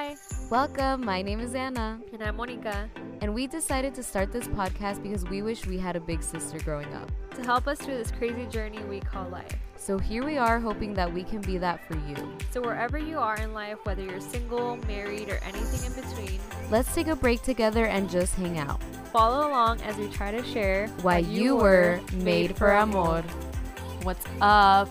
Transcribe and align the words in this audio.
Hi, 0.00 0.16
Welcome, 0.48 1.04
my 1.04 1.20
name 1.20 1.40
is 1.40 1.54
Anna, 1.54 2.00
and 2.14 2.22
I'm 2.22 2.36
Monica. 2.36 2.88
and 3.20 3.34
we 3.34 3.46
decided 3.46 3.94
to 3.96 4.02
start 4.02 4.32
this 4.32 4.48
podcast 4.48 5.02
because 5.02 5.24
we 5.24 5.42
wish 5.42 5.66
we 5.66 5.76
had 5.76 5.94
a 5.94 6.00
big 6.00 6.22
sister 6.22 6.58
growing 6.60 6.90
up. 6.94 7.12
To 7.34 7.42
help 7.42 7.68
us 7.68 7.78
through 7.78 7.98
this 7.98 8.10
crazy 8.10 8.46
journey 8.46 8.82
we 8.84 9.00
call 9.00 9.28
life. 9.28 9.54
So 9.76 9.98
here 9.98 10.24
we 10.24 10.38
are 10.38 10.58
hoping 10.58 10.94
that 10.94 11.12
we 11.12 11.22
can 11.22 11.42
be 11.42 11.58
that 11.58 11.86
for 11.86 11.98
you. 12.08 12.16
So, 12.50 12.62
wherever 12.62 12.96
you 12.96 13.18
are 13.18 13.36
in 13.36 13.52
life, 13.52 13.76
whether 13.82 14.02
you're 14.02 14.22
single, 14.22 14.76
married, 14.88 15.28
or 15.28 15.38
anything 15.44 15.84
in 15.84 15.92
between, 15.92 16.40
Let's 16.70 16.94
take 16.94 17.08
a 17.08 17.14
break 17.14 17.42
together 17.42 17.84
and 17.84 18.08
just 18.08 18.34
hang 18.36 18.58
out. 18.58 18.82
follow 19.12 19.50
along 19.50 19.82
as 19.82 19.98
we 19.98 20.08
try 20.08 20.30
to 20.30 20.42
share 20.44 20.88
Why 21.02 21.18
you 21.18 21.56
were 21.56 22.00
made 22.14 22.56
for 22.56 22.72
amor. 22.72 23.20
What's 24.02 24.24
up? 24.40 24.88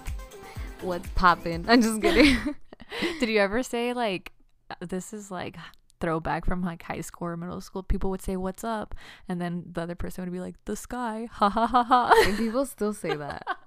What's 0.82 1.10
poppin'? 1.16 1.66
I'm 1.68 1.82
just 1.82 2.00
kidding. 2.00 2.38
Did 3.20 3.30
you 3.30 3.40
ever 3.40 3.64
say, 3.64 3.94
like, 3.94 4.34
this 4.80 5.14
is 5.14 5.32
like 5.32 5.58
throwback 6.00 6.46
from 6.46 6.62
like 6.64 6.84
high 6.84 7.02
school 7.02 7.28
or 7.30 7.38
middle 7.38 7.62
school? 7.62 7.84
People 7.84 8.10
would 8.10 8.22
say, 8.22 8.36
What's 8.36 8.64
up? 8.64 8.96
And 9.28 9.42
then 9.42 9.66
the 9.72 9.82
other 9.82 9.96
person 9.96 10.24
would 10.24 10.32
be 10.34 10.40
like, 10.40 10.56
The 10.66 10.76
sky. 10.76 11.28
Ha 11.34 11.50
ha 11.50 11.68
ha 11.68 11.84
ha. 11.84 12.24
and 12.26 12.38
people 12.38 12.66
still 12.66 12.94
say 12.94 13.16
that. 13.16 13.46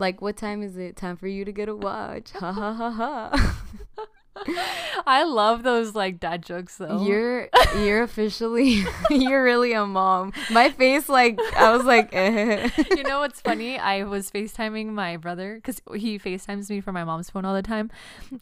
Like, 0.00 0.22
what 0.22 0.36
time 0.36 0.62
is 0.62 0.76
it? 0.76 0.94
Time 0.94 1.16
for 1.16 1.26
you 1.26 1.44
to 1.44 1.50
get 1.50 1.68
a 1.68 1.74
watch. 1.74 2.30
Ha 2.30 2.52
ha 2.52 2.72
ha 2.72 2.90
ha. 2.92 3.64
I 5.06 5.24
love 5.24 5.62
those 5.62 5.94
like 5.94 6.20
dad 6.20 6.42
jokes 6.42 6.76
though. 6.76 7.04
You're 7.04 7.48
you're 7.78 8.02
officially 8.02 8.84
you're 9.10 9.42
really 9.42 9.72
a 9.72 9.86
mom. 9.86 10.32
My 10.50 10.70
face 10.70 11.08
like 11.08 11.38
I 11.56 11.74
was 11.76 11.84
like 11.84 12.10
eh. 12.12 12.68
you 12.90 13.02
know 13.02 13.20
what's 13.20 13.40
funny? 13.40 13.78
I 13.78 14.04
was 14.04 14.30
FaceTiming 14.30 14.86
my 14.88 15.16
brother 15.16 15.56
because 15.56 15.80
he 15.94 16.18
FaceTimes 16.18 16.70
me 16.70 16.80
from 16.80 16.94
my 16.94 17.04
mom's 17.04 17.30
phone 17.30 17.44
all 17.44 17.54
the 17.54 17.62
time. 17.62 17.90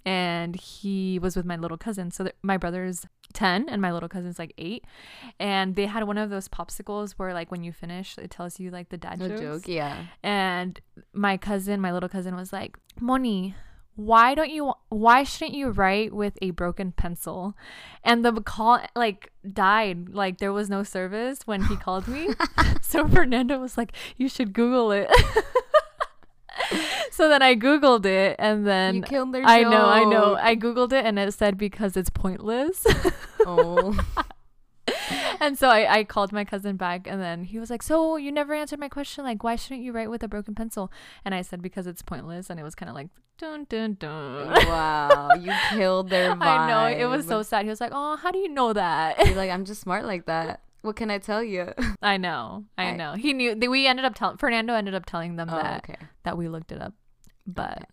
And 0.04 0.56
he 0.56 1.18
was 1.18 1.36
with 1.36 1.44
my 1.46 1.56
little 1.56 1.78
cousin. 1.78 2.10
So 2.10 2.24
th- 2.24 2.36
my 2.42 2.56
brother's 2.56 3.06
10 3.32 3.68
and 3.68 3.82
my 3.82 3.92
little 3.92 4.08
cousin's 4.08 4.38
like 4.38 4.52
8. 4.58 4.84
And 5.38 5.76
they 5.76 5.86
had 5.86 6.04
one 6.04 6.18
of 6.18 6.30
those 6.30 6.48
popsicles 6.48 7.12
where, 7.12 7.32
like, 7.32 7.50
when 7.50 7.62
you 7.62 7.72
finish, 7.72 8.16
it 8.18 8.30
tells 8.30 8.58
you, 8.58 8.70
like, 8.70 8.88
the 8.88 8.96
dad 8.96 9.18
no 9.18 9.28
jokes. 9.28 9.40
joke, 9.40 9.68
yeah. 9.68 10.06
And 10.22 10.80
my 11.12 11.36
cousin, 11.36 11.80
my 11.80 11.92
little 11.92 12.08
cousin, 12.08 12.34
was 12.34 12.52
like, 12.52 12.76
Moni, 13.00 13.54
why 13.96 14.34
don't 14.34 14.50
you 14.50 14.74
why 14.90 15.24
shouldn't 15.24 15.56
you 15.56 15.70
write 15.70 16.12
with 16.12 16.38
a 16.42 16.50
broken 16.50 16.92
pencil? 16.92 17.56
And 18.04 18.24
the 18.24 18.32
call 18.42 18.80
like 18.94 19.32
died. 19.50 20.10
Like 20.10 20.38
there 20.38 20.52
was 20.52 20.70
no 20.70 20.82
service 20.82 21.40
when 21.46 21.64
he 21.64 21.76
called 21.76 22.06
me. 22.06 22.28
So 22.82 23.08
fernando 23.08 23.58
was 23.58 23.76
like 23.76 23.92
you 24.16 24.28
should 24.28 24.52
google 24.52 24.92
it. 24.92 25.10
So 27.10 27.28
then 27.28 27.42
i 27.42 27.54
googled 27.54 28.04
it 28.06 28.36
and 28.38 28.66
then 28.66 28.96
you 28.96 29.02
killed 29.02 29.32
their 29.32 29.42
i 29.44 29.62
know 29.62 29.86
i 29.86 30.04
know. 30.04 30.36
i 30.36 30.56
googled 30.56 30.92
it 30.92 31.04
and 31.04 31.18
it 31.18 31.32
said 31.32 31.56
because 31.56 31.96
it's 31.96 32.10
pointless. 32.10 32.84
Oh. 33.46 33.96
and 35.40 35.58
so 35.58 35.68
I, 35.68 35.98
I 35.98 36.04
called 36.04 36.32
my 36.32 36.44
cousin 36.44 36.76
back 36.76 37.06
and 37.06 37.20
then 37.20 37.44
he 37.44 37.58
was 37.58 37.70
like 37.70 37.82
so 37.82 38.16
you 38.16 38.30
never 38.32 38.54
answered 38.54 38.78
my 38.78 38.88
question 38.88 39.24
like 39.24 39.42
why 39.44 39.56
shouldn't 39.56 39.82
you 39.82 39.92
write 39.92 40.10
with 40.10 40.22
a 40.22 40.28
broken 40.28 40.54
pencil 40.54 40.90
and 41.24 41.34
i 41.34 41.42
said 41.42 41.62
because 41.62 41.86
it's 41.86 42.02
pointless 42.02 42.50
and 42.50 42.58
it 42.60 42.62
was 42.62 42.74
kind 42.74 42.88
of 42.88 42.94
like 42.94 43.08
dun 43.38 43.66
dun 43.68 43.94
dun 44.00 44.48
wow, 44.66 45.30
you 45.38 45.52
killed 45.70 46.08
their 46.10 46.30
vibe. 46.34 46.42
i 46.42 46.68
know 46.68 46.86
it 46.98 47.06
was 47.06 47.26
so 47.26 47.42
sad 47.42 47.64
he 47.64 47.68
was 47.68 47.80
like 47.80 47.92
oh 47.94 48.16
how 48.16 48.30
do 48.30 48.38
you 48.38 48.48
know 48.48 48.72
that 48.72 49.18
You're 49.26 49.36
like 49.36 49.50
I'm 49.50 49.64
just 49.64 49.80
smart 49.82 50.04
like 50.04 50.26
that. 50.26 50.60
What 50.82 50.96
can 50.96 51.10
I 51.10 51.18
tell 51.18 51.42
you? 51.42 51.72
i 52.02 52.16
know 52.16 52.64
i 52.78 52.86
I- 52.86 52.96
know 52.96 53.14
he 53.14 53.32
knew 53.32 53.54
they, 53.54 53.68
we 53.68 53.86
ended 53.86 54.04
up 54.04 54.14
telling 54.14 54.36
fernando 54.38 54.72
ended 54.74 54.94
up 54.94 55.04
telling 55.06 55.36
them 55.36 55.48
Oh, 55.50 55.56
that 55.56 55.84
okay. 55.84 55.98
that 56.24 56.38
we 56.38 56.48
looked 56.48 56.72
it 56.72 56.80
up 56.80 56.94
but 57.46 57.88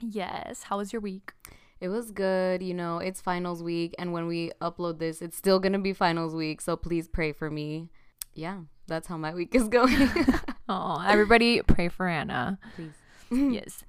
yes 0.00 0.64
how 0.64 0.76
was 0.78 0.92
your 0.92 1.00
week 1.00 1.32
It 1.80 1.88
was 1.88 2.10
good, 2.10 2.62
you 2.62 2.74
know, 2.74 2.98
it's 2.98 3.20
finals 3.20 3.62
week 3.62 3.94
and 3.98 4.12
when 4.12 4.26
we 4.26 4.50
upload 4.60 4.98
this, 4.98 5.20
it's 5.20 5.36
still 5.36 5.58
going 5.58 5.72
to 5.74 5.78
be 5.78 5.92
finals 5.92 6.34
week, 6.34 6.60
so 6.60 6.76
please 6.76 7.06
pray 7.08 7.32
for 7.32 7.50
me. 7.50 7.90
Yeah, 8.34 8.60
that's 8.86 9.06
how 9.08 9.16
my 9.16 9.34
week 9.34 9.54
is 9.54 9.68
going. 9.68 10.10
oh 10.68 11.04
everybody 11.06 11.62
pray 11.62 11.88
for 11.88 12.08
anna 12.08 12.58
please. 12.74 12.94
yes 13.30 13.84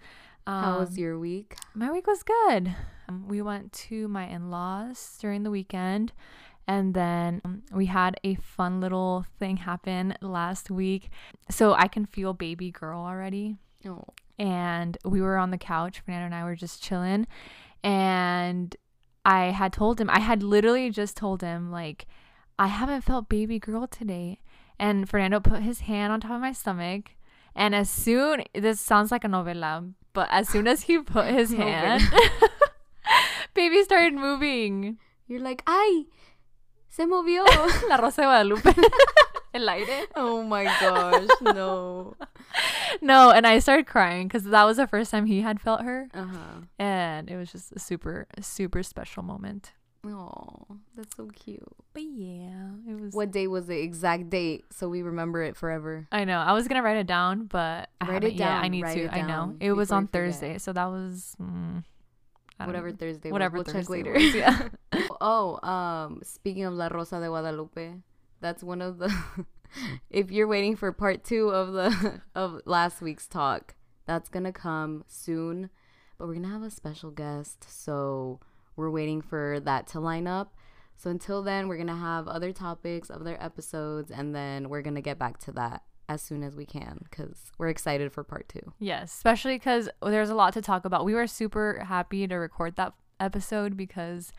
How 0.45 0.79
was 0.79 0.89
Um, 0.91 0.97
your 0.97 1.19
week? 1.19 1.55
My 1.75 1.91
week 1.91 2.07
was 2.07 2.23
good. 2.23 2.75
Um, 3.09 3.27
we 3.27 3.41
went 3.41 3.71
to 3.87 4.07
my 4.07 4.25
in 4.27 4.49
laws 4.49 5.17
during 5.21 5.43
the 5.43 5.51
weekend, 5.51 6.13
and 6.67 6.93
then 6.93 7.41
um, 7.45 7.63
we 7.71 7.85
had 7.87 8.19
a 8.23 8.35
fun 8.35 8.79
little 8.81 9.25
thing 9.39 9.57
happen 9.57 10.15
last 10.21 10.69
week. 10.69 11.09
So 11.49 11.73
I 11.73 11.87
can 11.87 12.05
feel 12.05 12.33
baby 12.33 12.71
girl 12.71 12.99
already. 13.01 13.57
Oh. 13.85 14.03
And 14.39 14.97
we 15.03 15.21
were 15.21 15.37
on 15.37 15.51
the 15.51 15.57
couch, 15.57 15.99
Fernando 15.99 16.25
and 16.25 16.35
I 16.35 16.43
were 16.43 16.55
just 16.55 16.81
chilling, 16.83 17.27
and 17.87 18.75
I 19.23 19.45
had 19.45 19.71
told 19.71 20.01
him, 20.01 20.09
I 20.09 20.19
had 20.19 20.43
literally 20.43 20.89
just 20.89 21.15
told 21.15 21.41
him, 21.41 21.71
like, 21.71 22.05
I 22.59 22.67
haven't 22.67 23.05
felt 23.05 23.29
baby 23.29 23.59
girl 23.59 23.87
today. 23.87 24.41
And 24.77 25.07
Fernando 25.09 25.39
put 25.39 25.61
his 25.61 25.79
hand 25.79 26.11
on 26.11 26.19
top 26.19 26.31
of 26.31 26.41
my 26.41 26.51
stomach. 26.51 27.11
And 27.55 27.73
as 27.73 27.89
soon, 27.89 28.43
this 28.53 28.81
sounds 28.81 29.09
like 29.09 29.23
a 29.23 29.29
novela, 29.29 29.93
but 30.11 30.27
as 30.31 30.49
soon 30.49 30.67
as 30.67 30.81
he 30.81 30.99
put 31.15 31.27
his 31.27 31.53
hand, 31.53 32.03
baby 33.53 33.81
started 33.83 34.15
moving. 34.15 34.97
You're 35.25 35.39
like, 35.39 35.63
ay, 35.65 36.07
se 36.89 37.05
movió. 37.05 37.45
La 37.87 37.95
Rosa 37.95 38.21
de 38.21 38.27
Guadalupe. 38.27 38.75
El 39.57 39.69
aire. 39.69 40.05
oh 40.15 40.43
my 40.43 40.65
gosh, 40.65 41.29
no. 41.41 42.15
No, 43.01 43.31
and 43.31 43.45
I 43.45 43.59
started 43.59 43.85
crying 43.85 44.27
because 44.27 44.45
that 44.45 44.63
was 44.63 44.77
the 44.77 44.87
first 44.87 45.11
time 45.11 45.25
he 45.25 45.41
had 45.41 45.59
felt 45.59 45.81
her. 45.81 46.09
Uh 46.13 46.25
huh. 46.25 46.61
And 46.79 47.29
it 47.29 47.35
was 47.35 47.51
just 47.51 47.71
a 47.73 47.79
super, 47.79 48.27
super 48.41 48.81
special 48.81 49.23
moment. 49.23 49.73
Oh, 50.05 50.77
that's 50.95 51.15
so 51.15 51.27
cute. 51.27 51.61
But 51.93 52.03
yeah, 52.03 52.69
it 52.89 52.99
was. 52.99 53.13
What 53.13 53.31
day 53.31 53.47
was 53.47 53.67
the 53.67 53.77
exact 53.77 54.29
date 54.29 54.65
so 54.71 54.87
we 54.87 55.01
remember 55.01 55.43
it 55.43 55.57
forever? 55.57 56.07
I 56.11 56.23
know. 56.23 56.39
I 56.39 56.53
was 56.53 56.67
gonna 56.67 56.81
write 56.81 56.97
it 56.97 57.07
down, 57.07 57.45
but 57.45 57.89
I 57.99 58.09
Write 58.09 58.23
it 58.23 58.33
yet. 58.33 58.51
I 58.51 58.67
need 58.69 58.85
to. 58.85 59.03
it 59.05 59.13
I 59.13 59.21
know. 59.21 59.55
It 59.59 59.73
was 59.73 59.91
on. 59.91 60.07
Thursday, 60.07 60.57
so 60.57 60.71
that 60.73 60.85
was 60.85 61.35
mm, 61.41 61.83
Whatever. 62.65 62.91
Thursday. 62.91 63.29
was. 63.29 63.33
Whatever 63.33 63.55
we'll 63.55 63.63
check 63.65 63.73
Thursday 63.73 64.03
later. 64.03 64.13
was, 64.13 64.35
yeah. 64.35 64.69
oh, 65.21 65.59
um, 65.67 66.21
speaking 66.23 66.63
of 66.63 66.73
La 66.73 66.87
Rosa 66.87 67.19
de 67.19 67.27
Guadalupe, 67.27 67.95
that's 68.39 68.63
one 68.63 68.81
of 68.81 68.97
the. 68.99 69.13
if 70.09 70.31
you're 70.31 70.47
waiting 70.47 70.75
for 70.75 70.91
part 70.91 71.23
two 71.23 71.49
of 71.49 71.73
the 71.73 72.21
of 72.35 72.61
last 72.65 73.01
week's 73.01 73.27
talk, 73.27 73.75
that's 74.05 74.29
gonna 74.29 74.53
come 74.53 75.03
soon. 75.07 75.69
But 76.17 76.27
we're 76.27 76.35
gonna 76.35 76.49
have 76.49 76.63
a 76.63 76.71
special 76.71 77.11
guest, 77.11 77.65
so 77.69 78.39
we're 78.75 78.89
waiting 78.89 79.21
for 79.21 79.59
that 79.61 79.87
to 79.87 79.99
line 79.99 80.27
up. 80.27 80.53
So 80.95 81.11
until 81.11 81.43
then, 81.43 81.67
we're 81.67 81.77
gonna 81.77 81.95
have 81.95 82.27
other 82.27 82.51
topics, 82.51 83.11
other 83.11 83.37
episodes, 83.39 84.09
and 84.09 84.33
then 84.33 84.69
we're 84.69 84.81
gonna 84.81 85.01
get 85.01 85.19
back 85.19 85.37
to 85.41 85.51
that 85.53 85.83
as 86.09 86.21
soon 86.21 86.43
as 86.43 86.55
we 86.55 86.65
can 86.65 86.99
because 87.03 87.51
we're 87.57 87.67
excited 87.67 88.11
for 88.11 88.23
part 88.23 88.47
two. 88.49 88.73
Yes, 88.79 89.13
especially 89.13 89.55
because 89.55 89.89
there's 90.01 90.29
a 90.29 90.35
lot 90.35 90.53
to 90.53 90.61
talk 90.61 90.85
about. 90.85 91.05
We 91.05 91.13
were 91.13 91.27
super 91.27 91.83
happy 91.87 92.27
to 92.27 92.35
record 92.35 92.75
that 92.77 92.93
episode 93.19 93.75
because, 93.75 94.31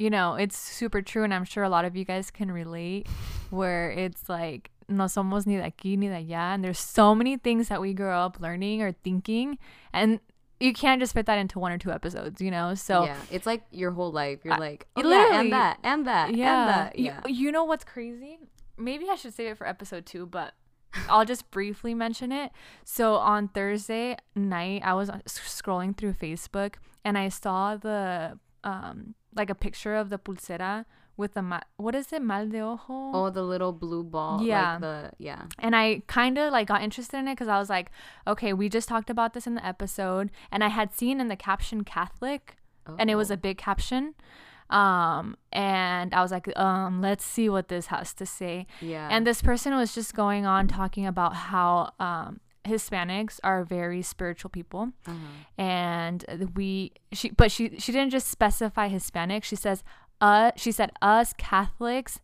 you 0.00 0.08
know, 0.08 0.34
it's 0.34 0.56
super 0.56 1.02
true, 1.02 1.24
and 1.24 1.32
I'm 1.34 1.44
sure 1.44 1.62
a 1.62 1.68
lot 1.68 1.84
of 1.84 1.94
you 1.94 2.04
guys 2.06 2.30
can 2.30 2.50
relate. 2.50 3.06
Where 3.50 3.90
it's 3.90 4.28
like 4.28 4.70
no 4.88 5.04
somos 5.04 5.46
ni 5.46 5.56
de 5.56 5.62
aquí 5.62 5.98
ni 5.98 6.08
de 6.08 6.14
allá, 6.24 6.54
and 6.54 6.64
there's 6.64 6.78
so 6.78 7.14
many 7.14 7.36
things 7.36 7.68
that 7.68 7.80
we 7.80 7.92
grow 7.92 8.18
up 8.18 8.40
learning 8.40 8.80
or 8.82 8.92
thinking, 8.92 9.58
and 9.92 10.18
you 10.58 10.72
can't 10.72 11.00
just 11.00 11.12
fit 11.12 11.26
that 11.26 11.38
into 11.38 11.58
one 11.58 11.70
or 11.72 11.78
two 11.78 11.90
episodes, 11.90 12.40
you 12.40 12.50
know. 12.50 12.74
So 12.74 13.04
yeah, 13.04 13.16
it's 13.30 13.44
like 13.44 13.62
your 13.70 13.90
whole 13.90 14.10
life. 14.10 14.40
You're 14.44 14.54
I- 14.54 14.58
like, 14.58 14.86
oh, 14.96 15.02
literally- 15.02 15.36
and 15.36 15.52
that 15.52 15.78
and 15.82 16.06
that 16.06 16.34
yeah, 16.34 16.60
and 16.60 16.70
that. 16.70 16.98
You- 16.98 17.04
Yeah. 17.06 17.20
You, 17.26 17.52
know 17.52 17.64
what's 17.64 17.84
crazy? 17.84 18.38
Maybe 18.78 19.06
I 19.10 19.16
should 19.16 19.34
save 19.34 19.48
it 19.52 19.58
for 19.58 19.66
episode 19.66 20.06
two, 20.06 20.24
but 20.26 20.54
I'll 21.08 21.24
just 21.26 21.50
briefly 21.50 21.92
mention 21.94 22.32
it. 22.32 22.52
So 22.84 23.16
on 23.16 23.48
Thursday 23.48 24.16
night, 24.34 24.82
I 24.84 24.94
was 24.94 25.10
scrolling 25.26 25.94
through 25.96 26.14
Facebook 26.14 26.76
and 27.04 27.18
I 27.18 27.28
saw 27.28 27.76
the 27.76 28.38
um 28.64 29.14
like 29.34 29.50
a 29.50 29.54
picture 29.54 29.94
of 29.94 30.10
the 30.10 30.18
pulsera 30.18 30.84
with 31.16 31.34
the 31.34 31.42
ma- 31.42 31.60
what 31.76 31.94
is 31.94 32.12
it 32.12 32.22
mal 32.22 32.46
de 32.48 32.60
ojo? 32.60 32.80
Oh, 32.88 33.30
the 33.30 33.42
little 33.42 33.72
blue 33.72 34.02
ball. 34.02 34.42
Yeah. 34.42 34.72
Like 34.72 34.80
the 34.80 35.10
yeah. 35.18 35.42
And 35.58 35.76
I 35.76 36.02
kind 36.06 36.38
of 36.38 36.52
like 36.52 36.68
got 36.68 36.82
interested 36.82 37.18
in 37.18 37.28
it 37.28 37.34
because 37.34 37.48
I 37.48 37.58
was 37.58 37.68
like, 37.68 37.90
okay, 38.26 38.52
we 38.52 38.68
just 38.68 38.88
talked 38.88 39.10
about 39.10 39.34
this 39.34 39.46
in 39.46 39.54
the 39.54 39.66
episode, 39.66 40.30
and 40.50 40.64
I 40.64 40.68
had 40.68 40.94
seen 40.94 41.20
in 41.20 41.28
the 41.28 41.36
caption 41.36 41.84
Catholic, 41.84 42.56
and 42.98 43.10
it 43.10 43.16
was 43.16 43.30
Oh. 43.30 43.34
a 43.34 43.36
big 43.36 43.58
caption. 43.58 44.14
Um, 44.70 45.36
and 45.52 46.14
I 46.14 46.22
was 46.22 46.30
like, 46.30 46.56
um, 46.56 47.00
let's 47.00 47.24
see 47.24 47.48
what 47.48 47.68
this 47.68 47.86
has 47.86 48.14
to 48.14 48.24
say. 48.24 48.66
yeah. 48.80 49.08
And 49.10 49.26
this 49.26 49.42
person 49.42 49.74
was 49.74 49.94
just 49.94 50.14
going 50.14 50.46
on 50.46 50.68
talking 50.68 51.06
about 51.06 51.34
how 51.34 51.92
um 51.98 52.40
Hispanics 52.70 53.40
are 53.42 53.64
very 53.64 54.02
spiritual 54.02 54.50
people, 54.58 54.82
uh-huh. 55.06 55.16
and 55.58 56.24
we 56.54 56.92
she 57.12 57.30
but 57.30 57.50
she 57.52 57.78
she 57.78 57.90
didn't 57.92 58.10
just 58.12 58.28
specify 58.28 58.88
Hispanic. 58.88 59.44
She 59.44 59.56
says 59.56 59.82
uh 60.20 60.52
she 60.56 60.72
said 60.72 60.90
us 61.02 61.32
Catholics 61.36 62.20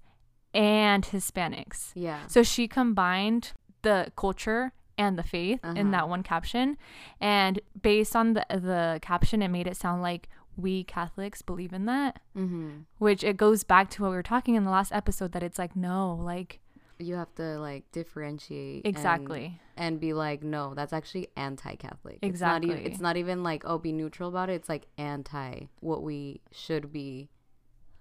and 0.55 1.05
Hispanics. 1.05 1.91
yeah. 1.95 2.27
So 2.29 2.43
she 2.43 2.67
combined 2.69 3.53
the 3.83 4.11
culture 4.17 4.73
and 4.99 5.19
the 5.19 5.23
faith 5.23 5.61
in 5.65 5.77
Uh-huh. 5.79 5.91
that 5.91 6.09
one 6.09 6.23
caption, 6.23 6.79
and 7.21 7.61
based 7.83 8.17
on 8.17 8.33
the 8.35 8.45
the 8.49 8.99
caption, 9.03 9.43
it 9.43 9.49
made 9.49 9.67
it 9.67 9.77
sound 9.77 10.01
like 10.11 10.29
we 10.57 10.85
Catholics 10.85 11.43
believe 11.43 11.75
in 11.75 11.85
that, 11.85 12.21
Mm-hmm. 12.35 12.71
which 12.99 13.23
it 13.23 13.37
goes 13.37 13.63
back 13.65 13.91
to 13.91 14.03
what 14.03 14.11
we 14.11 14.17
were 14.17 14.23
talking 14.35 14.55
in 14.55 14.65
the 14.65 14.71
last 14.71 14.91
episode 14.93 15.33
that 15.33 15.43
it's 15.43 15.59
like, 15.59 15.77
no, 15.77 16.15
like, 16.33 16.61
You 16.99 17.15
have 17.17 17.35
to 17.35 17.59
like 17.61 17.91
differentiate 17.93 18.87
exactly. 18.87 19.61
and, 19.77 20.01
be 20.01 20.13
like, 20.15 20.43
no, 20.43 20.73
that's 20.75 20.93
actually 20.95 21.29
anti-Catholic. 21.37 22.19
Exactly. 22.23 22.71
It's 22.71 22.77
not, 22.79 22.87
e- 22.87 22.91
it's 22.93 23.01
not 23.01 23.17
even 23.17 23.43
like 23.43 23.63
oh, 23.67 23.79
be 23.79 23.93
neutral 23.93 24.29
about 24.31 24.49
it. 24.51 24.55
It's 24.55 24.69
like 24.69 24.87
anti 24.97 25.67
what 25.81 26.03
we 26.03 26.41
should 26.53 26.93
be 26.93 27.29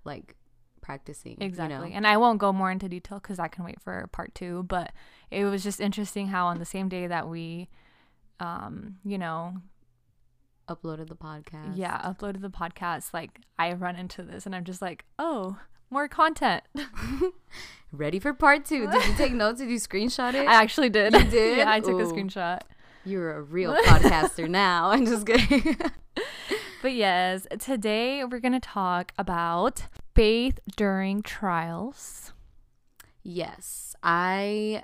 like 0.05 0.35
practicing. 0.81 1.37
you 1.39 1.45
Exactly. 1.47 1.89
know? 1.89 1.95
And 1.95 2.07
I 2.07 2.17
won't 2.17 2.39
go 2.39 2.53
more 2.53 2.71
into 2.71 2.87
detail 2.87 3.19
because 3.19 3.39
I 3.39 3.47
can 3.47 3.65
wait 3.65 3.81
for 3.81 4.07
part 4.11 4.33
two. 4.35 4.63
But 4.63 4.91
it 5.31 5.43
was 5.45 5.63
just 5.63 5.81
interesting 5.81 6.27
how 6.27 6.45
on 6.47 6.59
the 6.59 6.65
same 6.65 6.87
day 6.89 7.07
that 7.07 7.27
we, 7.27 7.69
um, 8.39 8.97
you 9.03 9.17
know, 9.17 9.55
Uploaded 10.67 11.09
the 11.09 11.15
podcast. 11.15 11.73
yeah, 11.75 12.01
uploaded 12.01 12.41
the 12.41 12.49
podcast, 12.49 13.13
like 13.13 13.39
I 13.59 13.73
run 13.73 13.95
into 13.95 14.23
this 14.23 14.47
and 14.47 14.55
I'm 14.55 14.63
just 14.63 14.81
like, 14.81 15.05
oh, 15.19 15.59
more 15.95 16.07
content. 16.09 16.61
Ready 17.93 18.19
for 18.19 18.33
part 18.33 18.65
two? 18.65 18.91
Did 18.91 19.05
you 19.05 19.13
take 19.15 19.31
notes? 19.43 19.59
Did 19.61 19.69
you 19.69 19.77
screenshot 19.77 20.33
it? 20.33 20.45
I 20.45 20.55
actually 20.61 20.89
did. 20.89 21.13
You 21.13 21.23
did? 21.23 21.57
yeah, 21.59 21.71
I 21.71 21.79
took 21.79 21.99
a 22.01 22.03
screenshot. 22.03 22.59
You're 23.05 23.37
a 23.37 23.41
real 23.41 23.73
podcaster 23.73 24.49
now. 24.49 24.89
I'm 24.89 25.05
just 25.05 25.25
kidding. 25.25 25.77
But 26.81 26.93
yes, 26.93 27.47
today 27.59 28.23
we're 28.25 28.41
going 28.41 28.53
to 28.53 28.59
talk 28.59 29.13
about 29.17 29.83
faith 30.13 30.59
during 30.75 31.21
trials. 31.21 32.33
yes, 33.23 33.95
I 34.03 34.83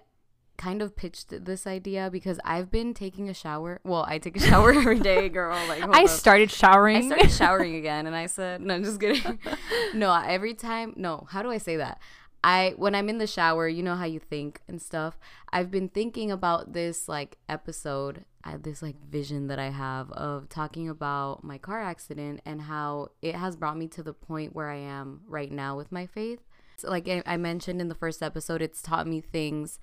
kind 0.61 0.83
of 0.83 0.95
pitched 0.95 1.43
this 1.43 1.65
idea 1.65 2.09
because 2.11 2.39
I've 2.45 2.69
been 2.69 2.93
taking 2.93 3.27
a 3.29 3.33
shower. 3.33 3.79
Well, 3.83 4.05
I 4.07 4.19
take 4.19 4.37
a 4.37 4.39
shower 4.39 4.71
every 4.75 4.99
day, 4.99 5.27
girl. 5.27 5.57
Like 5.67 5.81
I 5.83 6.03
up. 6.03 6.09
started 6.09 6.51
showering. 6.51 6.97
I 6.97 7.15
started 7.15 7.31
showering 7.43 7.75
again, 7.75 8.05
and 8.05 8.15
I 8.15 8.27
said, 8.27 8.61
"No, 8.61 8.75
I'm 8.75 8.83
just 8.83 8.99
kidding." 8.99 9.39
no, 9.95 10.13
every 10.13 10.53
time. 10.53 10.93
No, 10.95 11.25
how 11.31 11.41
do 11.41 11.49
I 11.49 11.57
say 11.57 11.77
that? 11.77 11.99
I 12.43 12.75
when 12.77 12.93
I'm 12.93 13.09
in 13.09 13.17
the 13.17 13.25
shower, 13.25 13.67
you 13.67 13.81
know 13.81 13.95
how 13.95 14.05
you 14.05 14.19
think 14.19 14.61
and 14.67 14.79
stuff. 14.79 15.17
I've 15.51 15.71
been 15.71 15.89
thinking 15.89 16.31
about 16.31 16.73
this 16.73 17.09
like 17.09 17.37
episode, 17.49 18.25
I 18.43 18.51
have 18.51 18.61
this 18.61 18.83
like 18.83 18.95
vision 19.09 19.47
that 19.47 19.57
I 19.57 19.69
have 19.69 20.11
of 20.11 20.47
talking 20.47 20.87
about 20.87 21.43
my 21.43 21.57
car 21.57 21.81
accident 21.81 22.39
and 22.45 22.61
how 22.61 23.09
it 23.23 23.33
has 23.33 23.55
brought 23.55 23.77
me 23.77 23.87
to 23.89 24.03
the 24.03 24.13
point 24.13 24.55
where 24.55 24.69
I 24.69 24.77
am 24.77 25.21
right 25.27 25.51
now 25.51 25.75
with 25.75 25.91
my 25.91 26.05
faith. 26.05 26.39
So, 26.77 26.89
like 26.89 27.07
I 27.07 27.23
I 27.25 27.37
mentioned 27.37 27.81
in 27.81 27.89
the 27.89 27.95
first 27.95 28.21
episode, 28.21 28.61
it's 28.61 28.81
taught 28.83 29.07
me 29.07 29.21
things 29.21 29.79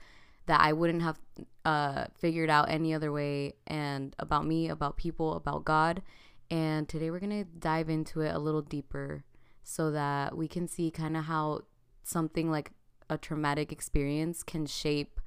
that 0.48 0.60
I 0.60 0.72
wouldn't 0.72 1.02
have 1.02 1.20
uh, 1.64 2.06
figured 2.18 2.50
out 2.50 2.70
any 2.70 2.92
other 2.92 3.12
way, 3.12 3.54
and 3.66 4.16
about 4.18 4.44
me, 4.44 4.68
about 4.68 4.96
people, 4.96 5.34
about 5.34 5.64
God. 5.64 6.02
And 6.50 6.88
today 6.88 7.10
we're 7.10 7.20
gonna 7.20 7.44
dive 7.44 7.88
into 7.88 8.22
it 8.22 8.34
a 8.34 8.38
little 8.38 8.62
deeper, 8.62 9.24
so 9.62 9.90
that 9.92 10.36
we 10.36 10.48
can 10.48 10.66
see 10.66 10.90
kind 10.90 11.16
of 11.16 11.24
how 11.24 11.60
something 12.02 12.50
like 12.50 12.72
a 13.10 13.18
traumatic 13.18 13.70
experience 13.70 14.42
can 14.42 14.66
shape 14.66 15.20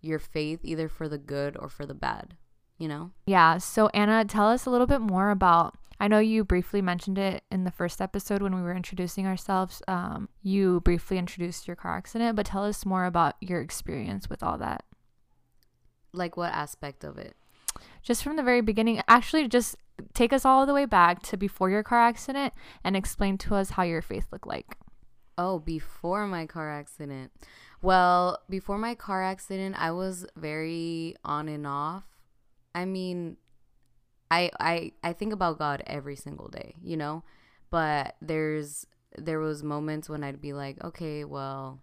your 0.00 0.18
faith 0.18 0.60
either 0.62 0.88
for 0.88 1.08
the 1.08 1.18
good 1.18 1.56
or 1.58 1.68
for 1.68 1.84
the 1.84 1.94
bad. 1.94 2.36
You 2.78 2.88
know? 2.88 3.10
Yeah. 3.26 3.58
So, 3.58 3.88
Anna, 3.88 4.24
tell 4.24 4.48
us 4.48 4.64
a 4.64 4.70
little 4.70 4.86
bit 4.86 5.00
more 5.00 5.30
about. 5.30 5.76
I 6.00 6.08
know 6.08 6.18
you 6.18 6.44
briefly 6.44 6.80
mentioned 6.80 7.18
it 7.18 7.44
in 7.50 7.64
the 7.64 7.70
first 7.70 8.00
episode 8.00 8.40
when 8.40 8.54
we 8.54 8.62
were 8.62 8.74
introducing 8.74 9.26
ourselves. 9.26 9.82
Um, 9.86 10.30
you 10.42 10.80
briefly 10.80 11.18
introduced 11.18 11.68
your 11.68 11.76
car 11.76 11.94
accident, 11.98 12.36
but 12.36 12.46
tell 12.46 12.64
us 12.64 12.86
more 12.86 13.04
about 13.04 13.34
your 13.42 13.60
experience 13.60 14.30
with 14.30 14.42
all 14.42 14.56
that. 14.58 14.82
Like 16.14 16.38
what 16.38 16.52
aspect 16.54 17.04
of 17.04 17.18
it? 17.18 17.36
Just 18.02 18.24
from 18.24 18.36
the 18.36 18.42
very 18.42 18.62
beginning, 18.62 19.02
actually, 19.08 19.46
just 19.46 19.76
take 20.14 20.32
us 20.32 20.46
all 20.46 20.64
the 20.64 20.72
way 20.72 20.86
back 20.86 21.22
to 21.24 21.36
before 21.36 21.68
your 21.68 21.82
car 21.82 22.00
accident 22.00 22.54
and 22.82 22.96
explain 22.96 23.36
to 23.36 23.54
us 23.54 23.70
how 23.70 23.82
your 23.82 24.00
faith 24.00 24.26
looked 24.32 24.46
like. 24.46 24.78
Oh, 25.36 25.58
before 25.58 26.26
my 26.26 26.46
car 26.46 26.70
accident. 26.70 27.30
Well, 27.82 28.38
before 28.48 28.78
my 28.78 28.94
car 28.94 29.22
accident, 29.22 29.76
I 29.78 29.90
was 29.90 30.26
very 30.34 31.16
on 31.24 31.48
and 31.48 31.66
off. 31.66 32.04
I 32.74 32.86
mean, 32.86 33.36
I 34.30 34.50
I 34.60 34.92
I 35.02 35.12
think 35.12 35.32
about 35.32 35.58
God 35.58 35.82
every 35.86 36.16
single 36.16 36.48
day, 36.48 36.74
you 36.82 36.96
know? 36.96 37.22
But 37.70 38.16
there's 38.22 38.86
there 39.18 39.38
was 39.40 39.62
moments 39.62 40.08
when 40.08 40.22
I'd 40.24 40.40
be 40.40 40.52
like, 40.52 40.82
"Okay, 40.84 41.24
well, 41.24 41.80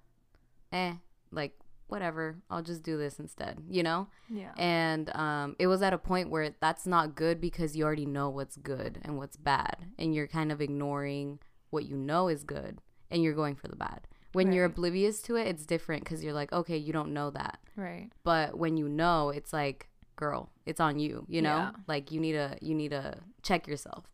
eh, 0.71 0.94
like 1.31 1.53
whatever. 1.88 2.35
I'll 2.49 2.61
just 2.63 2.83
do 2.83 2.97
this 2.97 3.19
instead," 3.19 3.59
you 3.69 3.83
know? 3.83 4.07
Yeah. 4.29 4.51
and 4.57 5.09
um, 5.15 5.55
it 5.59 5.67
was 5.67 5.81
at 5.81 5.94
a 5.94 5.97
point 5.97 6.29
where 6.29 6.53
that's 6.59 6.85
not 6.85 7.15
good 7.15 7.39
because 7.39 7.75
you 7.77 7.85
already 7.85 8.05
know 8.05 8.29
what's 8.29 8.57
good 8.57 8.99
and 9.03 9.17
what's 9.17 9.38
bad 9.38 9.85
and 9.97 10.13
you're 10.13 10.27
kind 10.27 10.51
of 10.51 10.59
ignoring 10.61 11.39
what 11.69 11.85
you 11.85 11.95
know 11.95 12.27
is 12.27 12.44
good 12.44 12.79
and 13.09 13.23
you're 13.23 13.33
going 13.33 13.55
for 13.55 13.69
the 13.69 13.75
bad 13.77 14.01
when 14.33 14.51
you're 14.51 14.65
oblivious 14.65 15.21
to 15.21 15.35
it 15.38 15.47
it's 15.47 15.65
different 15.65 16.03
because 16.03 16.21
you're 16.23 16.33
like 16.33 16.51
okay 16.51 16.75
you 16.75 16.91
don't 16.91 17.13
know 17.13 17.29
that 17.29 17.59
Right. 17.77 18.09
but 18.25 18.57
when 18.57 18.75
you 18.75 18.89
know 18.89 19.29
it's 19.29 19.53
like 19.53 19.88
girl 20.18 20.50
it's 20.66 20.81
on 20.81 21.00
you 21.00 21.25
you 21.30 21.42
know? 21.42 21.58
Yeah. 21.58 21.72
like 21.88 22.12
you 22.12 22.19
need 22.19 22.34
to 22.34 22.58
you 22.62 22.75
need 22.75 22.90
to 22.92 23.18
check 23.44 23.68
yourself. 23.68 24.12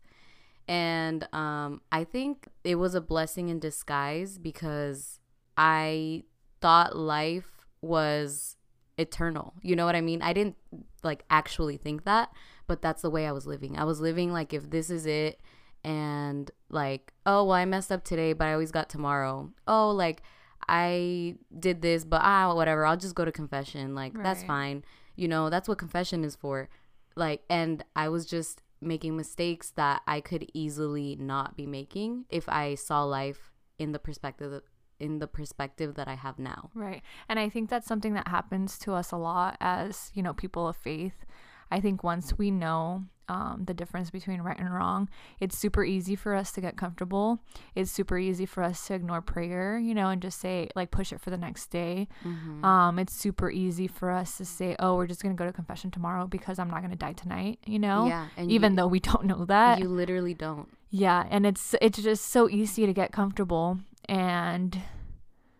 And 0.67 1.27
um 1.33 1.81
i 1.91 2.03
think 2.03 2.47
it 2.63 2.75
was 2.75 2.93
a 2.95 3.01
blessing 3.01 3.49
in 3.49 3.59
disguise 3.59 4.37
because 4.37 5.19
i 5.57 6.23
thought 6.61 6.95
life 6.95 7.49
was 7.81 8.55
eternal 8.97 9.53
you 9.61 9.75
know 9.75 9.85
what 9.85 9.95
i 9.95 10.01
mean? 10.01 10.21
I 10.21 10.31
didn't 10.33 10.55
like 11.03 11.23
actually 11.29 11.77
think 11.77 12.05
that 12.05 12.29
but 12.67 12.81
that's 12.81 13.01
the 13.01 13.09
way 13.09 13.25
i 13.27 13.31
was 13.31 13.45
living. 13.47 13.77
I 13.77 13.83
was 13.83 13.99
living 13.99 14.31
like 14.31 14.53
if 14.53 14.69
this 14.69 14.89
is 14.89 15.05
it 15.05 15.41
and 15.83 16.49
like 16.69 17.11
oh 17.25 17.43
well 17.43 17.57
i 17.57 17.65
messed 17.65 17.91
up 17.91 18.03
today 18.05 18.31
but 18.33 18.45
i 18.47 18.53
always 18.53 18.71
got 18.71 18.87
tomorrow. 18.89 19.49
Oh 19.67 19.89
like 19.91 20.21
i 20.69 21.35
did 21.59 21.81
this 21.81 22.05
but 22.05 22.21
ah 22.23 22.53
whatever 22.55 22.85
i'll 22.85 22.95
just 22.95 23.15
go 23.15 23.25
to 23.25 23.31
confession. 23.33 23.95
Like 23.95 24.13
that's 24.23 24.43
fine 24.43 24.85
you 25.15 25.27
know 25.27 25.49
that's 25.49 25.67
what 25.67 25.77
confession 25.77 26.23
is 26.23 26.35
for 26.35 26.69
like 27.15 27.41
and 27.49 27.83
i 27.95 28.09
was 28.09 28.25
just 28.25 28.61
making 28.81 29.15
mistakes 29.15 29.71
that 29.71 30.01
i 30.07 30.19
could 30.19 30.45
easily 30.53 31.15
not 31.19 31.55
be 31.55 31.65
making 31.65 32.25
if 32.29 32.47
i 32.49 32.75
saw 32.75 33.03
life 33.03 33.51
in 33.77 33.91
the 33.91 33.99
perspective 33.99 34.61
in 34.99 35.19
the 35.19 35.27
perspective 35.27 35.95
that 35.95 36.07
i 36.07 36.15
have 36.15 36.39
now 36.39 36.69
Right. 36.73 37.01
And 37.29 37.39
I 37.39 37.49
think 37.49 37.69
that's 37.69 37.87
something 37.87 38.13
that 38.13 38.27
happens 38.27 38.77
to 38.79 38.93
us 38.93 39.11
a 39.11 39.17
lot 39.17 39.57
as, 39.59 40.11
you 40.13 40.23
know, 40.23 40.33
people 40.33 40.67
of 40.67 40.75
faith. 40.75 41.25
I 41.71 41.79
think 41.79 42.03
once 42.03 42.37
we 42.37 42.51
know 42.51 43.03
um, 43.29 43.63
the 43.65 43.73
difference 43.73 44.09
between 44.09 44.41
right 44.41 44.59
and 44.59 44.71
wrong, 44.73 45.09
it's 45.39 45.57
super 45.57 45.83
easy 45.85 46.15
for 46.15 46.35
us 46.35 46.51
to 46.51 46.61
get 46.61 46.75
comfortable. 46.77 47.39
It's 47.73 47.89
super 47.89 48.17
easy 48.17 48.45
for 48.45 48.61
us 48.63 48.85
to 48.87 48.95
ignore 48.95 49.21
prayer, 49.21 49.79
you 49.79 49.93
know, 49.95 50.09
and 50.09 50.21
just 50.21 50.39
say, 50.41 50.69
like, 50.75 50.91
push 50.91 51.13
it 51.13 51.21
for 51.21 51.29
the 51.29 51.37
next 51.37 51.67
day. 51.67 52.09
Mhm. 52.25 52.63
Um, 52.65 52.99
it's 52.99 53.13
super 53.15 53.49
easy 53.49 53.87
for 53.87 54.11
us 54.11 54.37
to 54.37 54.45
say, 54.45 54.75
oh, 54.77 54.95
we're 54.97 55.07
just 55.07 55.23
going 55.23 55.33
to 55.35 55.39
go 55.41 55.45
to 55.45 55.53
confession 55.53 55.89
tomorrow 55.89 56.27
because 56.27 56.59
I'm 56.59 56.69
not 56.69 56.79
going 56.79 56.91
to 56.91 56.97
die 56.97 57.13
tonight, 57.13 57.59
you 57.65 57.79
know? 57.79 58.07
yeah 58.07 58.27
and 58.35 58.51
Even 58.51 58.73
you, 58.73 58.75
though 58.75 58.87
we 58.87 58.99
don't 59.11 59.25
know 59.25 59.45
that. 59.45 59.79
you 59.79 59.87
literally 59.87 60.33
don't 60.33 60.67
yeah. 60.89 61.25
And 61.31 61.45
it's, 61.47 61.73
it's 61.81 62.03
just 62.03 62.25
so 62.25 62.47
easy 62.49 62.85
to 62.85 62.93
get 62.93 63.11
comfortable. 63.11 63.79
And 64.07 64.77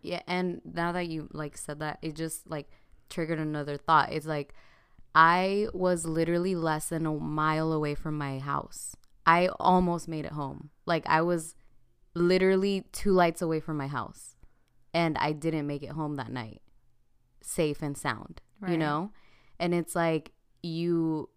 Yeah, 0.00 0.20
and 0.28 0.60
now 0.64 0.92
that 0.92 1.08
you 1.08 1.28
like 1.32 1.56
said 1.56 1.80
that, 1.80 1.98
it 2.02 2.14
just 2.14 2.48
like 2.48 2.68
triggered 3.10 3.40
another 3.40 3.76
thought. 3.76 4.12
It's 4.12 4.26
like 4.26 4.54
I 5.14 5.68
was 5.72 6.06
literally 6.06 6.54
less 6.54 6.88
than 6.88 7.06
a 7.06 7.12
mile 7.12 7.72
away 7.72 7.94
from 7.94 8.18
my 8.18 8.38
house. 8.38 8.96
I 9.26 9.48
almost 9.60 10.08
made 10.08 10.24
it 10.24 10.32
home. 10.32 10.70
Like 10.86 11.04
I 11.06 11.22
was 11.22 11.54
literally 12.14 12.84
two 12.92 13.12
lights 13.12 13.40
away 13.40 13.60
from 13.60 13.76
my 13.76 13.86
house. 13.86 14.36
And 14.92 15.16
I 15.18 15.32
didn't 15.32 15.66
make 15.66 15.82
it 15.82 15.90
home 15.90 16.16
that 16.16 16.30
night. 16.30 16.62
Safe 17.42 17.82
and 17.82 17.96
sound, 17.96 18.40
you 18.68 18.76
know? 18.76 19.10
And 19.58 19.74
it's 19.74 19.96
like 19.96 20.32
you 20.62 21.28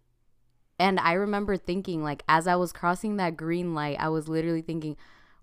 and 0.78 1.00
I 1.00 1.14
remember 1.14 1.56
thinking 1.56 2.02
like 2.02 2.22
as 2.28 2.46
I 2.46 2.56
was 2.56 2.72
crossing 2.72 3.16
that 3.16 3.36
green 3.36 3.74
light, 3.74 3.96
I 3.98 4.08
was 4.08 4.28
literally 4.28 4.62
thinking 4.62 4.96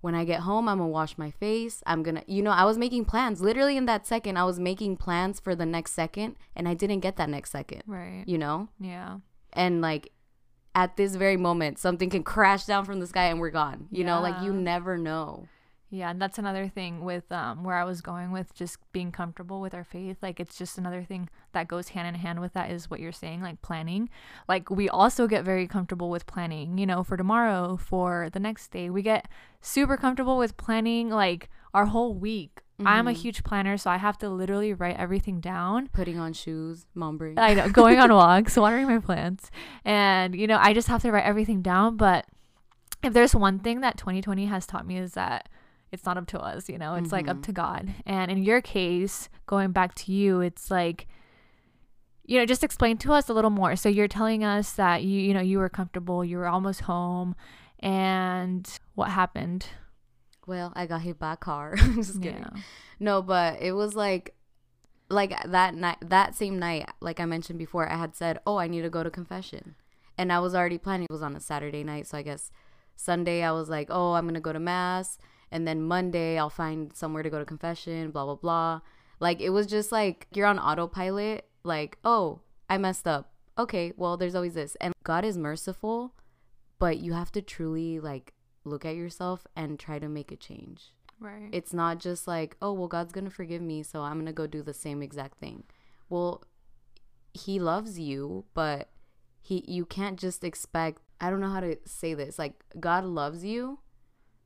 when 0.06 0.14
I 0.14 0.24
get 0.24 0.42
home, 0.42 0.70
I'm 0.70 0.78
gonna 0.78 0.88
wash 0.88 1.18
my 1.18 1.32
face. 1.32 1.82
I'm 1.88 2.04
gonna, 2.04 2.22
you 2.28 2.44
know, 2.44 2.52
I 2.52 2.64
was 2.64 2.78
making 2.78 3.06
plans. 3.06 3.42
Literally 3.42 3.76
in 3.76 3.88
that 3.88 4.06
second, 4.06 4.38
I 4.38 4.44
was 4.44 4.60
making 4.60 4.98
plans 4.98 5.40
for 5.40 5.56
the 5.56 5.66
next 5.66 5.94
second, 5.94 6.36
and 6.56 6.68
I 6.68 6.76
didn't 6.76 7.00
get 7.00 7.16
that 7.16 7.28
next 7.28 7.50
second, 7.50 7.82
right. 7.88 8.24
you 8.28 8.38
know? 8.38 8.70
Yeah. 8.80 9.18
And 9.52 9.82
like 9.82 10.12
at 10.76 10.96
this 10.96 11.16
very 11.16 11.38
moment, 11.38 11.80
something 11.80 12.12
can 12.12 12.22
crash 12.22 12.66
down 12.66 12.86
from 12.86 13.00
the 13.00 13.08
sky 13.08 13.30
and 13.30 13.40
we're 13.40 13.50
gone, 13.50 13.88
you 13.90 14.04
know? 14.04 14.22
Like 14.22 14.44
you 14.44 14.54
never 14.54 14.96
know. 14.96 15.48
Yeah, 15.92 16.10
and 16.10 16.22
that's 16.22 16.38
another 16.40 16.68
thing 16.68 17.06
with 17.06 17.32
um 17.32 17.64
where 17.64 17.76
I 17.78 17.84
was 17.84 18.02
going 18.02 18.32
with 18.32 18.54
just 18.54 18.78
being 18.92 19.12
comfortable 19.12 19.62
with 19.62 19.74
our 19.74 19.84
faith. 19.84 20.18
Like 20.22 20.40
it's 20.40 20.58
just 20.58 20.78
another 20.78 21.04
thing 21.04 21.30
that 21.54 21.68
goes 21.68 21.90
hand 21.90 22.08
in 22.08 22.16
hand 22.16 22.42
with 22.42 22.54
that 22.54 22.72
is 22.72 22.90
what 22.90 23.00
you're 23.00 23.12
saying, 23.12 23.42
like 23.42 23.62
planning. 23.62 24.10
Like 24.48 24.70
we 24.70 24.90
also 24.90 25.28
get 25.28 25.46
very 25.46 25.68
comfortable 25.68 26.10
with 26.10 26.26
planning, 26.26 26.78
you 26.78 26.86
know, 26.86 27.04
for 27.04 27.16
tomorrow, 27.18 27.78
for 27.78 28.30
the 28.34 28.40
next 28.40 28.70
day. 28.72 28.90
We 28.90 29.02
get 29.04 29.28
super 29.62 29.96
comfortable 29.96 30.38
with 30.38 30.58
planning 30.58 31.10
like 31.10 31.50
our 31.74 31.86
whole 31.86 32.14
week. 32.14 32.62
I'm 32.86 33.08
a 33.08 33.12
Mhm. 33.12 33.16
huge 33.16 33.44
planner, 33.46 33.78
so 33.78 33.90
I 33.90 33.96
have 33.98 34.18
to 34.18 34.28
literally 34.30 34.74
write 34.74 34.98
everything 34.98 35.40
down. 35.40 35.88
Putting 35.94 36.20
on 36.20 36.34
shoes, 36.34 36.88
mom 36.94 37.18
break. 37.18 37.40
I 37.40 37.54
know, 37.54 37.70
going 37.70 38.00
on 38.00 38.12
walks, 38.14 38.58
watering 38.58 38.88
my 38.88 39.00
plants. 39.00 39.50
And, 39.86 40.36
you 40.36 40.46
know, 40.46 40.58
I 40.60 40.74
just 40.74 40.90
have 40.90 41.02
to 41.04 41.12
write 41.12 41.24
everything 41.24 41.62
down. 41.62 41.96
But 41.96 42.26
if 43.02 43.14
there's 43.14 43.34
one 43.34 43.60
thing 43.60 43.80
that 43.80 43.98
2020 43.98 44.48
has 44.48 44.66
taught 44.68 44.86
me 44.86 44.98
is 44.98 45.14
that 45.14 45.48
it's 45.96 46.06
not 46.06 46.18
up 46.18 46.28
to 46.28 46.40
us, 46.40 46.70
you 46.70 46.78
know, 46.78 46.94
it's 46.94 47.12
like 47.12 47.28
up 47.28 47.38
Mhm. 47.38 47.44
to 47.44 47.52
God. 47.54 47.94
And 48.06 48.30
in 48.30 48.38
your 48.44 48.62
case, 48.62 49.30
going 49.48 49.72
back 49.72 49.96
to 49.96 50.12
you, 50.12 50.42
it's 50.42 50.70
like, 50.70 51.08
you 52.26 52.38
know, 52.38 52.46
just 52.46 52.64
explain 52.64 52.98
to 53.00 53.14
us 53.14 53.30
a 53.30 53.34
little 53.34 53.50
more. 53.50 53.76
So 53.76 53.90
you're 53.90 54.08
telling 54.08 54.44
us 54.44 54.74
that 54.74 55.04
you, 55.04 55.20
you 55.20 55.34
know, 55.34 55.42
you 55.42 55.58
were 55.60 55.70
comfortable, 55.70 56.24
you 56.24 56.38
were 56.38 56.48
almost 56.48 56.82
home, 56.82 57.36
and 57.80 58.68
what 58.96 59.10
happened? 59.12 59.68
Well, 60.48 60.72
I 60.76 60.86
got 60.86 61.02
hit 61.02 61.18
by 61.20 61.34
a 61.34 61.38
car. 61.38 61.76
Just 61.96 62.22
kidding. 62.22 62.40
Yeah. 62.42 62.62
No, 63.00 63.22
but 63.22 63.62
it 63.62 63.72
was 63.74 63.96
like 63.96 64.36
like 65.10 65.34
that 65.46 65.76
night 65.76 65.98
that 66.02 66.36
same 66.36 66.58
night, 66.58 66.90
like 67.00 67.20
I 67.20 67.26
mentioned 67.26 67.60
before, 67.60 67.88
I 67.92 67.96
had 67.98 68.16
said, 68.16 68.40
"Oh, 68.48 68.58
I 68.58 68.68
need 68.68 68.82
to 68.82 68.90
go 68.90 69.04
to 69.04 69.10
confession." 69.12 69.76
And 70.18 70.32
I 70.32 70.40
was 70.40 70.56
already 70.56 70.78
planning. 70.80 71.06
It 71.10 71.14
was 71.14 71.22
on 71.22 71.36
a 71.36 71.40
Saturday 71.40 71.84
night, 71.84 72.08
so 72.08 72.18
I 72.18 72.22
guess 72.24 72.52
Sunday 72.96 73.44
I 73.44 73.52
was 73.52 73.70
like, 73.70 73.88
"Oh, 73.92 74.14
I'm 74.14 74.24
going 74.26 74.34
to 74.36 74.40
go 74.40 74.54
to 74.54 74.60
mass." 74.60 75.18
And 75.56 75.66
then 75.68 75.82
Monday 75.82 76.38
I'll 76.38 76.50
find 76.64 76.94
somewhere 76.96 77.24
to 77.24 77.30
go 77.30 77.40
to 77.40 77.46
confession, 77.46 78.12
blah 78.12 78.26
blah 78.26 78.36
blah. 78.46 78.82
Like 79.20 79.40
it 79.40 79.52
was 79.52 79.66
just 79.76 79.92
like 79.92 80.28
you're 80.36 80.52
on 80.54 80.60
autopilot, 80.60 81.48
like, 81.64 81.98
"Oh, 82.04 82.42
I 82.70 82.78
messed 82.78 83.08
up." 83.08 83.32
Okay, 83.58 83.94
well, 83.96 84.18
there's 84.18 84.36
always 84.36 84.56
this. 84.56 84.76
And 84.84 84.94
God 85.04 85.24
is 85.24 85.38
merciful, 85.38 86.14
but 86.78 86.98
you 86.98 87.14
have 87.14 87.32
to 87.32 87.42
truly 87.42 88.00
like 88.02 88.34
look 88.66 88.84
at 88.84 88.96
yourself 88.96 89.48
and 89.56 89.80
try 89.80 89.98
to 90.00 90.10
make 90.10 90.32
a 90.32 90.36
change 90.36 90.92
Right. 91.20 91.50
it's 91.54 91.72
not 91.72 92.00
just 92.00 92.28
like 92.28 92.58
oh 92.62 92.74
well 92.74 92.88
god's 92.90 93.14
gonna 93.14 93.30
forgive 93.30 93.62
me 93.62 93.84
so 93.84 94.02
i'm 94.02 94.18
gonna 94.20 94.34
go 94.34 94.48
do 94.48 94.62
the 94.64 94.74
same 94.74 95.02
exact 95.02 95.38
thing 95.40 95.64
well 96.10 96.44
he 97.34 97.60
loves 97.60 97.98
you 98.00 98.44
but 98.54 98.90
he 99.42 99.64
you 99.68 99.86
can't 99.86 100.20
just 100.20 100.44
expect 100.44 101.02
i 101.22 101.30
don't 101.30 101.40
know 101.40 101.54
how 101.58 101.62
to 101.62 101.78
say 101.86 102.14
this 102.16 102.38
like 102.40 102.56
god 102.80 103.06
loves 103.06 103.46
you 103.46 103.80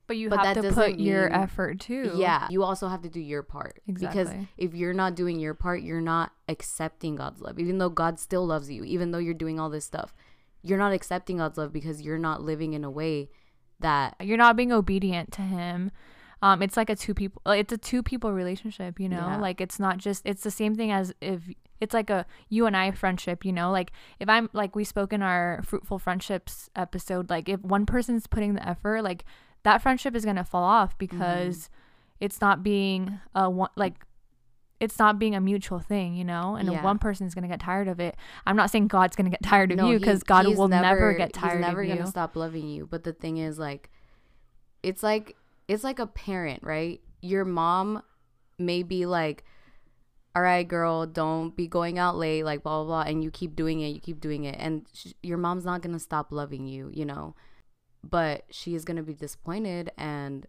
but 0.09 0.17
you 0.17 0.27
but 0.29 0.39
have 0.43 0.55
to 0.55 0.61
put 0.63 0.75
doesn't 0.75 0.99
your 0.99 1.31
effort 1.33 1.79
too. 1.79 2.11
yeah 2.17 2.47
you 2.49 2.63
also 2.63 2.89
have 2.89 3.01
to 3.01 3.09
do 3.09 3.21
your 3.21 3.43
part 3.43 3.79
Exactly. 3.87 4.23
because 4.23 4.33
if 4.57 4.73
you're 4.73 4.93
not 4.93 5.15
doing 5.15 5.39
your 5.39 5.53
part 5.53 5.81
you're 5.81 6.01
not 6.01 6.33
accepting 6.49 7.15
god's 7.15 7.39
love 7.39 7.57
even 7.59 7.77
though 7.77 7.89
god 7.89 8.19
still 8.19 8.45
loves 8.45 8.69
you 8.69 8.83
even 8.83 9.11
though 9.11 9.19
you're 9.19 9.33
doing 9.33 9.57
all 9.59 9.69
this 9.69 9.85
stuff 9.85 10.13
you're 10.61 10.77
not 10.77 10.91
accepting 10.91 11.37
god's 11.37 11.57
love 11.57 11.71
because 11.71 12.01
you're 12.01 12.17
not 12.17 12.41
living 12.41 12.73
in 12.73 12.83
a 12.83 12.91
way 12.91 13.29
that 13.79 14.15
You're 14.19 14.37
not 14.37 14.57
being 14.57 14.73
obedient 14.73 15.31
to 15.31 15.41
him. 15.41 15.91
Um, 16.41 16.61
it's 16.61 16.75
like 16.75 16.89
a 16.89 16.95
two 16.97 17.13
people. 17.13 17.41
It's 17.45 17.71
a 17.71 17.77
two 17.77 18.03
people 18.03 18.33
relationship. 18.33 18.99
You 18.99 19.07
know, 19.07 19.17
Yeah. 19.25 19.37
like 19.37 19.61
it's 19.61 19.79
not 19.79 19.97
just. 19.99 20.21
It's 20.25 20.43
the 20.43 20.51
same 20.51 20.75
thing 20.75 20.91
as 20.91 21.13
if 21.21 21.43
it's 21.79 21.93
like 21.93 22.09
a 22.09 22.25
you 22.49 22.65
and 22.65 22.75
I 22.75 22.91
friendship. 22.91 23.45
You 23.45 23.53
know, 23.53 23.71
like 23.71 23.93
if 24.19 24.27
I'm 24.27 24.49
like 24.51 24.75
we 24.75 24.83
spoke 24.83 25.13
in 25.13 25.21
our 25.21 25.61
fruitful 25.63 25.97
friendships 25.99 26.69
episode. 26.75 27.29
Like 27.29 27.47
if 27.47 27.61
one 27.61 27.85
person's 27.85 28.27
putting 28.27 28.55
the 28.55 28.67
effort, 28.67 29.01
like 29.01 29.23
that 29.63 29.81
friendship 29.81 30.15
is 30.15 30.25
gonna 30.25 30.43
fall 30.43 30.63
off 30.63 30.91
mm-hmm. 30.91 30.97
because 30.99 31.69
it's 32.19 32.41
not 32.41 32.63
being 32.63 33.19
a 33.35 33.49
one 33.49 33.69
like. 33.75 34.05
It's 34.79 34.97
not 34.97 35.19
being 35.19 35.35
a 35.35 35.41
mutual 35.41 35.79
thing, 35.79 36.15
you 36.15 36.23
know, 36.23 36.55
and 36.55 36.71
Yeah. 36.71 36.81
one 36.81 36.99
person 36.99 37.27
is 37.27 37.35
gonna 37.35 37.49
get 37.49 37.59
tired 37.59 37.89
of 37.89 37.99
it. 37.99 38.15
I'm 38.45 38.55
not 38.55 38.71
saying 38.71 38.87
God's 38.87 39.13
gonna 39.17 39.29
get 39.29 39.43
tired 39.43 39.71
of 39.73 39.77
No, 39.77 39.91
you 39.91 39.99
because 39.99 40.23
God 40.23 40.47
will 40.47 40.69
never, 40.69 41.13
get 41.13 41.33
tired 41.33 41.47
of 41.47 41.53
you. 41.55 41.57
He's 41.57 41.67
never 41.67 41.81
of 41.81 41.87
you. 41.89 41.95
gonna 41.95 42.07
stop 42.07 42.37
loving 42.37 42.69
you. 42.69 42.87
But 42.87 43.03
the 43.03 43.11
thing 43.11 43.35
is, 43.39 43.59
like, 43.59 43.89
it's 44.81 45.03
like 45.03 45.35
it's 45.67 45.83
like 45.83 45.99
a 45.99 46.07
parent, 46.07 46.63
right? 46.63 47.01
Your 47.21 47.43
mom 47.43 48.01
may 48.57 48.83
be 48.83 49.05
like, 49.05 49.43
"All 50.33 50.41
right, 50.41 50.65
girl, 50.65 51.05
don't 51.05 51.53
be 51.57 51.67
going 51.67 51.99
out 51.99 52.15
late," 52.15 52.43
like 52.43 52.63
blah 52.63 52.81
blah 52.83 53.03
blah, 53.03 53.11
and 53.11 53.21
you 53.21 53.31
keep 53.31 53.57
doing 53.57 53.81
it, 53.81 53.89
you 53.89 53.99
keep 53.99 54.21
doing 54.21 54.45
it, 54.45 54.55
and 54.59 54.87
sh- 54.93 55.11
your 55.21 55.37
mom's 55.37 55.65
not 55.65 55.81
gonna 55.81 55.99
stop 55.99 56.31
loving 56.31 56.67
you, 56.67 56.89
you 56.93 57.03
know. 57.03 57.35
But 58.03 58.43
she 58.49 58.75
is 58.75 58.85
gonna 58.85 59.03
be 59.03 59.13
disappointed 59.13 59.91
and 59.97 60.45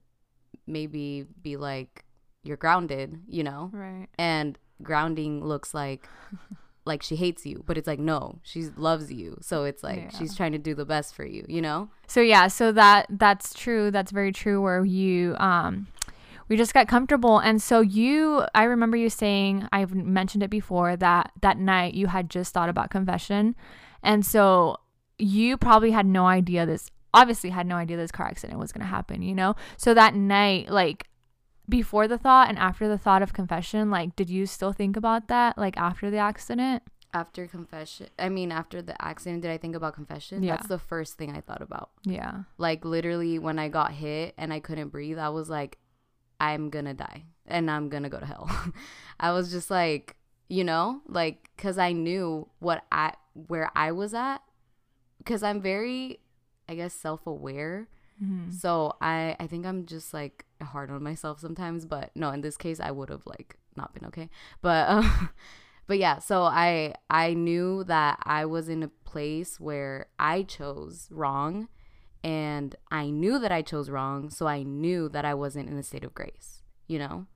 maybe 0.66 1.26
be 1.42 1.57
like, 1.57 2.04
"You're 2.42 2.57
grounded," 2.57 3.21
you 3.28 3.42
know 3.42 3.71
Right. 3.73 4.09
and 4.19 4.59
grounding 4.83 5.45
looks 5.45 5.75
like 5.75 6.09
like 6.87 7.02
she 7.02 7.14
hates 7.16 7.45
you 7.45 7.62
but 7.66 7.76
it's 7.76 7.87
like 7.87 7.99
no 7.99 8.38
she 8.42 8.62
loves 8.76 9.12
you 9.12 9.37
so 9.42 9.64
it's 9.64 9.83
like 9.83 9.99
Yeah. 9.99 10.09
she's 10.19 10.35
trying 10.35 10.52
to 10.52 10.59
do 10.59 10.75
the 10.75 10.87
best 10.87 11.14
for 11.14 11.26
you 11.26 11.45
you 11.47 11.61
know 11.61 11.90
So 12.09 12.23
yeah, 12.23 12.49
so 12.49 12.73
that 12.73 13.07
that's 13.11 13.52
true. 13.52 13.90
That's 13.90 14.11
very 14.11 14.33
true. 14.33 14.61
Where 14.62 14.85
you 14.85 15.37
um, 15.38 15.87
we 16.49 16.57
just 16.57 16.75
got 16.75 16.88
comfortable, 16.88 17.38
and 17.38 17.62
so 17.62 17.80
you, 17.80 18.45
I 18.57 18.64
remember 18.64 18.97
you 18.97 19.09
saying 19.11 19.69
I've 19.71 19.95
mentioned 19.95 20.42
it 20.42 20.50
before 20.50 20.97
that 20.97 21.30
that 21.42 21.59
night 21.59 21.95
you 21.95 22.09
had 22.09 22.28
just 22.30 22.52
thought 22.54 22.69
about 22.69 22.90
confession, 22.90 23.54
and 24.02 24.25
so 24.26 24.78
you 25.19 25.57
probably 25.57 25.90
had 25.92 26.07
no 26.07 26.26
idea 26.26 26.64
this. 26.66 26.90
Obviously, 27.12 27.50
had 27.50 27.67
no 27.67 27.76
idea 27.76 27.97
this 27.97 28.12
car 28.12 28.26
accident 28.26 28.59
was 28.59 28.73
gonna 28.73 28.87
happen. 28.87 29.23
You 29.23 29.35
know, 29.35 29.57
so 29.76 29.95
that 29.95 30.14
night, 30.14 30.71
like 30.71 31.09
before 31.69 32.09
the 32.09 32.19
thought 32.19 32.49
and 32.49 32.59
after 32.59 32.88
the 32.88 32.99
thought 32.99 33.23
of 33.23 33.33
confession, 33.33 33.90
like 33.90 34.17
did 34.17 34.29
you 34.31 34.47
still 34.47 34.73
think 34.73 34.97
about 34.97 35.29
that? 35.29 35.57
Like 35.59 35.76
after 35.76 36.11
the 36.11 36.19
accident? 36.19 36.83
after 37.12 37.45
confession 37.49 38.07
i 38.21 38.29
mean 38.29 38.52
after 38.52 38.81
the 38.81 38.95
accident 39.05 39.43
did 39.43 39.50
i 39.50 39.59
think 39.59 39.75
about 39.75 39.95
confession 39.95 40.45
Yeah. 40.45 40.55
that's 40.55 40.69
the 40.69 40.79
first 40.79 41.14
thing 41.19 41.35
i 41.37 41.40
thought 41.40 41.61
about 41.61 41.90
Yeah. 42.05 42.43
like 42.57 42.85
literally 42.85 43.37
when 43.37 43.59
i 43.59 43.69
got 43.69 43.90
hit 43.90 44.33
and 44.38 44.52
i 44.52 44.61
couldn't 44.61 44.90
breathe 44.90 45.19
i 45.19 45.29
was 45.29 45.50
like 45.50 45.79
i'm 46.38 46.71
gonna 46.71 46.95
die 46.95 47.25
and 47.49 47.69
i'm 47.69 47.88
gonna 47.88 48.11
go 48.11 48.21
to 48.21 48.26
hell 48.26 48.49
i 49.19 49.33
was 49.33 49.50
just 49.50 49.73
like 49.73 50.14
you 50.49 50.62
know 50.62 51.00
like 51.09 51.50
because 51.57 51.79
i 51.79 51.90
knew 51.90 52.49
what 52.61 52.85
i 52.93 53.12
where 53.49 53.73
i 53.75 53.90
was 53.90 54.14
at 54.14 54.38
because 55.19 55.43
i'm 55.43 55.61
very 55.61 56.21
i 56.71 56.75
guess 56.75 56.95
self-aware 56.95 57.89
Mhm. 58.23 58.53
So 58.53 58.97
I 59.00 59.35
I 59.41 59.47
think 59.47 59.65
I'm 59.65 59.87
just 59.87 60.12
like 60.12 60.45
hard 60.62 60.91
on 60.91 61.03
myself 61.03 61.41
sometimes, 61.41 61.87
but 61.87 62.11
no, 62.15 62.31
in 62.31 62.43
this 62.43 62.57
case 62.57 62.79
I 62.79 62.91
would 62.91 63.09
have 63.09 63.25
like 63.27 63.57
not 63.77 63.95
been 63.95 64.05
okay. 64.07 64.29
But 64.61 64.89
um, 64.91 65.31
but 65.87 65.99
yeah, 65.99 66.19
so 66.19 66.43
I 66.43 66.95
I 67.09 67.35
knew 67.35 67.85
that 67.85 68.19
I 68.25 68.45
was 68.45 68.69
in 68.69 68.83
a 68.83 68.89
place 68.89 69.59
where 69.59 70.07
I 70.19 70.43
chose 70.43 71.09
wrong 71.11 71.69
and 72.23 72.77
I 72.91 73.09
knew 73.09 73.39
that 73.39 73.53
I 73.53 73.62
chose 73.62 73.89
wrong, 73.89 74.29
so 74.29 74.47
I 74.47 74.62
knew 74.62 75.09
that 75.09 75.25
I 75.25 75.35
wasn't 75.35 75.71
in 75.71 75.79
a 75.79 75.83
state 75.83 76.05
of 76.05 76.12
grace, 76.12 76.62
you 76.87 76.99
know? 76.99 77.27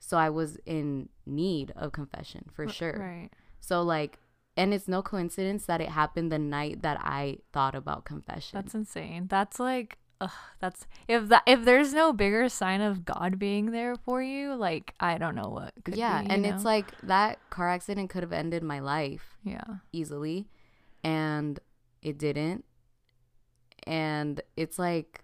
So 0.00 0.16
I 0.16 0.30
was 0.30 0.58
in 0.66 1.08
need 1.24 1.72
of 1.76 1.92
confession 1.92 2.46
for 2.52 2.66
sure. 2.66 2.98
Right. 2.98 3.30
So 3.60 3.82
like 3.82 4.18
and 4.56 4.74
it's 4.74 4.88
no 4.88 5.02
coincidence 5.02 5.66
that 5.66 5.80
it 5.80 5.88
happened 5.88 6.30
the 6.30 6.38
night 6.38 6.82
that 6.82 6.98
I 7.00 7.38
thought 7.52 7.74
about 7.74 8.04
confession. 8.04 8.50
That's 8.54 8.74
insane. 8.74 9.26
That's 9.28 9.58
like, 9.58 9.98
ugh, 10.20 10.30
that's 10.58 10.86
if 11.08 11.28
that 11.28 11.42
if 11.46 11.64
there's 11.64 11.94
no 11.94 12.12
bigger 12.12 12.48
sign 12.48 12.80
of 12.80 13.04
God 13.04 13.38
being 13.38 13.70
there 13.70 13.96
for 13.96 14.22
you, 14.22 14.54
like 14.54 14.94
I 15.00 15.18
don't 15.18 15.34
know 15.34 15.48
what. 15.48 15.72
Could 15.84 15.96
yeah 15.96 16.22
be, 16.22 16.30
and 16.30 16.44
it's 16.44 16.64
like 16.64 16.86
that 17.02 17.38
car 17.50 17.70
accident 17.70 18.10
could 18.10 18.22
have 18.22 18.32
ended 18.32 18.62
my 18.62 18.80
life 18.80 19.38
yeah, 19.44 19.64
easily 19.92 20.48
and 21.02 21.60
it 22.02 22.18
didn't 22.18 22.64
and 23.86 24.40
it's 24.56 24.78
like 24.78 25.22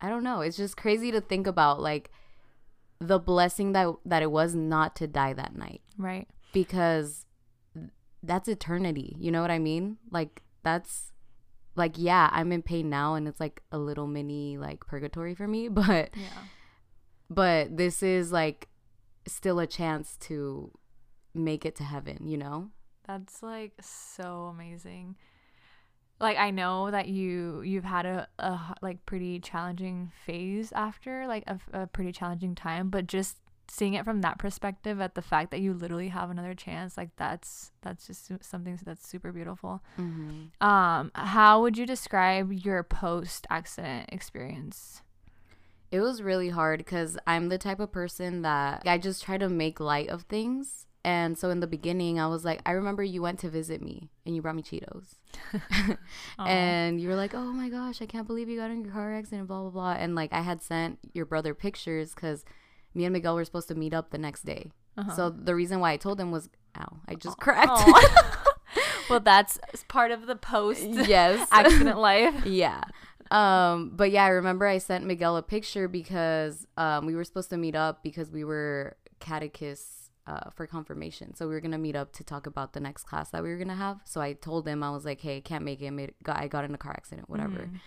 i 0.00 0.08
don't 0.08 0.22
know 0.22 0.40
it's 0.40 0.56
just 0.56 0.76
crazy 0.76 1.10
to 1.10 1.20
think 1.20 1.46
about 1.46 1.80
like 1.80 2.10
the 3.00 3.18
blessing 3.18 3.72
that 3.72 3.92
that 4.04 4.22
it 4.22 4.30
was 4.30 4.54
not 4.54 4.96
to 4.96 5.06
die 5.06 5.32
that 5.32 5.54
night 5.56 5.82
right. 5.98 6.28
because 6.52 7.25
that's 8.26 8.48
eternity 8.48 9.16
you 9.18 9.30
know 9.30 9.40
what 9.40 9.50
i 9.50 9.58
mean 9.58 9.96
like 10.10 10.42
that's 10.62 11.12
like 11.76 11.92
yeah 11.96 12.28
i'm 12.32 12.52
in 12.52 12.62
pain 12.62 12.88
now 12.90 13.14
and 13.14 13.28
it's 13.28 13.40
like 13.40 13.62
a 13.72 13.78
little 13.78 14.06
mini 14.06 14.58
like 14.58 14.80
purgatory 14.86 15.34
for 15.34 15.46
me 15.48 15.68
but 15.82 16.10
Yeah. 16.14 16.42
but 17.30 17.76
this 17.76 18.02
is 18.02 18.32
like 18.32 18.68
still 19.26 19.58
a 19.58 19.66
chance 19.66 20.16
to 20.20 20.70
make 21.34 21.64
it 21.66 21.76
to 21.76 21.84
heaven 21.84 22.26
you 22.26 22.36
know 22.38 22.70
That's 23.06 23.42
like 23.42 23.72
so 23.80 24.50
amazing. 24.54 25.16
Like 26.18 26.38
I 26.38 26.50
know 26.50 26.90
that 26.90 27.06
you 27.08 27.60
you've 27.62 27.84
had 27.84 28.06
a 28.06 28.26
like 28.80 29.04
pretty 29.06 29.38
challenging 29.38 30.10
phase 30.24 30.72
after 30.72 31.26
like 31.28 31.44
a 31.72 31.86
pretty 31.86 32.10
challenging 32.10 32.54
time, 32.54 32.88
but 32.90 33.06
just 33.06 33.36
seeing 33.68 33.94
it 33.94 34.04
from 34.04 34.20
that 34.20 34.38
perspective 34.38 35.00
at 35.00 35.14
the 35.14 35.22
fact 35.22 35.50
that 35.50 35.60
you 35.60 35.72
literally 35.72 36.08
have 36.08 36.30
another 36.30 36.54
chance, 36.54 36.96
like 36.96 37.10
that's 37.16 37.72
that's 37.82 38.06
just 38.06 38.30
something 38.44 38.78
that's 38.84 39.06
super 39.06 39.32
beautiful. 39.32 39.82
mm-hmm. 39.98 40.66
Um, 40.66 41.10
how 41.14 41.62
would 41.62 41.76
you 41.76 41.86
describe 41.86 42.52
your 42.52 42.82
post 42.82 43.46
accident 43.50 44.10
experience? 44.12 45.02
it 45.90 46.00
was 46.00 46.22
really 46.22 46.50
hard 46.50 46.78
because 46.78 47.16
i'm 47.26 47.48
the 47.48 47.58
type 47.58 47.80
of 47.80 47.92
person 47.92 48.42
that 48.42 48.82
i 48.86 48.98
just 48.98 49.22
try 49.22 49.38
to 49.38 49.48
make 49.48 49.80
light 49.80 50.08
of 50.08 50.22
things 50.22 50.86
and 51.04 51.38
so 51.38 51.50
in 51.50 51.60
the 51.60 51.66
beginning 51.66 52.18
i 52.18 52.26
was 52.26 52.44
like 52.44 52.60
i 52.66 52.72
remember 52.72 53.02
you 53.02 53.22
went 53.22 53.38
to 53.38 53.48
visit 53.48 53.80
me 53.80 54.10
and 54.24 54.34
you 54.34 54.42
brought 54.42 54.56
me 54.56 54.62
cheetos 54.62 55.14
and 56.38 57.00
you 57.00 57.08
were 57.08 57.14
like 57.14 57.34
oh 57.34 57.52
my 57.52 57.68
gosh 57.68 58.02
i 58.02 58.06
can't 58.06 58.26
believe 58.26 58.48
you 58.48 58.58
got 58.58 58.70
in 58.70 58.84
your 58.84 58.92
car 58.92 59.14
accident 59.14 59.46
blah 59.48 59.60
blah 59.62 59.70
blah 59.70 59.92
and 59.92 60.14
like 60.14 60.32
i 60.32 60.40
had 60.40 60.62
sent 60.62 60.98
your 61.12 61.24
brother 61.24 61.54
pictures 61.54 62.14
because 62.14 62.44
me 62.96 63.04
and 63.04 63.12
miguel 63.12 63.34
were 63.36 63.44
supposed 63.44 63.68
to 63.68 63.74
meet 63.74 63.94
up 63.94 64.10
the 64.10 64.18
next 64.26 64.42
day 64.44 64.62
Uh-huh. 64.98 65.12
so 65.16 65.22
the 65.30 65.54
reason 65.54 65.76
why 65.82 65.90
i 65.92 65.96
told 66.06 66.18
him 66.22 66.30
was 66.36 66.48
ow 66.80 66.92
i 67.06 67.14
just 67.14 67.36
cracked 67.38 67.70
Aw. 67.70 68.54
well, 69.10 69.20
that's 69.20 69.58
part 69.88 70.10
of 70.16 70.26
the 70.26 70.36
post 70.36 70.82
yes 71.16 71.46
accident 71.52 71.98
life. 71.98 72.44
yeah 72.46 72.82
um, 73.30 73.90
but 74.00 74.12
yeah, 74.12 74.22
I 74.24 74.28
remember 74.28 74.66
I 74.68 74.78
sent 74.78 75.04
Miguel 75.04 75.36
a 75.36 75.42
picture 75.42 75.88
because 75.88 76.64
um, 76.76 77.06
we 77.06 77.16
were 77.16 77.24
supposed 77.24 77.50
to 77.50 77.56
meet 77.56 77.74
up 77.74 78.04
because 78.04 78.30
we 78.30 78.44
were 78.44 78.96
catechists 79.18 80.10
uh, 80.28 80.50
for 80.54 80.64
confirmation. 80.66 81.34
So 81.34 81.48
we 81.48 81.54
were 81.54 81.60
gonna 81.60 81.76
meet 81.88 81.96
up 81.96 82.12
to 82.14 82.22
talk 82.24 82.46
about 82.46 82.72
the 82.72 82.78
next 82.78 83.02
class 83.04 83.30
that 83.30 83.42
we 83.42 83.48
were 83.48 83.58
gonna 83.58 83.74
have. 83.74 83.98
So 84.04 84.20
I 84.20 84.34
told 84.34 84.66
him 84.68 84.82
I 84.84 84.90
was 84.90 85.04
like, 85.04 85.20
"Hey, 85.20 85.40
can't 85.40 85.64
make 85.64 85.82
it. 85.82 85.88
I, 85.88 85.90
made, 85.90 86.14
got, 86.22 86.36
I 86.38 86.46
got 86.46 86.64
in 86.64 86.72
a 86.72 86.78
car 86.78 86.92
accident, 86.92 87.28
whatever." 87.28 87.62
Mhm. 87.68 87.80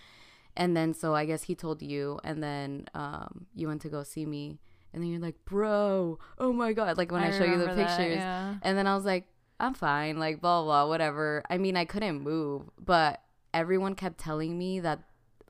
And 0.56 0.76
then 0.76 0.92
so 0.92 1.14
I 1.14 1.24
guess 1.24 1.44
he 1.44 1.54
told 1.54 1.80
you, 1.80 2.20
and 2.22 2.42
then 2.42 2.86
um, 2.94 3.46
you 3.54 3.66
went 3.68 3.80
to 3.82 3.88
go 3.88 4.02
see 4.02 4.26
me, 4.26 4.58
and 4.92 5.02
then 5.02 5.10
you're 5.10 5.20
like, 5.20 5.36
"Bro, 5.44 6.18
oh 6.38 6.52
my 6.52 6.72
god!" 6.72 6.98
Like 6.98 7.12
when 7.12 7.22
I, 7.22 7.30
show 7.30 7.44
you 7.44 7.58
the 7.58 7.66
that, 7.66 7.76
pictures, 7.76 8.16
yeah. 8.16 8.56
and 8.62 8.76
then 8.76 8.86
I 8.86 8.94
was 8.94 9.04
like, 9.04 9.26
I'm 9.58 9.74
fine, 9.74 10.18
like 10.18 10.40
blah 10.40 10.62
blah, 10.62 10.88
whatever. 10.88 11.42
I 11.48 11.58
mean, 11.58 11.76
I 11.76 11.84
couldn't 11.84 12.20
move, 12.20 12.62
but 12.78 13.22
everyone 13.52 13.94
kept 13.94 14.18
telling 14.18 14.58
me 14.58 14.80
that 14.80 15.00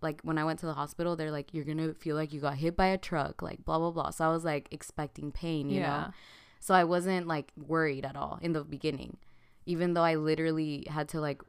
like 0.02 0.20
when 0.22 0.38
I 0.38 0.44
went 0.44 0.58
to 0.60 0.66
the 0.66 0.74
hospital, 0.74 1.16
they're 1.16 1.30
like, 1.30 1.54
You're 1.54 1.64
gonna 1.64 1.94
feel 1.94 2.16
like 2.16 2.32
you 2.32 2.40
got 2.40 2.56
hit 2.56 2.76
by 2.76 2.86
a 2.86 2.98
truck, 2.98 3.42
like 3.42 3.64
blah 3.64 3.78
blah 3.78 3.90
blah. 3.90 4.10
So 4.10 4.24
I 4.24 4.28
was 4.28 4.44
like 4.44 4.68
expecting 4.70 5.32
pain, 5.32 5.70
you 5.70 5.80
know? 5.80 6.12
So 6.58 6.74
I 6.74 6.84
wasn't 6.84 7.26
like 7.26 7.52
worried 7.56 8.04
at 8.04 8.16
all 8.16 8.38
in 8.42 8.52
the 8.52 8.64
beginning. 8.64 9.16
Even 9.66 9.94
though 9.94 10.02
I 10.02 10.16
literally 10.16 10.86
had 10.90 11.08
to 11.10 11.20
like 11.20 11.42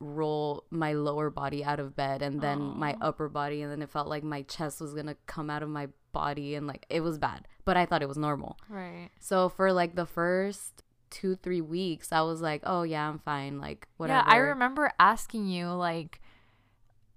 roll 0.00 0.64
my 0.70 0.92
lower 0.92 1.30
body 1.30 1.64
out 1.64 1.80
of 1.80 1.96
bed 1.96 2.20
and 2.22 2.40
then 2.40 2.58
my 2.78 2.96
upper 3.00 3.28
body 3.28 3.62
and 3.62 3.70
then 3.72 3.80
it 3.80 3.88
felt 3.88 4.08
like 4.08 4.22
my 4.22 4.42
chest 4.42 4.80
was 4.80 4.94
gonna 4.94 5.16
come 5.26 5.50
out 5.50 5.62
of 5.62 5.68
my 5.68 5.88
body 6.14 6.54
and 6.54 6.66
like 6.66 6.86
it 6.88 7.00
was 7.02 7.18
bad. 7.18 7.46
But 7.66 7.76
I 7.76 7.84
thought 7.86 8.00
it 8.02 8.08
was 8.08 8.16
normal. 8.18 8.56
Right. 8.70 9.10
So 9.20 9.48
for 9.50 9.72
like 9.72 9.94
the 9.96 10.06
first 10.06 10.82
two, 11.10 11.36
three 11.36 11.60
weeks, 11.60 12.10
I 12.12 12.22
was 12.22 12.40
like, 12.40 12.62
oh 12.64 12.82
yeah, 12.84 13.06
I'm 13.08 13.18
fine. 13.18 13.60
Like 13.60 13.86
whatever. 13.98 14.24
Yeah, 14.26 14.34
I 14.34 14.38
remember 14.38 14.90
asking 14.98 15.48
you 15.48 15.68
like 15.68 16.20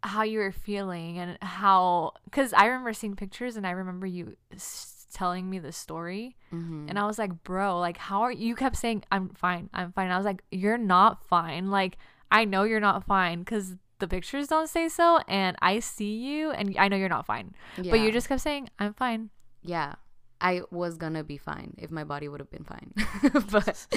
how 0.03 0.23
you 0.23 0.39
were 0.39 0.51
feeling 0.51 1.17
and 1.17 1.37
how 1.41 2.13
because 2.25 2.53
I 2.53 2.65
remember 2.67 2.93
seeing 2.93 3.15
pictures 3.15 3.57
and 3.57 3.65
I 3.65 3.71
remember 3.71 4.05
you 4.05 4.37
s- 4.53 5.07
telling 5.11 5.49
me 5.49 5.57
the 5.59 5.71
story 5.71 6.35
Mhm. 6.53 6.87
and 6.89 6.99
I 6.99 7.05
was 7.07 7.17
like, 7.17 7.43
bro, 7.43 7.79
like 7.79 7.97
how 7.97 8.21
are 8.21 8.31
you 8.31 8.55
kept 8.55 8.75
saying 8.77 9.03
I'm 9.11 9.29
fine, 9.29 9.69
I'm 9.73 9.91
fine. 9.91 10.11
I 10.11 10.17
was 10.17 10.25
like, 10.25 10.43
you're 10.51 10.77
not 10.77 11.23
fine. 11.25 11.71
Like 11.71 11.97
I 12.31 12.45
know 12.45 12.63
you're 12.63 12.79
not 12.79 13.05
fine 13.05 13.39
because 13.39 13.75
the 13.99 14.07
pictures 14.07 14.47
don't 14.47 14.69
say 14.69 14.87
so 14.89 15.19
and 15.27 15.57
I 15.61 15.79
see 15.79 16.15
you 16.17 16.51
and 16.51 16.75
I 16.77 16.87
know 16.87 16.97
you're 16.97 17.09
not 17.09 17.25
fine. 17.25 17.53
Yeah. 17.81 17.91
But 17.91 17.99
you 18.01 18.11
just 18.11 18.27
kept 18.27 18.41
saying 18.41 18.69
I'm 18.79 18.93
fine. 18.93 19.29
yeah. 19.63 19.95
I 20.39 20.61
was 20.69 20.97
gonna 20.97 21.23
be 21.23 21.37
fine 21.37 21.73
if 21.79 21.89
my 21.89 22.03
body 22.03 22.27
would 22.27 22.39
have 22.39 22.51
been 22.51 22.63
fine. 22.63 22.93
but 23.51 23.87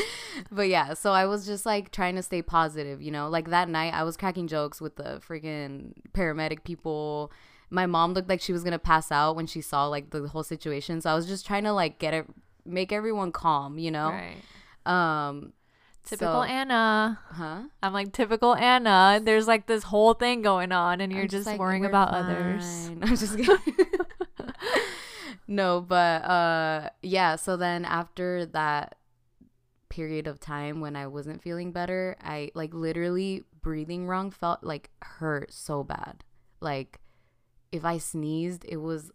but 0.50 0.68
yeah, 0.68 0.94
so 0.94 1.12
I 1.12 1.26
was 1.26 1.44
just 1.44 1.66
like 1.66 1.90
trying 1.90 2.16
to 2.16 2.22
stay 2.22 2.40
positive, 2.40 3.02
you 3.02 3.10
know? 3.10 3.28
Like 3.28 3.50
that 3.50 3.68
night 3.68 3.92
I 3.92 4.04
was 4.04 4.16
cracking 4.16 4.48
jokes 4.48 4.80
with 4.80 4.96
the 4.96 5.20
freaking 5.28 5.92
paramedic 6.12 6.64
people. 6.64 7.30
My 7.68 7.84
mom 7.84 8.14
looked 8.14 8.30
like 8.30 8.40
she 8.40 8.54
was 8.54 8.64
gonna 8.64 8.78
pass 8.78 9.12
out 9.12 9.36
when 9.36 9.46
she 9.46 9.60
saw 9.60 9.86
like 9.86 10.10
the 10.12 10.28
whole 10.28 10.42
situation. 10.42 11.02
So 11.02 11.10
I 11.10 11.14
was 11.14 11.26
just 11.26 11.46
trying 11.46 11.64
to 11.64 11.72
like 11.74 11.98
get 11.98 12.14
it 12.14 12.24
make 12.64 12.90
everyone 12.90 13.32
calm, 13.32 13.78
you 13.78 13.90
know? 13.90 14.08
Right. 14.08 14.36
Um 14.86 15.52
Typical 16.04 16.42
so- 16.42 16.48
Anna. 16.48 17.18
huh? 17.30 17.62
I'm 17.82 17.92
like 17.92 18.12
typical 18.12 18.54
Anna. 18.54 19.20
There's 19.22 19.46
like 19.46 19.66
this 19.66 19.84
whole 19.84 20.14
thing 20.14 20.42
going 20.42 20.72
on, 20.72 21.00
and 21.00 21.12
you're 21.12 21.22
I'm 21.22 21.28
just, 21.28 21.46
like, 21.46 21.60
worrying 21.60 21.82
"We're 21.82 21.88
about 21.88 22.08
others. 22.14 22.90
I'm 23.02 23.16
just 23.16 23.36
kidding. 23.36 23.76
no, 25.46 25.80
but 25.80 26.24
uh 26.24 26.90
yeah, 27.02 27.36
so 27.36 27.56
then 27.56 27.84
after 27.84 28.46
that 28.46 28.96
period 29.88 30.26
of 30.26 30.38
time 30.40 30.80
when 30.80 30.94
I 30.96 31.06
wasn't 31.06 31.42
feeling 31.42 31.72
better, 31.72 32.16
I 32.22 32.50
like 32.54 32.72
literally 32.72 33.44
breathing 33.60 34.06
wrong 34.06 34.30
felt 34.30 34.62
like 34.64 34.90
hurt 35.02 35.52
so 35.52 35.82
bad. 35.84 36.24
Like 36.60 37.00
if 37.72 37.84
I 37.84 37.98
sneezed, 37.98 38.64
it 38.68 38.78
was 38.78 39.10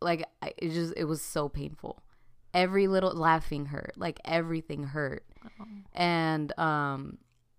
like 0.00 0.26
I- 0.42 0.54
it 0.58 0.70
just 0.70 0.94
it 0.96 1.04
was 1.04 1.22
so 1.22 1.48
painful. 1.48 2.02
Every 2.54 2.86
little 2.88 3.12
laughing 3.12 3.66
hurt, 3.66 3.92
like 3.96 4.20
everything 4.24 4.84
hurt 4.84 5.24
and 5.94 6.56
um 6.58 7.18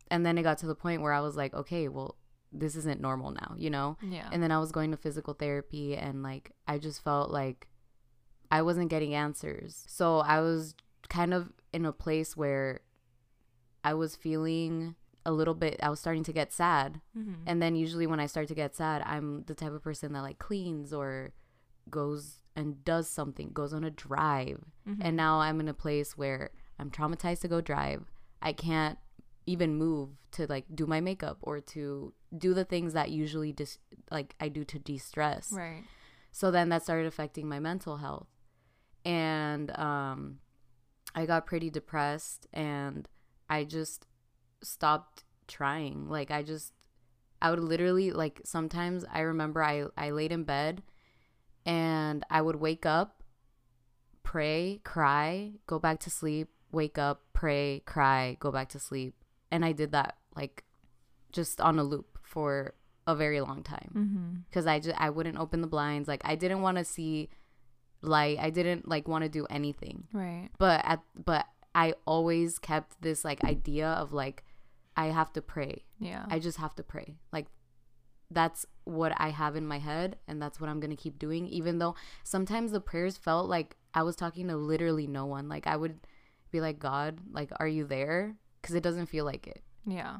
and 0.10 0.26
then 0.26 0.38
it 0.38 0.44
got 0.44 0.58
to 0.60 0.66
the 0.68 0.76
point 0.76 1.02
where 1.02 1.14
i 1.14 1.20
was 1.20 1.36
like 1.36 1.54
okay 1.54 1.88
well 1.88 2.16
this 2.52 2.76
isn't 2.76 3.02
normal 3.02 3.32
now 3.32 3.54
you 3.58 3.70
know 3.70 3.98
Yeah. 4.02 4.30
and 4.32 4.42
then 4.42 4.52
i 4.52 4.60
was 4.60 4.72
going 4.72 4.92
to 4.92 4.98
physical 4.98 5.34
therapy 5.34 5.96
and 5.98 6.24
like 6.24 6.52
i 6.68 6.78
just 6.78 7.04
felt 7.04 7.30
like 7.32 7.68
i 8.52 8.62
wasn't 8.62 8.90
getting 8.90 9.14
answers 9.14 9.84
so 9.88 10.20
i 10.20 10.40
was 10.40 10.74
kind 11.10 11.34
of 11.34 11.52
in 11.74 11.86
a 11.86 11.92
place 11.92 12.38
where 12.38 12.82
i 13.84 13.94
was 13.94 14.16
feeling 14.16 14.96
a 15.26 15.32
little 15.32 15.54
bit 15.54 15.78
i 15.84 15.90
was 15.90 16.00
starting 16.00 16.24
to 16.24 16.32
get 16.34 16.54
sad 16.54 17.02
Mhm. 17.18 17.36
and 17.46 17.62
then 17.62 17.76
usually 17.76 18.08
when 18.08 18.20
i 18.20 18.26
start 18.28 18.48
to 18.48 18.56
get 18.56 18.76
sad 18.76 19.02
i'm 19.06 19.44
the 19.44 19.54
type 19.56 19.74
of 19.74 19.84
person 19.84 20.14
that 20.14 20.22
like 20.22 20.40
cleans 20.40 20.94
or 20.94 21.34
goes 21.90 22.40
and 22.56 22.84
does 22.84 23.08
something 23.10 23.50
goes 23.54 23.74
on 23.74 23.84
a 23.84 23.92
drive 23.92 24.64
Mhm. 24.88 24.98
and 25.02 25.16
now 25.18 25.40
I'm 25.40 25.60
in 25.60 25.68
a 25.68 25.74
place 25.74 26.18
where 26.18 26.52
I'm 26.80 26.92
traumatized 26.92 27.42
to 27.42 27.48
go 27.48 27.62
drive. 27.62 28.06
I 28.42 28.54
can't 28.54 28.98
even 29.46 29.76
move 29.76 30.10
to 30.32 30.46
like 30.48 30.66
do 30.76 30.86
my 30.86 31.00
makeup 31.00 31.38
or 31.42 31.60
to 31.62 32.14
do 32.38 32.54
the 32.54 32.66
things 32.66 32.94
that 32.94 33.10
usually 33.10 33.54
dis- 33.54 33.80
like 34.12 34.36
I 34.40 34.50
do 34.50 34.64
to 34.66 34.80
de-stress. 34.80 35.52
right. 35.52 35.84
So 36.32 36.52
then 36.52 36.70
that 36.70 36.84
started 36.84 37.08
affecting 37.08 37.48
my 37.50 37.60
mental 37.60 37.98
health. 37.98 38.28
And 39.06 39.72
um 39.78 40.40
I 41.16 41.26
got 41.26 41.46
pretty 41.48 41.70
depressed 41.70 42.46
and 42.54 43.08
I 43.50 43.64
just 43.64 44.06
stopped 44.62 45.24
trying. 45.48 46.10
Like 46.10 46.30
I 46.30 46.44
just 46.44 46.74
I 47.42 47.50
would 47.50 47.60
literally 47.60 48.12
like 48.12 48.42
sometimes 48.44 49.06
I 49.12 49.22
remember 49.22 49.64
I 49.64 49.86
I 49.98 50.12
laid 50.12 50.32
in 50.32 50.44
bed 50.44 50.84
and 51.66 52.24
I 52.30 52.42
would 52.42 52.58
wake 52.58 52.86
up, 52.86 53.24
pray, 54.24 54.82
cry, 54.84 55.54
go 55.68 55.80
back 55.80 56.00
to 56.02 56.10
sleep, 56.10 56.50
wake 56.72 56.98
up, 56.98 57.24
pray, 57.34 57.82
cry, 57.86 58.38
go 58.40 58.52
back 58.52 58.70
to 58.70 58.80
sleep. 58.80 59.16
And 59.52 59.64
I 59.64 59.72
did 59.72 59.92
that 59.94 60.18
like 60.36 60.64
just 61.32 61.60
on 61.62 61.80
a 61.80 61.84
loop 61.84 62.18
for 62.24 62.74
a 63.06 63.16
very 63.16 63.40
long 63.42 63.64
time 63.64 63.92
Mm-hmm. 63.96 64.36
because 64.50 64.68
I 64.68 64.80
just 64.80 65.00
I 65.00 65.10
wouldn't 65.10 65.38
open 65.38 65.62
the 65.62 65.68
blinds. 65.68 66.08
Like 66.08 66.22
I 66.26 66.36
didn't 66.36 66.62
want 66.62 66.78
to 66.78 66.84
see 66.86 67.30
light. 68.02 68.38
I 68.40 68.50
didn't 68.50 68.88
like 68.88 69.08
want 69.08 69.24
to 69.24 69.30
do 69.30 69.46
anything. 69.50 70.04
Right. 70.14 70.50
But 70.58 70.82
at 70.84 71.02
but 71.16 71.46
I 71.74 71.94
always 72.06 72.60
kept 72.60 73.02
this 73.02 73.24
like 73.24 73.44
idea 73.44 73.88
of 73.88 74.12
like 74.14 74.44
I 74.98 75.06
have 75.08 75.32
to 75.34 75.42
pray. 75.42 75.86
Yeah. 76.00 76.26
I 76.30 76.40
just 76.40 76.58
have 76.58 76.76
to 76.76 76.84
pray. 76.84 77.16
Like 77.32 77.46
that's 78.30 78.66
what 78.84 79.14
I 79.18 79.30
have 79.30 79.56
in 79.56 79.66
my 79.66 79.80
head 79.80 80.18
and 80.28 80.42
that's 80.42 80.60
what 80.60 80.70
I'm 80.70 80.82
going 80.82 80.90
to 80.96 81.02
keep 81.02 81.18
doing 81.18 81.48
even 81.48 81.78
though 81.80 81.96
sometimes 82.26 82.74
the 82.74 82.82
prayers 82.82 83.16
felt 83.16 83.48
like 83.48 83.78
I 83.94 84.04
was 84.04 84.18
talking 84.18 84.50
to 84.50 84.58
literally 84.58 85.08
no 85.08 85.26
one. 85.26 85.48
Like 85.48 85.66
I 85.66 85.78
would 85.78 86.00
be 86.52 86.62
like 86.62 86.80
God, 86.80 87.20
like 87.32 87.52
are 87.60 87.68
you 87.68 87.86
there? 87.86 88.36
Cuz 88.64 88.76
it 88.76 88.84
doesn't 88.84 89.08
feel 89.08 89.26
like 89.26 89.48
it. 89.48 89.64
yeah. 89.86 90.20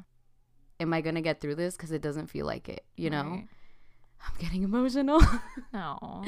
Am 0.80 0.94
I 0.94 1.00
going 1.00 1.16
to 1.16 1.20
get 1.22 1.40
through 1.40 1.56
this 1.56 1.76
cuz 1.76 1.90
it 1.90 2.00
doesn't 2.02 2.28
feel 2.28 2.46
like 2.46 2.68
it, 2.68 2.84
you 2.96 3.10
know? 3.10 3.24
Right. 3.24 3.48
I'm 4.26 4.34
getting 4.38 4.62
emotional. 4.62 5.20
No. 5.72 6.24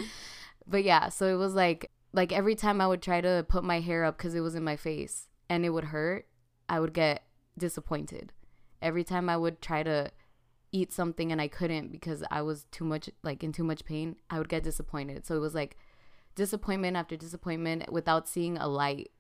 but 0.67 0.83
yeah 0.85 1.09
so 1.09 1.27
it 1.27 1.37
was 1.37 1.55
like 1.55 1.91
like 2.13 2.33
every 2.33 2.55
time 2.55 2.81
i 2.81 2.87
would 2.87 3.01
try 3.03 3.21
to 3.21 3.45
put 3.49 3.65
my 3.65 3.81
hair 3.81 4.05
up 4.05 4.17
because 4.19 4.35
it 4.35 4.41
was 4.41 4.55
in 4.55 4.63
my 4.65 4.77
face 4.77 5.29
and 5.49 5.65
it 5.65 5.71
would 5.71 5.85
hurt 5.85 6.27
i 6.69 6.79
would 6.81 6.93
get 6.93 7.23
disappointed 7.59 8.33
every 8.83 9.03
time 9.05 9.29
i 9.29 9.37
would 9.37 9.61
try 9.63 9.83
to 9.83 10.11
eat 10.73 10.93
something 10.93 11.33
and 11.33 11.41
i 11.41 11.49
couldn't 11.49 11.91
because 11.91 12.23
i 12.31 12.41
was 12.43 12.65
too 12.71 12.85
much 12.85 13.09
like 13.23 13.43
in 13.43 13.53
too 13.53 13.65
much 13.65 13.85
pain 13.85 14.17
i 14.29 14.39
would 14.39 14.49
get 14.49 14.63
disappointed 14.63 15.25
so 15.27 15.35
it 15.35 15.41
was 15.41 15.55
like 15.55 15.77
disappointment 16.35 16.97
after 16.97 17.17
disappointment 17.17 17.91
without 17.93 18.29
seeing 18.29 18.57
a 18.59 18.69
light 18.69 19.11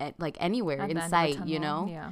at, 0.00 0.18
like 0.20 0.36
anywhere 0.40 0.80
At 0.80 0.90
in 0.90 0.96
the 0.96 1.02
end 1.04 1.12
of 1.14 1.18
the 1.20 1.34
sight 1.38 1.46
you 1.48 1.58
know 1.58 1.86
Yeah. 1.90 2.10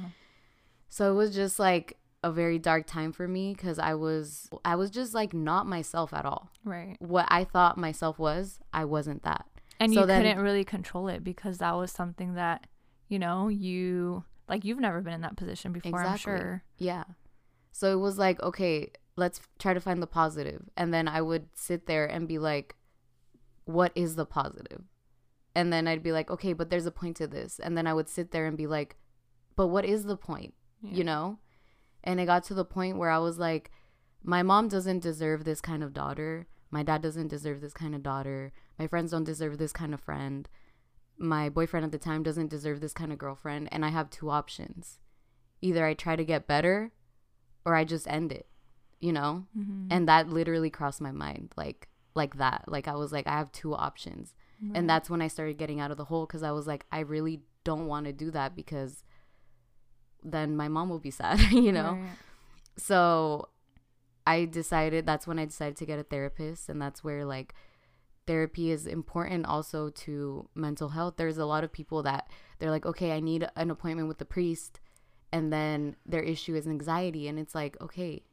so 0.89 1.11
it 1.11 1.15
was 1.15 1.33
just 1.35 1.59
like 1.59 1.97
a 2.23 2.31
very 2.31 2.57
dark 2.59 2.87
time 2.87 3.11
for 3.11 3.27
me 3.27 3.53
because 3.53 3.77
i 3.79 3.93
was 3.93 4.49
i 4.63 4.75
was 4.75 4.89
just 4.89 5.13
like 5.13 5.33
not 5.33 5.67
myself 5.67 6.13
at 6.13 6.25
all 6.25 6.49
Right. 6.63 6.95
what 6.99 7.25
i 7.29 7.43
thought 7.43 7.77
myself 7.77 8.17
was 8.17 8.59
i 8.73 8.85
wasn't 8.85 9.23
that 9.23 9.45
And 9.79 9.93
So 9.93 10.01
you 10.01 10.05
then- 10.07 10.21
couldn't 10.23 10.41
really 10.43 10.63
control 10.63 11.07
it 11.09 11.23
because 11.23 11.57
that 11.57 11.73
was 11.75 11.91
something 11.91 12.35
that, 12.35 12.67
you 13.09 13.19
know, 13.19 13.49
you 13.49 14.23
like 14.47 14.63
you've 14.63 14.79
never 14.79 15.01
been 15.01 15.13
in 15.13 15.21
that 15.21 15.35
position 15.35 15.73
before, 15.73 15.99
I'm 15.99 16.05
Exactly. 16.05 16.19
sure. 16.39 16.63
Yeah. 16.77 17.03
So 17.71 17.91
it 17.91 17.99
was 17.99 18.17
like, 18.17 18.41
okay, 18.41 18.91
let's 19.17 19.41
try 19.59 19.73
to 19.73 19.81
find 19.81 20.01
the 20.01 20.07
positive. 20.07 20.61
And 20.77 20.93
then 20.93 21.07
I 21.07 21.21
would 21.21 21.47
sit 21.55 21.85
there 21.87 22.05
and 22.05 22.27
be 22.27 22.37
like, 22.39 22.75
what 23.65 23.91
is 23.95 24.15
the 24.15 24.25
positive? 24.25 24.83
And 25.55 25.71
then 25.71 25.87
I'd 25.87 26.03
be 26.03 26.11
like, 26.11 26.31
okay, 26.31 26.53
but 26.53 26.69
there's 26.69 26.85
a 26.87 26.91
point 26.91 27.17
to 27.17 27.27
this. 27.27 27.59
And 27.59 27.77
then 27.77 27.85
I 27.87 27.93
would 27.93 28.09
sit 28.09 28.31
there 28.31 28.45
and 28.47 28.57
be 28.57 28.67
like, 28.67 28.95
but 29.55 29.67
what 29.67 29.85
is 29.85 30.05
the 30.05 30.17
point? 30.17 30.53
Yeah. 30.81 30.93
You 30.97 31.03
know? 31.03 31.39
And 32.03 32.19
it 32.19 32.25
got 32.25 32.43
to 32.45 32.53
the 32.53 32.65
point 32.65 32.97
where 32.97 33.11
I 33.11 33.19
was 33.19 33.37
like, 33.37 33.71
my 34.23 34.41
mom 34.41 34.67
doesn't 34.67 34.99
deserve 35.03 35.43
this 35.43 35.61
kind 35.61 35.83
of 35.83 35.93
daughter. 35.93 36.47
My 36.71 36.81
dad 36.81 37.01
doesn't 37.01 37.27
deserve 37.27 37.61
this 37.61 37.73
kind 37.73 37.93
of 37.93 38.01
daughter. 38.01 38.51
My 38.79 38.87
friends 38.87 39.11
don't 39.11 39.23
deserve 39.25 39.57
this 39.59 39.71
kind 39.73 39.93
of 39.93 40.01
friend. 40.01 40.49
My 41.17 41.49
boyfriend 41.49 41.85
at 41.85 41.91
the 41.91 41.99
time 41.99 42.23
doesn't 42.23 42.49
deserve 42.49 42.81
this 42.81 42.93
kind 42.93 43.11
of 43.11 43.19
girlfriend. 43.19 43.69
And 43.71 43.85
I 43.85 43.89
have 43.89 44.09
two 44.09 44.29
options 44.31 44.99
either 45.61 45.85
I 45.85 45.93
try 45.93 46.15
to 46.17 46.25
get 46.25 46.45
better 46.47 46.91
or 47.65 47.75
I 47.75 47.85
just 47.85 48.07
end 48.07 48.31
it. 48.33 48.47
you 48.99 49.11
know? 49.11 49.45
Mhm. 49.57 49.87
And 49.91 50.07
that 50.07 50.29
literally 50.29 50.69
crossed 50.69 51.01
my 51.01 51.11
mind 51.11 51.53
like 51.57 51.89
like 52.15 52.37
that. 52.37 52.63
Like 52.67 52.87
I 52.87 52.95
was 52.95 53.11
like 53.11 53.27
I 53.27 53.31
have 53.37 53.51
two 53.51 53.75
options. 53.75 54.33
Right. 54.61 54.77
And 54.77 54.89
that's 54.89 55.09
when 55.09 55.21
I 55.21 55.27
started 55.27 55.57
getting 55.57 55.79
out 55.79 55.91
of 55.91 55.97
the 55.97 56.05
hole 56.05 56.25
cuz 56.27 56.43
I 56.43 56.51
was 56.51 56.67
like 56.67 56.85
I 56.91 56.99
really 56.99 57.41
don't 57.63 57.87
want 57.87 58.05
to 58.05 58.13
do 58.13 58.31
that 58.31 58.55
because 58.55 59.03
then 60.23 60.55
my 60.55 60.67
mom 60.67 60.89
will 60.89 60.99
be 60.99 61.11
sad, 61.11 61.39
you 61.51 61.71
know? 61.71 61.93
Right. 61.93 62.09
So 62.77 63.49
I 64.25 64.45
decided 64.45 65.05
that's 65.05 65.27
when 65.27 65.37
I 65.39 65.45
decided 65.45 65.75
to 65.77 65.85
get 65.85 65.99
a 65.99 66.03
therapist 66.03 66.69
and 66.69 66.81
that's 66.81 67.03
where 67.03 67.25
like 67.25 67.53
therapy 68.25 68.71
is 68.71 68.87
important 68.87 69.45
also 69.45 69.89
to 69.89 70.47
mental 70.55 70.89
health. 70.89 71.15
There's 71.17 71.37
a 71.37 71.45
lot 71.45 71.63
of 71.65 71.73
people 71.73 72.03
that 72.03 72.29
they're 72.59 72.71
like, 72.71 72.85
"Okay, 72.85 73.11
I 73.11 73.19
need 73.19 73.45
an 73.57 73.69
appointment 73.69 74.07
with 74.07 74.17
the 74.17 74.25
priest." 74.25 74.79
And 75.33 75.51
then 75.51 75.97
their 76.05 76.21
issue 76.21 76.55
is 76.55 76.67
anxiety 76.67 77.27
and 77.27 77.37
it's 77.37 77.53
like, 77.53 77.75
"Okay, 77.81 78.23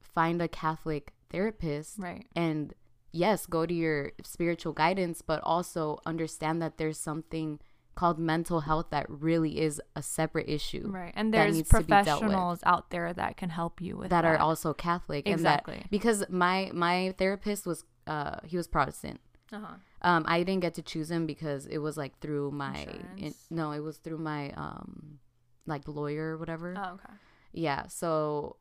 find 0.00 0.40
a 0.40 0.46
Catholic 0.48 1.12
therapist 1.30 1.98
Right. 1.98 2.26
and 2.36 2.72
yes, 3.16 3.46
go 3.46 3.64
to 3.66 3.74
your 3.74 4.12
spiritual 4.22 4.72
guidance, 4.72 5.22
but 5.22 5.40
also 5.42 5.98
understand 6.06 6.60
that 6.62 6.76
there's 6.78 6.98
something 6.98 7.58
called 7.94 8.18
mental 8.18 8.60
health 8.68 8.88
that 8.90 9.06
really 9.08 9.58
is 9.58 9.80
a 9.96 10.02
separate 10.02 10.46
issue 10.50 10.84
Right. 10.92 11.14
And 11.16 11.32
there's 11.32 11.56
needs 11.56 11.70
to 11.70 11.80
be 11.80 11.86
dealt 11.86 12.06
with. 12.20 12.28
professionals 12.28 12.60
out 12.72 12.90
there 12.90 13.10
that 13.14 13.38
can 13.40 13.48
help 13.48 13.80
you 13.80 13.96
with 13.96 14.10
that 14.10 14.20
that. 14.22 14.28
are 14.28 14.38
also 14.38 14.74
Catholic 14.74 15.26
Exactly. 15.26 15.78
that 15.80 15.90
because 15.90 16.18
my 16.28 16.70
my 16.74 17.14
therapist 17.16 17.64
was 17.64 17.84
uh 18.06 18.36
he 18.44 18.56
was 18.60 18.66
Protestant. 18.68 19.18
uh-huh. 19.50 19.76
Um 20.02 20.22
I 20.28 20.42
didn't 20.44 20.60
get 20.60 20.74
to 20.74 20.82
choose 20.82 21.08
him 21.10 21.24
because 21.26 21.64
it 21.74 21.78
was 21.78 21.96
like 21.96 22.12
through 22.20 22.50
my 22.50 22.84
in, 23.16 23.32
no, 23.48 23.72
it 23.72 23.80
was 23.80 23.96
through 23.96 24.18
my 24.32 24.50
um 24.64 25.18
like 25.66 25.88
lawyer 25.88 26.26
or 26.34 26.36
whatever. 26.36 26.74
Oh, 26.76 26.94
okay. 27.00 27.14
Yeah, 27.52 27.86
so 27.88 28.56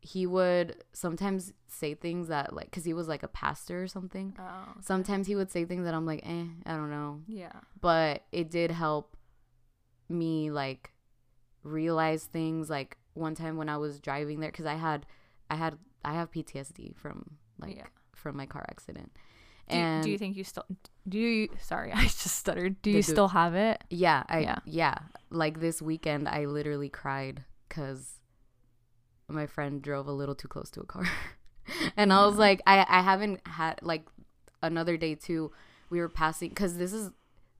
he 0.00 0.26
would 0.26 0.84
sometimes 0.92 1.52
say 1.66 1.94
things 1.94 2.28
that 2.28 2.52
like 2.54 2.70
cuz 2.70 2.84
he 2.84 2.92
was 2.94 3.08
like 3.08 3.22
a 3.22 3.28
pastor 3.28 3.82
or 3.82 3.86
something. 3.88 4.34
Oh. 4.38 4.42
okay. 4.70 4.80
Sometimes 4.82 5.26
he 5.26 5.34
would 5.36 5.50
say 5.50 5.64
things 5.64 5.84
that 5.84 5.94
I'm 5.94 6.06
like, 6.06 6.20
"Eh, 6.24 6.46
I 6.66 6.72
don't 6.76 6.90
know." 6.90 7.22
Yeah. 7.26 7.52
but 7.80 8.24
it 8.32 8.50
did 8.50 8.70
help 8.70 9.16
me 10.08 10.50
like 10.50 10.92
realize 11.62 12.24
things 12.24 12.70
like 12.70 12.96
one 13.14 13.34
time 13.34 13.56
when 13.56 13.68
i 13.68 13.76
was 13.76 14.00
driving 14.00 14.40
there 14.40 14.50
because 14.50 14.64
i 14.64 14.74
had 14.74 15.04
i 15.50 15.54
had 15.56 15.76
i 16.04 16.14
have 16.14 16.30
ptsd 16.30 16.94
from 16.96 17.36
like 17.58 17.76
Yeah. 17.76 17.86
from 18.14 18.36
my 18.36 18.46
car 18.46 18.64
accident 18.70 19.12
Do, 19.68 19.76
and 19.76 20.02
do 20.04 20.10
you 20.10 20.16
think 20.18 20.36
you 20.36 20.44
still 20.44 20.64
do 21.08 21.18
you 21.18 21.48
sorry, 21.60 21.92
I 21.94 22.02
just 22.04 22.36
stuttered. 22.36 22.80
Do 22.82 22.90
you 22.90 23.02
still 23.02 23.28
have 23.28 23.54
it? 23.54 23.82
yeah 23.90 24.22
i 24.28 24.38
Yeah. 24.40 24.58
yeah. 24.64 24.98
like 25.30 25.60
this 25.60 25.82
weekend 25.82 26.28
i 26.28 26.44
literally 26.46 26.88
cried 26.88 27.44
because 27.68 28.17
my 29.28 29.46
friend 29.46 29.82
drove 29.82 30.06
a 30.06 30.12
little 30.12 30.34
too 30.34 30.48
close 30.48 30.70
to 30.70 30.80
a 30.80 30.84
car 30.86 31.04
and 31.96 32.12
i 32.12 32.24
was 32.24 32.36
like 32.36 32.60
i 32.66 32.84
i 32.88 33.00
haven't 33.02 33.40
had 33.46 33.78
like 33.82 34.06
another 34.62 34.96
day 34.96 35.14
too 35.14 35.50
we 35.90 36.00
were 36.00 36.08
passing 36.08 36.48
because 36.48 36.76
this 36.78 36.92
is 36.92 37.10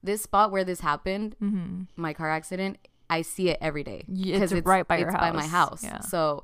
this 0.03 0.21
spot 0.21 0.51
where 0.51 0.63
this 0.63 0.79
happened 0.79 1.35
Mm-hmm. 1.41 1.83
my 1.95 2.13
car 2.13 2.29
accident, 2.29 2.77
I 3.09 3.21
see 3.23 3.49
it 3.49 3.57
every 3.61 3.83
day 3.83 4.05
Yeah, 4.07 4.37
it's 4.37 4.53
right 4.53 4.87
by 4.87 4.97
your 4.97 5.09
it's 5.09 5.17
by 5.19 5.31
my 5.31 5.41
house. 5.47 5.81
house. 5.81 5.83
Yeah. 5.83 5.99
So 6.01 6.43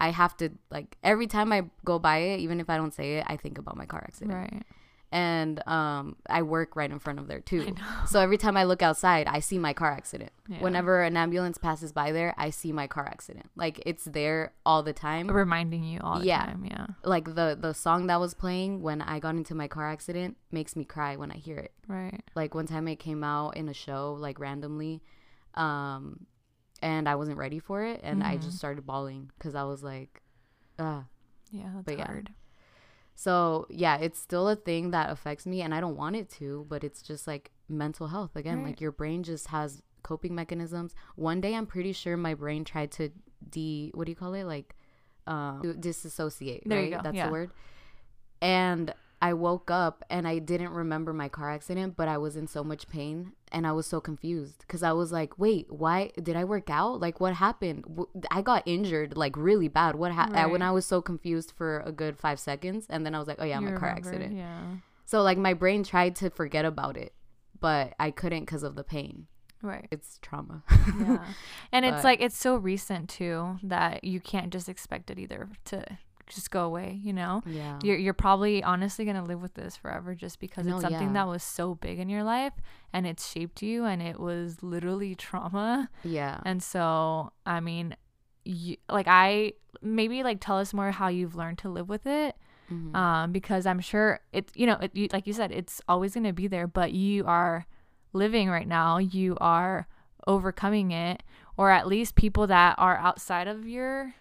I 0.00 0.10
have 0.10 0.36
to 0.38 0.50
like 0.70 0.96
every 1.02 1.26
time 1.26 1.52
I 1.52 1.64
go 1.84 1.98
by 1.98 2.18
it, 2.18 2.40
even 2.40 2.60
if 2.60 2.68
I 2.70 2.76
don't 2.76 2.92
say 2.94 3.16
it, 3.18 3.24
I 3.26 3.36
think 3.36 3.58
about 3.58 3.76
my 3.76 3.86
car 3.86 4.02
accident. 4.06 4.32
Right. 4.34 4.62
And 5.14 5.66
um, 5.68 6.16
I 6.28 6.42
work 6.42 6.74
right 6.74 6.90
in 6.90 6.98
front 6.98 7.20
of 7.20 7.28
there 7.28 7.38
I 7.38 7.40
too. 7.42 7.70
know. 7.70 8.04
So 8.06 8.18
every 8.18 8.36
time 8.36 8.56
I 8.56 8.64
look 8.64 8.82
outside, 8.82 9.28
I 9.28 9.38
see 9.38 9.58
my 9.58 9.72
car 9.72 9.92
accident. 9.92 10.32
Yeah. 10.48 10.58
Whenever 10.60 11.02
an 11.02 11.16
ambulance 11.16 11.56
passes 11.56 11.92
by 11.92 12.10
there, 12.10 12.34
I 12.36 12.50
see 12.50 12.72
my 12.72 12.88
car 12.88 13.06
accident. 13.06 13.46
Like 13.54 13.80
it's 13.86 14.04
there 14.06 14.54
all 14.66 14.82
the 14.82 14.92
time. 14.92 15.30
Reminding 15.30 15.84
you 15.84 16.00
all 16.02 16.18
the 16.18 16.26
Yeah. 16.26 16.44
time. 16.46 16.64
Yeah. 16.64 16.86
Like 17.04 17.26
the 17.36 17.56
the 17.60 17.74
song 17.74 18.08
that 18.08 18.18
was 18.18 18.34
playing 18.34 18.82
when 18.82 19.00
I 19.02 19.20
got 19.20 19.36
into 19.36 19.54
my 19.54 19.68
car 19.68 19.88
accident 19.88 20.36
makes 20.50 20.74
me 20.74 20.84
cry 20.84 21.14
when 21.14 21.30
I 21.30 21.36
hear 21.36 21.58
it 21.58 21.72
Right. 21.86 22.20
like 22.34 22.54
one 22.54 22.66
time 22.66 22.88
it 22.88 22.96
came 22.96 23.22
out 23.22 23.56
in 23.56 23.68
a 23.68 23.74
show 23.74 24.14
like 24.18 24.40
randomly 24.40 25.00
um 25.54 26.26
and 26.82 27.08
i 27.08 27.14
wasn't 27.14 27.36
ready 27.38 27.58
for 27.58 27.84
it 27.84 28.00
and 28.02 28.22
i 28.24 28.36
Mhm. 28.36 28.42
just 28.42 28.58
started 28.58 28.84
bawling 28.86 29.30
because 29.38 29.54
i 29.54 29.62
was 29.64 29.82
like 29.82 30.22
ah 30.78 31.04
Yeah. 31.50 31.70
That's 31.74 31.84
But 31.84 31.98
yeah. 31.98 32.06
So 33.14 33.66
yeah 33.70 33.96
it's 33.96 34.18
still 34.18 34.48
a 34.48 34.56
thing 34.56 34.90
that 34.90 35.10
affects 35.10 35.46
me 35.46 35.62
and 35.62 35.72
i 35.74 35.80
don't 35.80 35.96
want 35.96 36.16
it 36.16 36.28
to 36.28 36.66
but 36.68 36.82
it's 36.84 37.00
just 37.02 37.26
like 37.26 37.50
mental 37.68 38.08
health. 38.08 38.36
Again 38.36 38.58
Right. 38.58 38.66
like 38.66 38.80
your 38.80 38.92
brain 38.92 39.22
just 39.22 39.48
has 39.48 39.82
coping 40.02 40.34
mechanisms. 40.34 40.94
One 41.16 41.40
day 41.40 41.54
i'm 41.54 41.66
pretty 41.66 41.92
sure 41.92 42.16
my 42.16 42.34
brain 42.34 42.62
tried 42.64 42.90
to 42.92 43.10
de 43.48 43.90
what 43.94 44.04
do 44.04 44.12
you 44.12 44.16
call 44.16 44.34
it? 44.34 44.44
Like 44.44 44.74
um 45.26 45.76
disassociate 45.80 46.64
There 46.66 46.78
right? 46.78 46.90
you 46.90 46.96
go, 46.96 47.00
that's 47.02 47.16
yeah. 47.16 47.26
the 47.26 47.32
word. 47.32 47.50
And 48.42 48.92
I 49.24 49.32
woke 49.32 49.70
up 49.70 50.04
and 50.10 50.28
I 50.28 50.38
didn't 50.38 50.68
remember 50.68 51.14
my 51.14 51.30
car 51.30 51.50
accident, 51.50 51.96
but 51.96 52.08
I 52.08 52.18
was 52.18 52.36
in 52.36 52.46
so 52.46 52.62
much 52.62 52.88
pain 52.88 53.32
and 53.50 53.66
I 53.66 53.72
was 53.72 53.86
so 53.86 53.98
confused 53.98 54.58
because 54.58 54.82
I 54.82 54.92
was 54.92 55.12
like, 55.12 55.38
wait, 55.38 55.72
why 55.72 56.10
did 56.22 56.36
I 56.36 56.44
work 56.44 56.68
out? 56.68 57.00
Like, 57.00 57.20
what 57.20 57.32
happened? 57.32 57.86
I 58.30 58.42
got 58.42 58.64
injured 58.66 59.16
like 59.16 59.34
really 59.34 59.68
bad. 59.68 59.96
What 59.96 60.12
happened? 60.12 60.52
When 60.52 60.60
I 60.60 60.72
was 60.72 60.84
so 60.84 61.00
confused 61.00 61.54
for 61.56 61.80
a 61.86 61.90
good 61.90 62.18
five 62.18 62.38
seconds, 62.38 62.86
and 62.90 63.06
then 63.06 63.14
I 63.14 63.18
was 63.18 63.26
like, 63.26 63.38
oh 63.40 63.46
yeah, 63.46 63.56
I'm 63.56 63.66
a 63.66 63.78
car 63.78 63.88
accident. 63.88 64.36
Yeah. 64.36 64.60
So 65.06 65.22
like 65.22 65.38
my 65.38 65.54
brain 65.54 65.84
tried 65.84 66.16
to 66.16 66.28
forget 66.28 66.66
about 66.66 66.98
it, 66.98 67.14
but 67.58 67.94
I 67.98 68.10
couldn't 68.10 68.40
because 68.40 68.62
of 68.62 68.74
the 68.74 68.84
pain. 68.84 69.26
Right. 69.62 69.88
It's 69.90 70.18
trauma. 70.20 70.64
Yeah. 71.00 71.24
And 71.72 71.86
it's 71.86 72.04
like 72.04 72.20
it's 72.20 72.36
so 72.36 72.56
recent 72.56 73.08
too 73.08 73.56
that 73.62 74.04
you 74.04 74.20
can't 74.20 74.52
just 74.52 74.68
expect 74.68 75.10
it 75.10 75.18
either 75.18 75.48
to 75.64 75.82
just 76.26 76.50
go 76.50 76.64
away, 76.64 76.98
you 77.02 77.12
know? 77.12 77.42
yeah. 77.46 77.78
You're 77.82 77.96
you're 77.98 78.14
probably 78.14 78.62
honestly 78.62 79.04
gonna 79.04 79.24
live 79.24 79.40
with 79.42 79.54
this 79.54 79.76
forever 79.76 80.14
just 80.14 80.40
because 80.40 80.66
No, 80.66 80.74
it's 80.76 80.82
something 80.82 81.08
yeah. 81.08 81.12
that 81.24 81.28
was 81.28 81.42
so 81.42 81.74
big 81.74 81.98
in 81.98 82.08
your 82.08 82.22
life 82.24 82.52
and 82.92 83.06
it's 83.06 83.30
shaped 83.30 83.62
you 83.62 83.84
and 83.84 84.00
it 84.02 84.18
was 84.20 84.62
literally 84.62 85.14
trauma. 85.26 85.90
yeah. 86.02 86.40
And 86.44 86.62
so, 86.62 87.32
I 87.46 87.60
mean, 87.60 87.96
you, 88.44 88.76
like 88.88 89.06
I 89.08 89.54
maybe 89.82 90.22
like 90.22 90.40
tell 90.40 90.58
us 90.58 90.72
more 90.74 90.90
how 90.90 91.08
you've 91.08 91.34
learned 91.34 91.58
to 91.58 91.68
live 91.68 91.88
with 91.88 92.06
it, 92.06 92.36
Mhm. 92.70 92.94
um, 92.96 93.32
because 93.32 93.66
I'm 93.66 93.80
sure 93.80 94.20
it's 94.32 94.52
you 94.56 94.66
know 94.66 94.78
it, 94.80 94.90
you, 94.94 95.08
like 95.12 95.26
you 95.26 95.32
said 95.34 95.50
it's 95.52 95.80
always 95.88 96.14
gonna 96.14 96.32
be 96.32 96.46
there, 96.46 96.66
but 96.66 96.92
you 96.92 97.24
are 97.26 97.66
living 98.12 98.48
right 98.48 98.68
now. 98.68 98.98
You 98.98 99.36
are 99.40 99.86
overcoming 100.26 100.90
it, 100.90 101.22
or 101.56 101.70
at 101.70 101.86
least 101.86 102.14
people 102.16 102.46
that 102.46 102.74
are 102.78 102.96
outside 102.96 103.46
of 103.48 103.68
your 103.68 104.14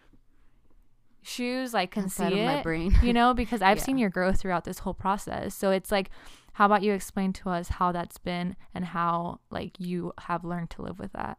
shoes 1.25 1.73
like 1.73 1.91
can 1.91 2.05
Outside 2.05 2.33
see 2.33 2.39
of 2.39 2.45
my 2.45 2.55
it 2.59 2.63
brain. 2.63 2.95
you 3.01 3.13
know 3.13 3.33
because 3.33 3.61
i've 3.67 3.77
Yeah. 3.77 3.83
seen 3.83 3.97
your 3.97 4.09
growth 4.09 4.39
throughout 4.41 4.63
this 4.65 4.79
whole 4.79 4.93
process 4.93 5.53
so 5.55 5.71
it's 5.71 5.91
like 5.91 6.09
how 6.53 6.65
about 6.67 6.83
you 6.83 6.93
explain 6.93 7.33
to 7.33 7.49
us 7.49 7.67
how 7.69 7.91
that's 7.91 8.17
been 8.19 8.55
and 8.75 8.85
how 8.85 9.39
like 9.49 9.79
you 9.79 10.13
have 10.27 10.43
learned 10.45 10.69
to 10.71 10.81
live 10.81 10.99
with 10.99 11.13
that 11.13 11.37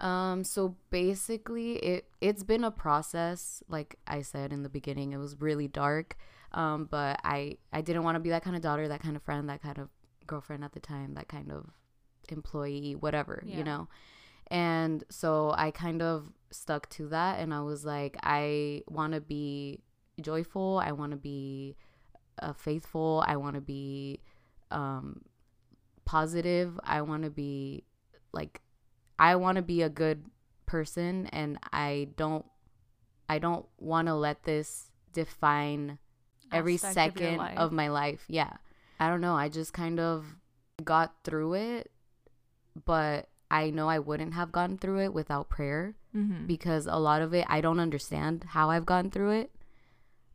Um, 0.00 0.44
so 0.44 0.76
basically 0.90 1.76
it 1.76 2.06
it's 2.20 2.42
been 2.42 2.64
a 2.64 2.70
process, 2.70 3.62
like 3.68 3.96
I 4.06 4.22
said 4.22 4.52
in 4.52 4.62
the 4.62 4.68
beginning. 4.68 5.12
It 5.12 5.18
was 5.18 5.40
really 5.40 5.68
dark. 5.68 6.16
Um, 6.52 6.86
but 6.90 7.20
I 7.24 7.58
I 7.72 7.80
didn't 7.80 8.02
want 8.02 8.16
to 8.16 8.20
be 8.20 8.30
that 8.30 8.42
kind 8.42 8.56
of 8.56 8.62
daughter, 8.62 8.88
that 8.88 9.00
kind 9.02 9.16
of 9.16 9.22
friend, 9.22 9.48
that 9.48 9.62
kind 9.62 9.78
of 9.78 9.88
girlfriend 10.26 10.64
at 10.64 10.72
the 10.72 10.80
time, 10.80 11.14
that 11.14 11.28
kind 11.28 11.50
of 11.52 11.70
employee, 12.28 12.94
whatever, 12.96 13.42
Yeah. 13.46 13.58
you 13.58 13.64
know. 13.64 13.88
And 14.48 15.04
so 15.10 15.52
I 15.56 15.70
kind 15.70 16.02
of 16.02 16.32
stuck 16.54 16.88
to 16.90 17.08
that 17.08 17.40
and 17.40 17.52
I 17.52 17.60
was 17.60 17.84
like 17.84 18.16
I 18.22 18.82
want 18.88 19.12
to 19.12 19.20
be 19.20 19.80
joyful, 20.20 20.80
I 20.82 20.92
want 20.92 21.10
to 21.12 21.16
be 21.16 21.76
uh, 22.40 22.52
faithful, 22.52 23.24
I 23.26 23.36
want 23.36 23.54
to 23.54 23.60
be 23.60 24.20
um 24.70 25.22
positive, 26.04 26.78
I 26.84 27.02
want 27.02 27.24
to 27.24 27.30
be 27.30 27.84
like 28.32 28.60
I 29.18 29.36
want 29.36 29.56
to 29.56 29.62
be 29.62 29.82
a 29.82 29.88
good 29.88 30.24
person 30.66 31.26
and 31.26 31.58
I 31.72 32.08
don't 32.16 32.44
I 33.28 33.38
don't 33.38 33.66
want 33.78 34.08
to 34.08 34.14
let 34.14 34.42
this 34.44 34.90
define 35.12 35.98
every 36.52 36.74
Aspect 36.74 36.94
second 36.94 37.36
life. 37.38 37.58
of 37.58 37.72
my 37.72 37.88
life. 37.88 38.24
Yeah. 38.28 38.52
I 39.00 39.08
don't 39.08 39.20
know. 39.20 39.34
I 39.34 39.48
just 39.48 39.72
kind 39.72 39.98
of 39.98 40.24
got 40.82 41.14
through 41.24 41.54
it, 41.54 41.90
but 42.84 43.28
I 43.50 43.70
know 43.70 43.88
I 43.88 43.98
wouldn't 43.98 44.34
have 44.34 44.50
gone 44.52 44.78
through 44.78 45.00
it 45.04 45.12
without 45.14 45.48
prayer 45.48 45.94
mm-hmm. 46.16 46.46
because 46.46 46.86
a 46.86 46.96
lot 46.96 47.22
of 47.22 47.32
it 47.34 47.46
I 47.48 47.60
don't 47.60 47.80
understand 47.80 48.44
how 48.48 48.70
I've 48.70 48.86
gone 48.86 49.10
through 49.10 49.30
it. 49.40 49.50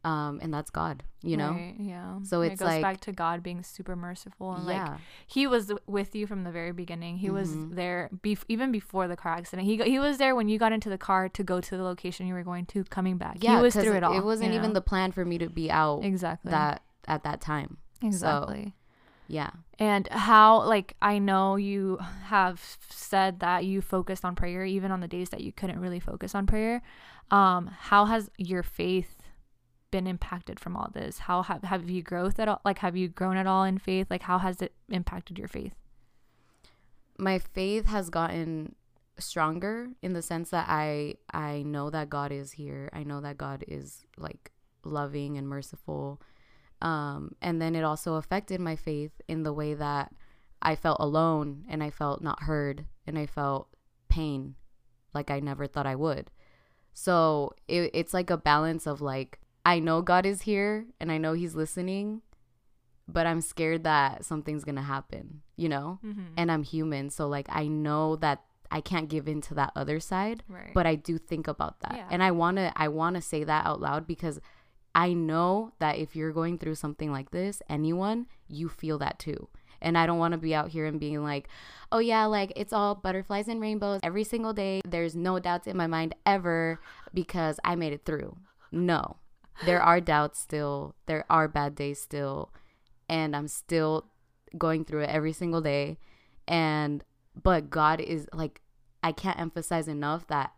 Um 0.06 0.39
and 0.41 0.54
that's 0.54 0.69
God, 0.69 1.04
you 1.22 1.36
know. 1.36 1.50
Right, 1.52 1.76
yeah 1.78 2.19
So 2.24 2.41
it's 2.41 2.54
it 2.54 2.60
goes 2.63 2.67
like- 2.67 2.82
back 2.82 3.00
to 3.02 3.12
god 3.12 3.43
being 3.43 3.62
super 3.63 3.98
merciful 3.98 4.54
and 4.54 4.65
like 4.65 4.91
he 5.28 5.45
was 5.45 5.74
with 5.88 6.15
you 6.15 6.26
from 6.26 6.45
the 6.45 6.52
very 6.52 6.72
beginning 6.72 7.17
he 7.17 7.30
was 7.30 7.50
Mhm. 7.50 7.76
there 7.76 8.10
bef- 8.24 8.45
even 8.48 8.72
before 8.72 9.10
the 9.10 9.17
car 9.17 9.34
accident 9.34 9.67
he, 9.67 9.76
he 9.84 10.00
was 10.00 10.17
there 10.17 10.36
when 10.36 10.48
you 10.48 10.58
got 10.58 10.72
into 10.72 10.89
the 10.89 10.98
car 10.98 11.28
to 11.28 11.43
go 11.43 11.60
to 11.60 11.76
the 11.76 11.84
location 11.84 12.28
you 12.28 12.34
were 12.34 12.43
going 12.43 12.65
to 12.67 12.86
coming 12.86 13.17
back 13.17 13.38
yeah, 13.41 13.58
he 13.58 13.62
was 13.62 13.74
through 13.76 13.95
it 13.98 14.04
all 14.04 14.15
It 14.17 14.24
wasn't 14.24 14.54
even 14.54 14.69
know? 14.69 14.76
the 14.76 14.82
plan 14.82 15.12
for 15.12 15.26
me 15.26 15.38
to 15.39 15.50
be 15.50 15.69
out 15.69 16.06
exactly 16.06 16.52
that 16.52 16.82
at 17.06 17.24
that 17.24 17.41
time. 17.41 17.76
exactly 18.02 18.74
Yeah. 19.30 19.52
And 19.78 20.08
how, 20.10 20.63
like, 20.63 20.96
I 21.02 21.20
know 21.20 21.56
you 21.56 22.00
have 22.26 22.78
said 22.89 23.39
that 23.39 23.63
you 23.63 23.82
focused 23.82 24.26
on 24.26 24.36
prayer 24.36 24.65
even 24.65 24.92
on 24.92 25.00
the 25.00 25.08
days 25.08 25.30
that 25.30 25.42
you 25.42 25.54
couldn't 25.54 25.80
really 25.80 26.00
focus 26.00 26.34
on 26.34 26.48
prayer. 26.48 26.82
Um, 27.30 27.68
how 27.68 28.06
has 28.06 28.32
your 28.38 28.63
faith 28.63 29.18
been 29.92 30.08
impacted 30.08 30.60
from 30.60 30.76
all 30.76 30.89
this? 30.94 31.20
How 31.20 31.44
have, 31.44 31.63
have 31.63 31.89
you 31.89 32.02
growth 32.02 32.39
at 32.39 32.48
all? 32.48 32.60
Like, 32.65 32.80
have 32.80 32.98
you 32.98 33.08
grown 33.08 33.38
at 33.38 33.46
all 33.46 33.63
in 33.63 33.78
faith? 33.78 34.08
Like, 34.10 34.24
how 34.24 34.39
has 34.39 34.63
it 34.63 34.74
impacted 34.89 35.38
your 35.38 35.48
faith? 35.48 35.76
My 37.20 37.38
faith 37.38 37.86
has 37.86 38.10
gotten 38.10 38.76
stronger 39.20 39.89
in 40.02 40.13
the 40.13 40.22
sense 40.22 40.50
that 40.50 40.65
I 40.70 41.15
I 41.34 41.63
know 41.63 41.89
that 41.89 42.10
God 42.10 42.32
is 42.32 42.54
here. 42.54 42.89
I 42.94 43.04
know 43.04 43.20
that 43.22 43.38
God 43.38 43.65
is 43.68 44.06
like 44.18 44.52
loving 44.86 45.38
and 45.38 45.48
merciful. 45.48 46.22
Um, 46.82 47.36
and 47.42 47.62
then 47.62 47.76
it 47.76 47.84
also 47.84 48.15
affected 48.15 48.60
my 48.62 48.76
faith 48.76 49.12
in 49.28 49.44
the 49.44 49.54
way 49.54 49.74
that 49.74 50.13
I 50.62 50.76
felt 50.76 50.98
alone 51.00 51.65
and 51.70 51.84
I 51.84 51.89
felt 51.89 52.22
not 52.22 52.44
heard 52.44 52.86
and 53.06 53.18
I 53.20 53.26
felt 53.26 53.68
pain 54.08 54.56
like 55.13 55.30
I 55.32 55.39
never 55.39 55.68
thought 55.68 55.86
I 55.88 55.96
would. 55.96 56.32
So 56.94 57.54
it, 57.68 57.92
it's 57.94 58.13
like 58.13 58.30
a 58.30 58.38
balance 58.38 58.86
of 58.88 59.02
like, 59.02 59.39
I 59.65 59.80
know 59.80 60.02
God 60.02 60.26
is 60.26 60.44
here 60.44 60.86
and 61.00 61.12
I 61.12 61.18
know 61.18 61.34
He's 61.34 61.56
listening, 61.56 62.22
but 63.08 63.26
I'm 63.26 63.42
scared 63.42 63.84
that 63.84 64.24
something's 64.26 64.63
gonna 64.63 64.82
happen, 64.82 65.42
you 65.58 65.70
know? 65.70 66.00
Mm-hmm. 66.06 66.34
And 66.38 66.52
I'm 66.52 66.63
human. 66.63 67.10
So, 67.10 67.28
like, 67.28 67.48
I 67.50 67.68
know 67.68 68.15
that 68.18 68.44
I 68.72 68.82
can't 68.82 69.10
give 69.10 69.28
in 69.28 69.42
to 69.42 69.56
that 69.56 69.72
other 69.76 70.00
side, 70.00 70.44
Right. 70.48 70.72
but 70.74 70.86
I 70.86 70.96
do 70.96 71.18
think 71.18 71.48
about 71.48 71.80
that. 71.82 71.94
Yeah. 71.96 72.08
And 72.12 72.22
I 72.22 72.32
wanna, 72.32 72.72
I 72.76 72.88
wanna 72.88 73.22
say 73.22 73.44
that 73.44 73.65
out 73.65 73.82
loud 73.82 74.06
because 74.06 74.39
I 74.95 75.13
know 75.13 75.73
that 75.80 75.97
if 75.97 76.15
you're 76.15 76.32
going 76.32 76.58
through 76.58 76.75
something 76.75 77.12
like 77.12 77.32
this, 77.32 77.62
anyone, 77.69 78.28
you 78.47 78.69
feel 78.69 78.97
that 78.99 79.19
too. 79.19 79.47
And 79.82 79.97
I 79.97 80.06
don't 80.06 80.19
want 80.19 80.34
to 80.34 80.38
be 80.38 80.54
out 80.54 80.69
here 80.69 80.86
and 80.86 80.99
being 80.99 81.23
like, 81.23 81.47
oh, 81.91 81.99
yeah, 81.99 82.25
like 82.25 82.52
it's 82.56 82.73
all 82.73 82.95
butterflies 82.95 83.47
and 83.47 83.62
rainbows 83.62 84.02
every 84.04 84.23
single 84.23 84.54
day. 84.54 84.82
There's 84.86 85.15
no 85.15 85.39
doubts 85.39 85.67
in 85.67 85.78
my 85.78 85.88
mind 85.88 86.15
ever 86.25 86.80
because 87.13 87.60
I 87.63 87.75
made 87.75 87.93
it 87.93 88.04
through. 88.06 88.36
No, 88.71 89.17
there 89.65 89.82
are 89.82 90.02
doubts 90.02 90.39
still. 90.39 90.95
There 91.06 91.25
are 91.30 91.47
bad 91.47 91.75
days 91.75 92.02
still. 92.02 92.52
And 93.08 93.36
I'm 93.36 93.47
still 93.47 94.06
going 94.58 94.86
through 94.86 95.04
it 95.04 95.10
every 95.10 95.34
single 95.34 95.62
day. 95.62 95.97
And, 96.47 97.04
but 97.41 97.69
God 97.69 98.02
is 98.02 98.28
like, 98.34 98.62
I 99.02 99.12
can't 99.12 99.39
emphasize 99.39 99.88
enough 99.88 100.28
that 100.28 100.52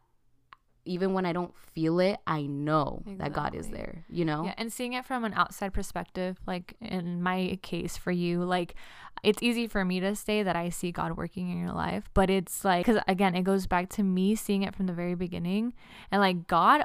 even 0.86 1.14
when 1.14 1.26
I 1.26 1.34
don't 1.34 1.56
feel 1.56 2.00
it, 2.00 2.20
I 2.26 2.42
know 2.44 3.04
that 3.18 3.34
God 3.34 3.56
is 3.56 3.70
there, 3.70 4.04
you 4.10 4.26
know? 4.26 4.46
Yeah, 4.46 4.54
and 4.58 4.72
seeing 4.74 4.94
it 4.94 5.06
from 5.06 5.24
an 5.24 5.34
outside 5.34 5.74
perspective, 5.74 6.40
like 6.48 6.76
in 6.82 7.22
my 7.22 7.60
case 7.62 7.98
for 7.98 8.12
you, 8.12 8.44
like 8.44 8.76
it's 9.24 9.44
easy 9.44 9.68
for 9.68 9.86
me 9.86 10.00
to 10.00 10.16
say 10.16 10.42
that 10.44 10.56
I 10.56 10.70
see 10.70 10.92
God 10.92 11.16
working 11.18 11.50
in 11.52 11.58
your 11.60 11.72
life, 11.74 12.10
but 12.14 12.30
it's 12.30 12.66
like, 12.66 12.86
because 12.86 13.02
again, 13.08 13.36
it 13.36 13.44
goes 13.44 13.68
back 13.68 13.90
to 13.90 14.04
me 14.04 14.36
seeing 14.36 14.64
it 14.64 14.76
from 14.76 14.88
the 14.88 14.94
very 14.94 15.14
beginning. 15.16 15.74
And 16.12 16.20
like 16.22 16.48
God, 16.48 16.84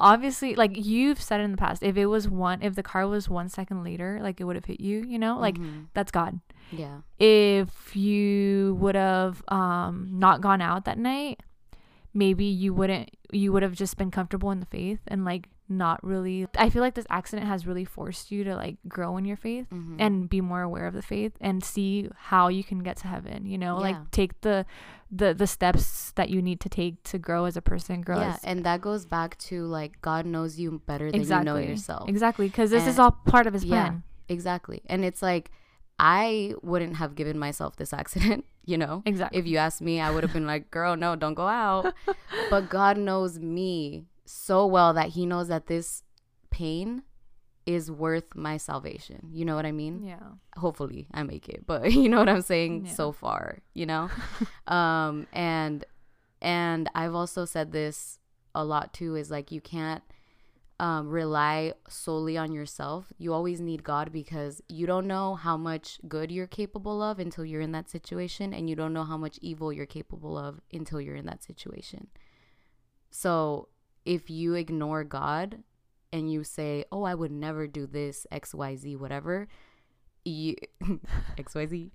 obviously, 0.00 0.54
like 0.54 0.72
you've 0.74 1.20
said 1.20 1.40
in 1.40 1.52
the 1.52 1.56
past, 1.56 1.82
if 1.82 1.96
it 1.96 2.06
was 2.06 2.28
one, 2.28 2.62
if 2.62 2.74
the 2.74 2.82
car 2.82 3.06
was 3.06 3.28
one 3.28 3.48
second 3.48 3.84
later, 3.84 4.18
like 4.22 4.40
it 4.40 4.44
would 4.44 4.56
have 4.56 4.64
hit 4.64 4.80
you, 4.80 5.04
you 5.06 5.18
know? 5.18 5.38
Like 5.38 5.58
Mhm. 5.58 5.86
that's 5.94 6.10
God. 6.10 6.40
yeah. 6.72 7.00
If 7.18 7.94
you 7.94 8.76
would 8.80 8.94
have 8.94 9.42
um, 9.48 10.08
not 10.12 10.40
gone 10.40 10.60
out 10.62 10.84
that 10.86 10.98
night, 10.98 11.42
maybe 12.12 12.44
you 12.44 12.74
wouldn't 12.74 13.10
you 13.32 13.52
would 13.52 13.62
have 13.62 13.74
just 13.74 13.96
been 13.96 14.10
comfortable 14.10 14.50
in 14.50 14.60
the 14.60 14.66
faith 14.66 14.98
and 15.06 15.24
like 15.24 15.48
not 15.68 16.02
really 16.02 16.48
i 16.58 16.68
feel 16.68 16.82
like 16.82 16.94
this 16.94 17.06
accident 17.10 17.46
has 17.46 17.64
really 17.64 17.84
forced 17.84 18.32
you 18.32 18.42
to 18.42 18.56
like 18.56 18.76
grow 18.88 19.16
in 19.16 19.24
your 19.24 19.36
faith 19.36 19.66
Mhm. 19.72 19.96
and 20.00 20.28
be 20.28 20.40
more 20.40 20.62
aware 20.62 20.86
of 20.88 20.94
the 20.94 21.02
faith 21.02 21.32
and 21.40 21.62
see 21.62 22.08
how 22.16 22.48
you 22.48 22.64
can 22.64 22.80
get 22.80 22.96
to 22.98 23.06
heaven 23.08 23.46
you 23.46 23.56
know 23.56 23.76
Yeah. 23.76 23.82
like 23.90 24.10
take 24.10 24.40
the 24.40 24.66
the 25.12 25.32
the 25.32 25.46
steps 25.46 26.10
that 26.16 26.28
you 26.28 26.42
need 26.42 26.58
to 26.60 26.68
take 26.68 27.00
to 27.04 27.18
grow 27.18 27.44
as 27.44 27.56
a 27.56 27.62
person 27.62 28.00
grow 28.00 28.18
yeah, 28.18 28.34
as 28.34 28.44
and 28.44 28.64
that 28.64 28.80
goes 28.80 29.06
back 29.06 29.38
to 29.38 29.64
like 29.66 30.00
God 30.02 30.26
knows 30.26 30.58
you 30.58 30.82
better 30.86 31.10
than 31.10 31.20
exactly 31.20 31.48
you 31.62 31.66
know 31.66 31.70
yourself. 31.72 32.08
exactly 32.08 32.46
because 32.48 32.70
this 32.70 32.86
is 32.88 32.98
all 32.98 33.12
part 33.12 33.46
of 33.46 33.52
his 33.52 33.64
plan 33.64 33.76
yeah. 33.84 33.88
plan 33.90 34.02
Exactly. 34.28 34.80
And 34.86 35.04
it's 35.04 35.22
like 35.22 35.50
I 36.02 36.54
wouldn't 36.62 36.96
have 36.96 37.14
given 37.14 37.38
myself 37.38 37.76
this 37.76 37.92
accident, 37.92 38.44
you 38.64 38.78
know? 38.78 39.02
exactly 39.04 39.38
If 39.38 39.46
you 39.46 39.58
asked 39.58 39.82
me, 39.82 40.00
I 40.00 40.10
would 40.10 40.22
have 40.24 40.32
been 40.32 40.46
like, 40.46 40.70
"Girl, 40.70 40.96
no, 40.96 41.14
don't 41.14 41.34
go 41.34 41.46
out." 41.46 41.92
but 42.50 42.70
God 42.70 42.96
knows 42.96 43.38
me 43.38 44.06
so 44.24 44.64
well 44.66 44.94
that 44.94 45.10
he 45.10 45.26
knows 45.26 45.48
that 45.48 45.66
this 45.66 46.02
pain 46.50 47.02
is 47.66 47.90
worth 47.90 48.34
my 48.34 48.56
salvation. 48.56 49.28
You 49.30 49.44
know 49.44 49.54
what 49.54 49.66
I 49.66 49.72
mean? 49.72 50.02
yeah 50.02 50.18
hopefully 50.56 51.06
I 51.12 51.22
make 51.22 51.48
it, 51.48 51.64
but 51.66 51.92
you 52.02 52.08
know 52.08 52.18
what 52.18 52.28
I'm 52.28 52.42
saying 52.42 52.86
Yeah. 52.86 52.92
so 52.92 53.12
far, 53.12 53.58
you 53.74 53.86
know? 53.86 54.08
um 54.66 55.26
and 55.32 55.84
and 56.40 56.88
I've 56.94 57.14
also 57.14 57.44
said 57.44 57.72
this 57.72 58.18
a 58.54 58.64
lot 58.64 58.92
too 58.92 59.14
is 59.14 59.30
like 59.30 59.52
you 59.52 59.60
can't 59.60 60.02
um 60.80 61.08
rely 61.08 61.74
solely 61.88 62.38
on 62.38 62.52
yourself. 62.52 63.12
You 63.18 63.34
always 63.34 63.60
need 63.60 63.84
God 63.84 64.10
because 64.12 64.62
you 64.68 64.86
don't 64.86 65.06
know 65.06 65.34
how 65.34 65.56
much 65.56 66.00
good 66.08 66.32
you're 66.32 66.46
capable 66.46 67.02
of 67.02 67.18
until 67.18 67.44
you're 67.44 67.60
in 67.60 67.72
that 67.72 67.90
situation 67.90 68.54
and 68.54 68.68
you 68.68 68.74
don't 68.74 68.94
know 68.94 69.04
how 69.04 69.18
much 69.18 69.38
evil 69.42 69.72
you're 69.72 69.84
capable 69.84 70.38
of 70.38 70.60
until 70.72 71.00
you're 71.00 71.16
in 71.16 71.26
that 71.26 71.42
situation. 71.44 72.08
So, 73.10 73.68
if 74.06 74.30
you 74.30 74.54
ignore 74.54 75.04
God 75.04 75.62
and 76.12 76.32
you 76.32 76.42
say, 76.44 76.86
"Oh, 76.90 77.02
I 77.02 77.14
would 77.14 77.30
never 77.30 77.66
do 77.66 77.86
this 77.86 78.26
XYZ 78.32 78.96
whatever," 78.96 79.48
you 80.24 80.56
xyz 81.36 81.90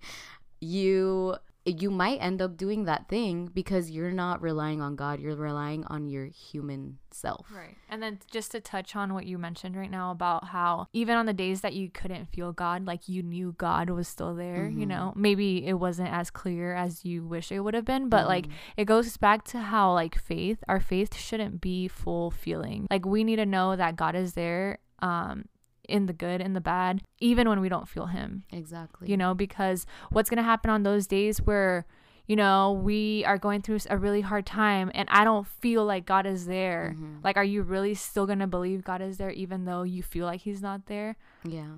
you 0.59 1.35
you 1.65 1.89
might 1.89 2.17
end 2.19 2.41
up 2.41 2.55
doing 2.57 2.85
that 2.85 3.09
thing 3.09 3.49
because 3.53 3.89
you're 3.89 4.11
not 4.11 4.41
relying 4.41 4.81
on 4.81 4.95
god 4.95 5.19
you're 5.19 5.35
relying 5.35 5.83
on 5.85 6.07
your 6.07 6.25
human 6.25 6.97
self 7.11 7.47
Right. 7.55 7.75
And 7.89 8.03
then 8.03 8.19
just 8.29 8.51
to 8.51 8.59
touch 8.59 8.95
on 8.95 9.13
what 9.13 9.25
you 9.25 9.37
mentioned 9.37 9.75
right 9.77 9.89
now 9.89 10.11
about 10.11 10.45
how 10.45 10.87
even 10.91 11.15
on 11.15 11.25
the 11.25 11.33
days 11.33 11.61
that 11.61 11.73
you 11.73 11.89
couldn't 11.89 12.25
feel 12.25 12.51
God, 12.51 12.85
like 12.85 13.07
you 13.07 13.23
knew 13.23 13.55
God 13.57 13.89
was 13.89 14.07
still 14.09 14.35
there, 14.35 14.67
you 14.67 14.85
Mhm. 14.85 14.89
know, 14.89 15.13
maybe 15.15 15.65
it 15.65 15.75
wasn't 15.79 16.09
as 16.11 16.29
clear 16.29 16.73
as 16.75 17.05
you 17.05 17.25
wish 17.25 17.51
it 17.53 17.61
would 17.61 17.73
have 17.73 17.85
been, 17.85 18.09
but 18.09 18.27
like 18.27 18.47
Mhm. 18.47 18.51
it 18.77 18.85
goes 18.85 19.15
back 19.17 19.45
to 19.45 19.59
how 19.59 19.93
like 19.93 20.15
faith, 20.15 20.61
our 20.67 20.81
faith 20.81 21.15
shouldn't 21.15 21.61
be 21.61 21.87
full 21.87 22.31
feeling. 22.31 22.85
Like 22.91 23.05
we 23.05 23.23
need 23.23 23.37
to 23.37 23.45
know 23.45 23.75
that 23.77 23.95
God 23.95 24.13
is 24.15 24.33
there 24.33 24.79
um 24.99 25.45
in 25.89 26.05
the 26.05 26.13
good 26.13 26.41
and 26.41 26.55
the 26.55 26.61
bad, 26.61 27.01
even 27.19 27.47
when 27.49 27.59
we 27.59 27.69
don't 27.69 27.87
feel 27.87 28.07
him 28.07 28.43
exactly 28.51 29.09
you 29.09 29.17
know, 29.17 29.33
because 29.33 29.85
what's 30.11 30.29
going 30.29 30.37
to 30.37 30.43
happen 30.43 30.69
on 30.71 30.83
those 30.83 31.07
days 31.07 31.39
where, 31.41 31.85
you 32.27 32.35
know, 32.35 32.71
we 32.83 33.23
are 33.25 33.37
going 33.37 33.61
through 33.61 33.79
a 33.89 33.97
really 33.97 34.21
hard 34.21 34.45
time 34.45 34.91
and 34.95 35.07
I 35.11 35.23
don't 35.23 35.45
feel 35.47 35.85
like 35.85 36.05
God 36.05 36.25
is 36.25 36.45
there. 36.47 36.95
Mhm. 36.97 37.23
Like, 37.23 37.37
are 37.37 37.43
you 37.43 37.61
really 37.61 37.93
still 37.93 38.25
going 38.25 38.39
to 38.39 38.47
believe 38.47 38.83
God 38.83 39.01
is 39.01 39.17
there 39.17 39.31
even 39.31 39.65
though 39.65 39.83
you 39.83 40.01
feel 40.03 40.25
like 40.25 40.41
He's 40.41 40.61
not 40.61 40.87
there? 40.87 41.15
yeah 41.43 41.75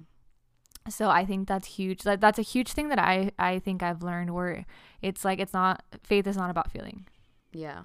So 0.90 1.10
I 1.10 1.26
think 1.26 1.48
that's 1.50 1.68
huge. 1.68 2.06
Like, 2.06 2.22
that's 2.22 2.40
a 2.40 2.44
huge 2.54 2.72
thing 2.72 2.88
that 2.90 3.00
I, 3.00 3.32
I 3.38 3.60
think 3.60 3.84
I've 3.84 4.02
learned 4.02 4.34
where 4.34 4.66
it's 5.02 5.26
like, 5.26 5.40
it's 5.40 5.54
not, 5.54 5.84
faith 6.04 6.26
is 6.28 6.38
not 6.38 6.50
about 6.50 6.72
feeling. 6.72 7.08
yeah 7.52 7.82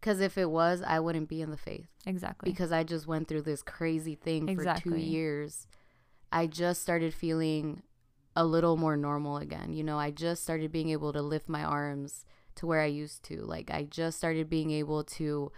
because 0.00 0.20
if 0.20 0.36
it 0.38 0.50
was 0.50 0.82
i 0.82 0.98
wouldn't 0.98 1.28
be 1.28 1.40
in 1.40 1.50
the 1.50 1.56
faith 1.56 1.88
Exactly. 2.06 2.50
because 2.50 2.72
i 2.72 2.82
just 2.82 3.06
went 3.06 3.28
through 3.28 3.42
this 3.42 3.62
crazy 3.62 4.14
thing 4.14 4.46
for 4.46 4.54
two 4.54 4.60
Exactly. 4.60 5.02
years 5.02 5.66
i 6.32 6.46
just 6.46 6.82
started 6.82 7.12
feeling 7.14 7.82
a 8.36 8.44
little 8.44 8.76
more 8.76 8.96
normal 8.96 9.36
again 9.38 9.72
you 9.72 9.82
know 9.82 9.98
i 9.98 10.10
just 10.10 10.42
started 10.42 10.70
being 10.70 10.90
able 10.90 11.12
to 11.12 11.22
lift 11.22 11.48
my 11.48 11.64
arms 11.64 12.24
to 12.54 12.66
where 12.66 12.80
i 12.80 12.86
used 12.86 13.22
to 13.24 13.42
like 13.42 13.70
i 13.70 13.82
just 13.82 14.18
started 14.18 14.48
being 14.48 14.70
able 14.70 15.02
to 15.04 15.50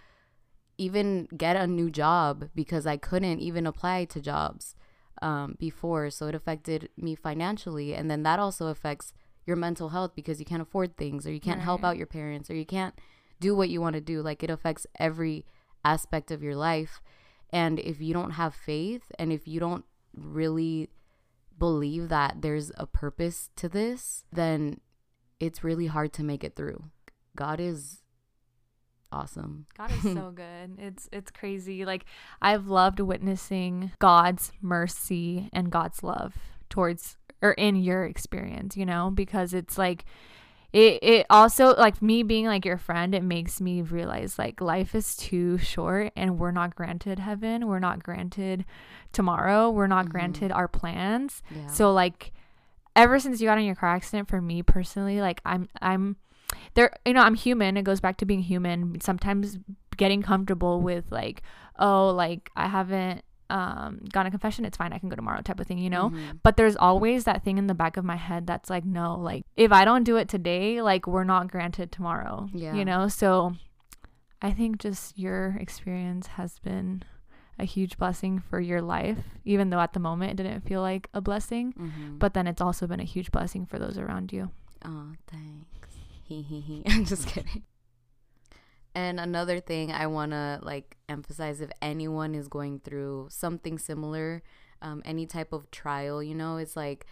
even 0.78 1.28
get 1.36 1.56
a 1.56 1.66
new 1.66 1.90
job 1.90 2.48
because 2.54 2.86
I 2.86 2.96
couldn't 2.96 3.38
even 3.40 3.66
apply 3.66 4.06
to 4.06 4.18
jobs 4.20 4.74
um, 5.20 5.56
before. 5.58 6.08
So 6.08 6.26
it 6.28 6.34
affected 6.34 6.88
me 6.96 7.14
financially. 7.14 7.94
And 7.94 8.10
then 8.10 8.22
that 8.22 8.38
also 8.38 8.68
affects 8.68 9.12
your 9.44 9.56
mental 9.56 9.90
health 9.90 10.12
because 10.14 10.40
you 10.40 10.46
can't 10.46 10.62
afford 10.62 10.96
things 10.96 11.26
or 11.26 11.32
you 11.32 11.40
can't 11.40 11.60
help 11.60 11.84
out 11.84 11.98
your 11.98 12.06
parents 12.06 12.48
or 12.48 12.54
you 12.54 12.64
can't 12.64 12.94
do 13.40 13.54
what 13.54 13.70
you 13.70 13.80
want 13.80 13.94
to 13.94 14.00
do. 14.00 14.22
Like 14.22 14.42
it 14.42 14.50
affects 14.50 14.86
every 14.98 15.44
aspect 15.84 16.30
of 16.30 16.42
your 16.42 16.56
life. 16.56 17.00
And 17.50 17.80
if 17.80 18.00
you 18.00 18.14
don't 18.14 18.32
have 18.32 18.54
faith 18.54 19.10
and 19.18 19.32
if 19.32 19.48
you 19.48 19.58
don't 19.58 19.84
really 20.14 20.90
believe 21.58 22.08
that 22.08 22.42
there's 22.42 22.70
a 22.76 22.86
purpose 22.86 23.50
to 23.56 23.68
this, 23.68 24.24
then 24.32 24.80
it's 25.40 25.64
really 25.64 25.86
hard 25.86 26.12
to 26.14 26.22
make 26.22 26.44
it 26.44 26.54
through. 26.54 26.84
God 27.34 27.60
is 27.60 28.02
awesome. 29.12 29.66
God 29.76 29.90
is 29.90 30.02
so 30.02 30.30
good. 30.34 30.78
It's 30.78 31.08
it's 31.12 31.30
crazy. 31.30 31.84
Like 31.84 32.04
I've 32.40 32.66
loved 32.66 33.00
witnessing 33.00 33.92
God's 33.98 34.52
mercy 34.60 35.48
and 35.52 35.70
God's 35.70 36.02
love 36.02 36.36
towards 36.68 37.16
or 37.42 37.52
in 37.52 37.76
your 37.76 38.04
experience, 38.04 38.76
you 38.76 38.86
know, 38.86 39.10
because 39.10 39.54
it's 39.54 39.78
like 39.78 40.04
it 40.72 40.98
it 41.02 41.26
also 41.30 41.74
like 41.74 42.00
me 42.00 42.22
being 42.22 42.46
like 42.46 42.64
your 42.64 42.78
friend, 42.78 43.14
it 43.14 43.22
makes 43.24 43.60
me 43.60 43.82
realize 43.82 44.38
like 44.38 44.60
life 44.60 44.94
is 44.94 45.16
too 45.16 45.58
short 45.58 46.12
and 46.16 46.38
we're 46.38 46.50
not 46.52 46.74
granted 46.76 47.18
heaven. 47.18 47.66
We're 47.66 47.78
not 47.80 48.02
granted 48.02 48.64
tomorrow. 49.12 49.70
We're 49.70 49.86
not 49.88 50.06
Mhm. 50.06 50.10
granted 50.10 50.52
our 50.52 50.68
plans. 50.68 51.42
Yeah. 51.54 51.66
So 51.68 51.92
like 51.92 52.32
ever 52.96 53.18
since 53.18 53.40
you 53.40 53.46
got 53.46 53.58
in 53.58 53.64
your 53.64 53.74
car 53.76 53.90
accident 53.94 54.28
for 54.28 54.40
me 54.42 54.62
personally 54.64 55.20
like 55.20 55.40
i'm 55.44 55.68
i'm 55.80 56.16
there 56.74 56.90
you 57.06 57.12
know 57.14 57.20
i'm 57.22 57.34
human 57.34 57.76
it 57.76 57.82
goes 57.84 58.00
back 58.00 58.16
to 58.16 58.26
being 58.26 58.40
human 58.42 59.00
sometimes 59.00 59.60
getting 59.96 60.22
comfortable 60.22 60.80
with 60.80 61.10
like 61.12 61.40
oh 61.78 62.10
like 62.10 62.50
i 62.56 62.66
haven't 62.66 63.22
um 63.50 64.00
gone 64.12 64.24
to 64.24 64.30
confession 64.30 64.64
it's 64.64 64.76
fine 64.76 64.92
i 64.92 64.98
can 64.98 65.08
go 65.08 65.16
tomorrow 65.16 65.40
type 65.42 65.58
of 65.60 65.66
thing 65.66 65.78
you 65.78 65.90
know 65.90 66.10
Mhm. 66.10 66.38
but 66.42 66.56
there's 66.56 66.76
always 66.76 67.24
that 67.24 67.42
thing 67.44 67.58
in 67.58 67.66
the 67.66 67.74
back 67.74 67.96
of 67.96 68.04
my 68.04 68.16
head 68.16 68.46
that's 68.46 68.70
like 68.70 68.84
no 68.84 69.16
like 69.16 69.44
if 69.56 69.72
i 69.72 69.84
don't 69.84 70.04
do 70.04 70.16
it 70.16 70.28
today 70.28 70.80
like 70.82 71.06
we're 71.06 71.24
not 71.24 71.50
granted 71.50 71.90
tomorrow 71.92 72.48
Yeah. 72.52 72.74
you 72.74 72.84
know 72.84 73.08
so 73.08 73.54
i 74.40 74.50
think 74.52 74.78
just 74.78 75.18
your 75.18 75.56
experience 75.60 76.26
has 76.38 76.58
been 76.60 77.02
a 77.58 77.64
huge 77.64 77.98
blessing 77.98 78.38
for 78.38 78.58
your 78.60 78.80
life 78.80 79.18
even 79.44 79.68
though 79.70 79.80
at 79.80 79.92
the 79.92 80.00
moment 80.00 80.32
it 80.38 80.42
didn't 80.42 80.62
feel 80.62 80.80
like 80.80 81.08
a 81.12 81.20
blessing 81.20 81.72
Mhm. 81.74 82.18
but 82.18 82.32
then 82.34 82.46
it's 82.46 82.62
also 82.62 82.86
been 82.86 83.00
a 83.00 83.04
huge 83.14 83.30
blessing 83.30 83.66
for 83.66 83.78
those 83.78 83.98
around 83.98 84.32
you 84.32 84.50
Oh, 84.82 85.12
thanks. 85.26 85.92
He 86.24 86.40
he 86.40 86.60
he. 86.60 86.82
I'm 86.86 87.04
just 87.04 87.26
kidding. 87.26 87.64
And 88.94 89.20
another 89.20 89.60
thing 89.60 89.92
I 89.92 90.06
want 90.06 90.32
to 90.32 90.58
like 90.62 90.96
emphasize 91.08 91.60
if 91.60 91.70
anyone 91.80 92.34
is 92.34 92.48
going 92.48 92.80
through 92.80 93.28
something 93.30 93.78
similar, 93.78 94.42
um, 94.82 95.02
any 95.04 95.26
type 95.26 95.52
of 95.52 95.70
trial, 95.70 96.22
you 96.22 96.34
know, 96.34 96.56
it's 96.56 96.76
like 96.76 97.06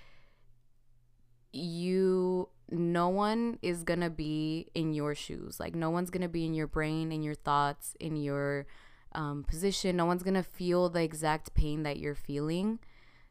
you, 1.52 2.48
no 2.70 3.08
one 3.08 3.58
is 3.62 3.84
going 3.84 4.00
to 4.00 4.10
be 4.10 4.68
in 4.74 4.92
your 4.92 5.14
shoes. 5.14 5.60
Like, 5.60 5.74
no 5.74 5.90
one's 5.90 6.10
going 6.10 6.22
to 6.22 6.28
be 6.28 6.44
in 6.44 6.54
your 6.54 6.66
brain, 6.66 7.12
in 7.12 7.22
your 7.22 7.34
thoughts, 7.34 7.94
in 8.00 8.16
your 8.16 8.66
um, 9.12 9.44
position. 9.44 9.96
No 9.96 10.04
one's 10.04 10.22
going 10.22 10.34
to 10.34 10.42
feel 10.42 10.88
the 10.88 11.02
exact 11.02 11.54
pain 11.54 11.84
that 11.84 11.98
you're 11.98 12.14
feeling. 12.14 12.80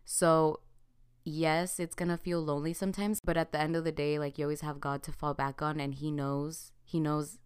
So, 0.05 0.62
yes, 1.27 1.79
it's 1.79 1.95
gonna 1.95 2.17
feel 2.17 2.39
lonely 2.39 2.73
sometimes, 2.73 3.19
but 3.19 3.36
at 3.36 3.51
the 3.51 3.60
end 3.60 3.75
of 3.75 3.83
the 3.83 3.91
day, 3.91 4.17
like 4.17 4.38
you 4.38 4.45
always 4.45 4.62
have 4.62 4.79
God 4.79 5.03
to 5.03 5.12
fall 5.12 5.33
back 5.33 5.62
on, 5.62 5.79
and 5.79 5.93
He 5.93 6.10
knows, 6.10 6.71
He 6.83 6.99
knows 6.99 7.38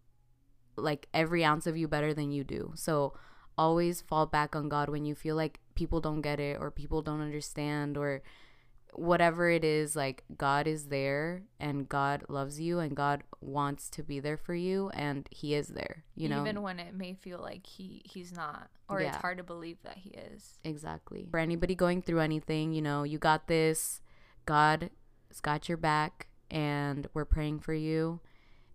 like 0.82 1.08
every 1.14 1.44
ounce 1.44 1.68
of 1.68 1.78
you 1.78 1.88
better 1.88 2.14
than 2.14 2.32
you 2.32 2.44
do. 2.44 2.74
So 2.76 3.14
always 3.58 4.02
fall 4.02 4.26
back 4.26 4.56
on 4.56 4.70
God 4.70 4.90
when 4.90 5.06
you 5.06 5.16
feel 5.16 5.36
like 5.36 5.60
people 5.76 6.02
don't 6.02 6.22
get 6.22 6.40
it 6.40 6.58
or 6.60 6.72
people 6.72 7.02
don't 7.02 7.22
understand 7.22 7.98
or 7.98 8.22
whatever 8.94 9.50
it 9.50 9.64
is 9.64 9.96
like 9.96 10.24
God 10.38 10.68
is 10.68 10.88
there 10.88 11.44
and 11.60 11.88
God 11.88 12.26
loves 12.28 12.60
you 12.60 12.80
and 12.80 12.96
God 12.96 13.24
wants 13.40 13.90
to 13.92 14.04
be 14.04 14.20
there 14.20 14.36
for 14.36 14.54
you 14.54 14.90
and 14.94 15.30
he 15.32 15.54
is 15.56 15.70
there 15.70 16.04
you 16.14 16.28
know 16.28 16.42
even 16.42 16.62
when 16.62 16.78
it 16.78 16.94
may 16.94 17.14
feel 17.14 17.40
like 17.40 17.66
he 17.66 18.02
he's 18.04 18.34
not 18.34 18.70
or 18.90 19.00
it's 19.00 19.16
hard 19.18 19.38
to 19.38 19.44
believe 19.44 19.78
that 19.84 19.98
he 19.98 20.10
is 20.10 20.60
Exactly. 20.64 21.28
For 21.32 21.40
anybody 21.40 21.76
going 21.76 22.02
through 22.02 22.20
anything, 22.20 22.74
you 22.74 22.82
know, 22.82 23.04
you 23.04 23.18
got 23.18 23.48
this. 23.48 24.02
God's 24.46 24.90
got 25.42 25.70
your 25.70 25.78
back, 25.78 26.28
and 26.50 27.08
we're 27.14 27.26
praying 27.26 27.60
for 27.60 27.74
you, 27.74 28.20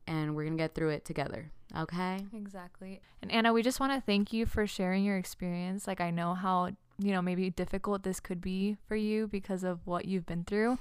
and 0.06 0.34
we're 0.34 0.44
going 0.44 0.56
to 0.56 0.62
get 0.62 0.74
through 0.74 0.90
it 0.90 1.04
together. 1.04 1.50
Okay? 1.76 2.18
Exactly. 2.32 3.00
And 3.22 3.30
Anna, 3.32 3.52
we 3.52 3.62
just 3.62 3.80
want 3.80 3.92
to 3.92 4.00
thank 4.00 4.32
you 4.32 4.46
for 4.46 4.66
sharing 4.66 5.04
your 5.04 5.16
experience. 5.16 5.86
Like 5.86 6.00
I 6.00 6.10
know 6.10 6.34
how, 6.34 6.70
you 6.98 7.12
know, 7.12 7.20
maybe 7.20 7.50
difficult 7.50 8.02
this 8.02 8.20
could 8.20 8.40
be 8.40 8.76
for 8.86 8.96
you 8.96 9.26
because 9.26 9.64
of 9.64 9.80
what 9.84 10.04
you've 10.04 10.26
been 10.26 10.44
through. 10.44 10.78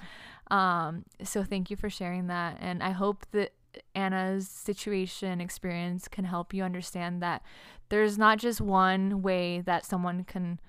Um 0.51 1.05
so 1.23 1.43
thank 1.43 1.69
you 1.69 1.75
for 1.75 1.89
sharing 1.89 2.27
that 2.27 2.57
and 2.59 2.83
I 2.83 2.91
hope 2.91 3.25
that 3.31 3.53
Anna's 3.93 4.47
situation 4.47 5.41
experience 5.41 6.07
can 6.07 6.25
help 6.25 6.53
you 6.53 6.63
understand 6.63 7.21
that 7.21 7.41
there's 7.89 8.17
not 8.17 8.37
just 8.37 8.61
one 8.61 9.21
way 9.21 9.61
that 9.61 9.85
someone 9.85 10.23
can 10.23 10.59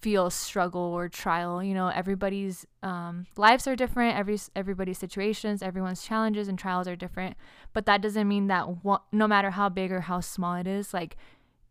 feel 0.00 0.30
struggle 0.30 0.80
or 0.80 1.08
trial 1.08 1.62
you 1.62 1.74
know 1.74 1.88
everybody's 1.88 2.66
um, 2.82 3.26
lives 3.36 3.66
are 3.66 3.74
different 3.74 4.16
every 4.16 4.38
everybody's 4.54 4.98
situations 4.98 5.62
everyone's 5.62 6.02
challenges 6.02 6.46
and 6.46 6.58
trials 6.58 6.86
are 6.86 6.96
different 6.96 7.36
but 7.72 7.84
that 7.86 8.00
doesn't 8.00 8.28
mean 8.28 8.46
that 8.46 8.66
no 9.12 9.26
matter 9.26 9.50
how 9.50 9.68
big 9.68 9.90
or 9.90 10.02
how 10.02 10.20
small 10.20 10.54
it 10.54 10.66
is 10.66 10.94
like 10.94 11.16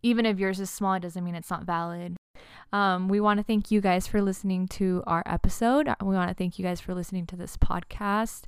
even 0.03 0.25
if 0.25 0.39
yours 0.39 0.59
is 0.59 0.69
small 0.69 0.93
it 0.93 1.01
doesn't 1.01 1.23
mean 1.23 1.35
it's 1.35 1.49
not 1.49 1.63
valid. 1.63 2.17
Um, 2.73 3.07
we 3.07 3.19
want 3.19 3.39
to 3.39 3.43
thank 3.43 3.71
you 3.71 3.81
guys 3.81 4.07
for 4.07 4.21
listening 4.21 4.67
to 4.69 5.03
our 5.07 5.23
episode. 5.25 5.89
We 6.01 6.15
want 6.15 6.29
to 6.29 6.35
thank 6.35 6.59
you 6.59 6.63
guys 6.63 6.81
for 6.81 6.93
listening 6.93 7.25
to 7.27 7.35
this 7.35 7.57
podcast 7.57 8.43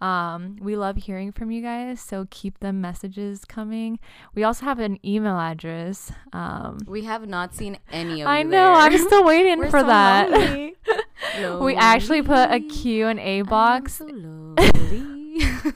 um, 0.00 0.56
we 0.60 0.76
love 0.76 0.96
hearing 0.96 1.32
from 1.32 1.50
you 1.50 1.60
guys 1.62 2.00
so 2.00 2.26
keep 2.30 2.58
the 2.60 2.72
messages 2.72 3.44
coming 3.44 3.98
we 4.34 4.44
also 4.44 4.64
have 4.64 4.78
an 4.78 4.98
email 5.04 5.38
address 5.38 6.12
um, 6.32 6.78
We 6.86 7.04
have 7.04 7.26
not 7.28 7.54
seen 7.54 7.78
any 7.90 8.12
of 8.22 8.26
them. 8.26 8.28
i 8.28 8.42
know 8.42 8.50
there. 8.50 8.72
i'm 8.72 8.98
still 8.98 9.24
waiting 9.24 9.62
for 9.64 9.80
so 9.80 9.86
that 9.86 10.72
we 11.60 11.74
actually 11.74 12.22
put 12.22 12.48
a 12.50 12.58
Lonely. 12.58 12.68
q&a 12.68 13.42
box 13.42 13.94
so. 13.94 14.54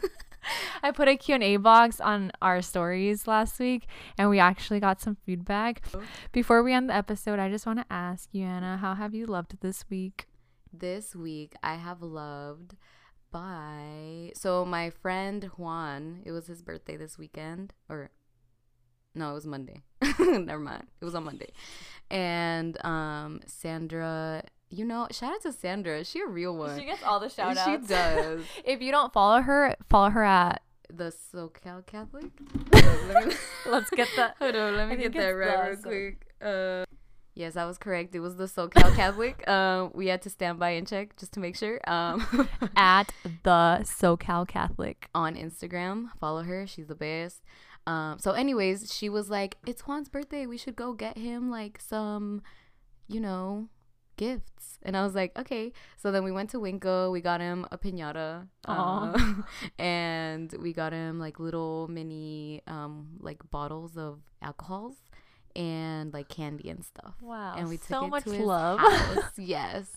I 0.83 0.91
put 0.91 1.07
a 1.07 1.17
Q&A 1.17 1.57
box 1.57 2.01
on 2.01 2.33
our 2.43 2.61
stories 2.63 3.29
last 3.29 3.61
week 3.61 3.87
and 4.19 4.29
we 4.29 4.41
actually 4.41 4.81
got 4.81 5.01
some 5.01 5.17
feedback. 5.25 5.83
Before 6.33 6.65
we 6.65 6.73
end 6.73 6.91
the 6.91 6.97
episode, 6.97 7.39
I 7.39 7.49
just 7.49 7.65
want 7.65 7.79
to 7.79 7.85
ask 7.89 8.29
you, 8.33 8.45
Anna, 8.45 8.77
how 8.79 8.95
have 8.95 9.15
you 9.15 9.27
loved 9.27 9.57
this 9.61 9.85
week? 9.89 10.27
this 10.75 11.15
week 11.15 11.53
I 11.63 11.75
have 11.75 12.01
loved 12.03 12.77
by 13.33 14.31
so 14.35 14.65
my 14.65 14.91
friend 14.91 15.51
Juan, 15.57 16.21
it 16.25 16.31
was 16.33 16.47
his 16.47 16.63
birthday 16.63 16.97
this 16.97 17.19
weekend 17.19 17.73
or 17.89 18.11
no, 19.15 19.31
it 19.33 19.35
was 19.35 19.47
Monday. 19.47 19.83
Never 20.19 20.59
mind. 20.59 20.87
It 21.01 21.05
was 21.05 21.15
on 21.15 21.25
Monday. 21.25 21.53
And 22.11 22.83
um 22.85 23.41
Sandra, 23.47 24.45
you 24.71 24.85
know, 24.85 25.09
shout 25.11 25.35
out 25.35 25.43
to 25.43 25.53
Sandra. 25.53 26.05
She 26.05 26.21
a 26.21 26.27
real 26.27 26.57
one? 26.57 26.79
She 26.79 26.85
gets 26.85 27.03
all 27.03 27.19
the 27.19 27.29
She 27.29 27.77
does. 27.87 28.43
if 28.65 28.81
you 28.81 28.93
don't 28.93 29.13
follow 29.13 29.41
her, 29.41 29.75
follow 29.89 30.11
her 30.11 30.25
at 30.25 30.63
The 30.89 31.13
SoCal 31.35 31.85
Catholic. 31.87 32.31
Let's 33.67 33.91
get 33.91 34.09
that. 34.17 34.37
Hold 34.39 34.57
on, 34.57 34.77
let 34.77 34.89
me 34.89 34.95
I 34.95 34.97
get 34.99 35.15
that 35.15 35.29
right 35.29 35.69
real 35.71 35.77
quick. 35.79 36.27
Uh, 36.41 36.85
yes, 37.35 37.57
I 37.57 37.65
was 37.65 37.79
correct. 37.79 38.15
It 38.15 38.21
was 38.21 38.37
the 38.37 38.45
SoCal 38.45 38.95
Catholic. 38.95 39.45
Um, 39.53 39.91
we 39.95 40.07
had 40.07 40.23
to 40.23 40.31
stand 40.31 40.59
by 40.59 40.71
and 40.71 40.87
check 40.87 41.17
just 41.17 41.33
to 41.33 41.41
make 41.41 41.57
sure. 41.57 41.81
Um, 41.87 42.49
at 42.77 43.13
the 43.43 43.81
SoCal 43.83 44.47
Catholic. 44.49 45.09
on 45.15 45.35
Instagram. 45.35 46.09
Follow 46.21 46.43
her. 46.43 46.67
She's 46.67 46.87
the 46.87 46.95
best. 46.95 47.43
Um, 47.87 48.19
so 48.19 48.33
anyways, 48.33 48.93
she 48.95 49.09
was 49.09 49.29
like, 49.31 49.57
It's 49.67 49.83
Juan's 49.83 50.09
birthday. 50.09 50.47
We 50.47 50.57
should 50.57 50.77
go 50.77 50.93
get 50.93 51.19
him 51.19 51.51
like 51.51 51.81
some, 51.81 52.43
you 53.09 53.21
know, 53.21 53.69
gifts. 54.17 54.79
And 54.83 54.97
I 54.97 55.03
was 55.05 55.15
like, 55.15 55.37
Okay. 55.39 55.73
So 55.97 56.13
then 56.13 56.23
we 56.25 56.31
went 56.33 56.51
to 56.51 56.59
WinCo, 56.59 57.11
we 57.11 57.21
got 57.21 57.41
him 57.41 57.67
a 57.73 57.79
pinata. 57.79 58.47
Uh, 58.65 59.19
and 59.79 60.55
we 60.61 60.73
got 60.73 60.93
him 60.93 61.19
like 61.19 61.41
little 61.41 61.89
mini 61.89 62.63
um 62.69 63.09
like 63.21 63.39
bottles 63.51 63.97
of 63.97 64.21
alcohols 64.41 64.97
and 65.57 66.13
like 66.13 66.29
candy 66.29 66.69
and 66.71 66.85
stuff. 66.85 67.15
Wow. 67.21 67.55
And 67.57 67.69
we 67.69 67.77
took 67.77 67.89
so 67.89 68.05
it 68.07 68.09
much 68.09 68.25
to 68.25 68.31
his 68.33 68.41
love. 68.41 68.79
house. 68.81 69.31
yes. 69.39 69.91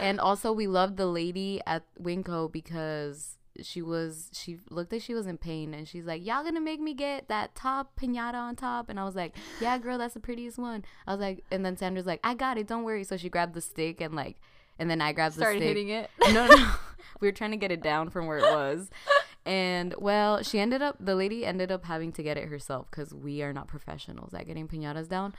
And 0.00 0.20
also 0.20 0.52
we 0.52 0.66
loved 0.66 0.96
the 0.96 1.06
lady 1.06 1.60
at 1.66 1.82
Winco 2.00 2.50
because 2.50 3.38
she 3.62 3.80
was 3.80 4.28
she 4.32 4.58
looked 4.70 4.92
like 4.92 5.00
she 5.02 5.14
was 5.14 5.26
in 5.26 5.38
pain 5.38 5.72
and 5.74 5.88
she's 5.88 6.04
like, 6.04 6.24
Y'all 6.24 6.44
gonna 6.44 6.60
make 6.60 6.80
me 6.80 6.94
get 6.94 7.28
that 7.28 7.54
top 7.54 7.98
pinata 7.98 8.34
on 8.34 8.56
top? 8.56 8.88
And 8.88 9.00
I 9.00 9.04
was 9.04 9.14
like, 9.14 9.34
Yeah, 9.60 9.78
girl, 9.78 9.98
that's 9.98 10.14
the 10.14 10.20
prettiest 10.20 10.58
one. 10.58 10.84
I 11.06 11.12
was 11.12 11.20
like 11.20 11.44
and 11.50 11.64
then 11.64 11.76
Sandra's 11.76 12.06
like, 12.06 12.20
I 12.22 12.34
got 12.34 12.58
it, 12.58 12.66
don't 12.66 12.84
worry. 12.84 13.04
So 13.04 13.16
she 13.16 13.28
grabbed 13.28 13.54
the 13.54 13.60
stick 13.60 14.00
and 14.00 14.14
like 14.14 14.36
and 14.78 14.90
then 14.90 15.00
I 15.00 15.12
grabbed 15.12 15.34
Started 15.34 15.62
the 15.62 15.66
stick. 15.66 15.76
Started 15.76 15.88
hitting 15.88 16.32
it. 16.32 16.34
No, 16.34 16.46
no. 16.46 16.72
we 17.20 17.28
were 17.28 17.32
trying 17.32 17.52
to 17.52 17.56
get 17.56 17.72
it 17.72 17.82
down 17.82 18.10
from 18.10 18.26
where 18.26 18.38
it 18.38 18.42
was. 18.42 18.90
And 19.46 19.94
well, 19.96 20.42
she 20.42 20.58
ended 20.58 20.82
up 20.82 20.96
the 20.98 21.14
lady 21.14 21.46
ended 21.46 21.70
up 21.70 21.84
having 21.84 22.10
to 22.12 22.22
get 22.22 22.36
it 22.36 22.48
herself 22.48 22.88
because 22.90 23.14
we 23.14 23.42
are 23.42 23.52
not 23.52 23.68
professionals 23.68 24.34
at 24.34 24.46
getting 24.46 24.66
pinatas 24.66 25.08
down. 25.08 25.34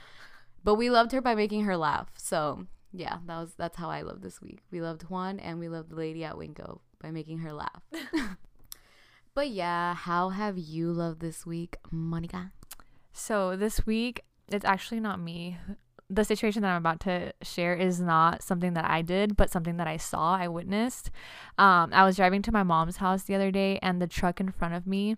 But 0.63 0.75
we 0.75 0.89
loved 0.89 1.11
her 1.11 1.21
by 1.21 1.35
making 1.35 1.65
her 1.65 1.75
laugh. 1.75 2.07
So 2.15 2.65
yeah, 2.93 3.17
that 3.25 3.37
was 3.37 3.53
that's 3.57 3.77
how 3.77 3.89
I 3.89 4.01
loved 4.01 4.23
this 4.23 4.41
week. 4.41 4.59
We 4.71 4.81
loved 4.81 5.03
Juan 5.03 5.39
and 5.39 5.59
we 5.59 5.67
loved 5.67 5.89
the 5.89 5.95
lady 5.95 6.23
at 6.23 6.35
WinCo 6.35 6.79
by 7.01 7.11
making 7.11 7.39
her 7.39 7.51
laugh. 7.51 7.81
but 9.33 9.49
yeah, 9.49 9.93
how 9.93 10.29
have 10.29 10.57
you 10.57 10.91
loved 10.93 11.19
this 11.19 11.45
week, 11.45 11.75
Monica? 11.91 12.53
So 13.11 13.57
this 13.57 13.85
week, 13.85 14.23
it's 14.49 14.65
actually 14.65 15.01
not 15.01 15.19
me. 15.19 15.57
The 16.09 16.23
situation 16.23 16.61
that 16.61 16.69
I'm 16.69 16.77
about 16.77 17.01
to 17.01 17.33
share 17.41 17.75
is 17.75 17.99
not 17.99 18.41
something 18.41 18.73
that 18.75 18.85
I 18.85 19.01
did, 19.01 19.35
but 19.35 19.49
something 19.49 19.75
that 19.77 19.87
I 19.87 19.97
saw, 19.97 20.35
I 20.35 20.47
witnessed. 20.47 21.11
Um, 21.57 21.91
I 21.93 22.05
was 22.05 22.15
driving 22.15 22.41
to 22.43 22.51
my 22.51 22.63
mom's 22.63 22.97
house 22.97 23.23
the 23.23 23.35
other 23.35 23.51
day, 23.51 23.77
and 23.81 24.01
the 24.01 24.07
truck 24.07 24.39
in 24.39 24.51
front 24.51 24.73
of 24.73 24.87
me, 24.87 25.17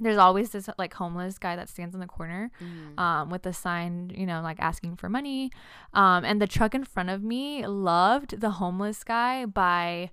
there's 0.00 0.18
always 0.18 0.50
this 0.50 0.68
like 0.76 0.94
homeless 0.94 1.38
guy 1.38 1.54
that 1.54 1.68
stands 1.68 1.94
in 1.94 2.00
the 2.00 2.08
corner 2.08 2.50
um, 2.98 3.30
with 3.30 3.46
a 3.46 3.52
sign, 3.52 4.10
you 4.16 4.26
know, 4.26 4.40
like 4.42 4.58
asking 4.58 4.96
for 4.96 5.08
money. 5.08 5.52
Um, 5.92 6.24
and 6.24 6.42
the 6.42 6.48
truck 6.48 6.74
in 6.74 6.84
front 6.84 7.10
of 7.10 7.22
me 7.22 7.64
loved 7.64 8.40
the 8.40 8.50
homeless 8.50 9.04
guy 9.04 9.46
by 9.46 10.10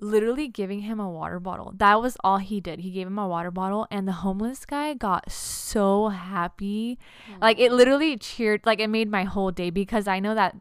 literally 0.00 0.48
giving 0.48 0.80
him 0.80 1.00
a 1.00 1.08
water 1.10 1.40
bottle. 1.40 1.72
That 1.76 2.00
was 2.00 2.16
all 2.22 2.38
he 2.38 2.60
did. 2.60 2.80
He 2.80 2.90
gave 2.90 3.06
him 3.06 3.18
a 3.18 3.26
water 3.28 3.50
bottle, 3.50 3.86
and 3.90 4.06
the 4.06 4.12
homeless 4.12 4.64
guy 4.66 4.94
got 4.94 5.30
so 5.30 6.08
happy. 6.08 6.98
Like 7.40 7.58
it 7.58 7.72
literally 7.72 8.16
cheered, 8.16 8.62
like 8.64 8.80
it 8.80 8.88
made 8.88 9.10
my 9.10 9.24
whole 9.24 9.50
day 9.50 9.70
because 9.70 10.06
I 10.08 10.20
know 10.20 10.34
that 10.34 10.56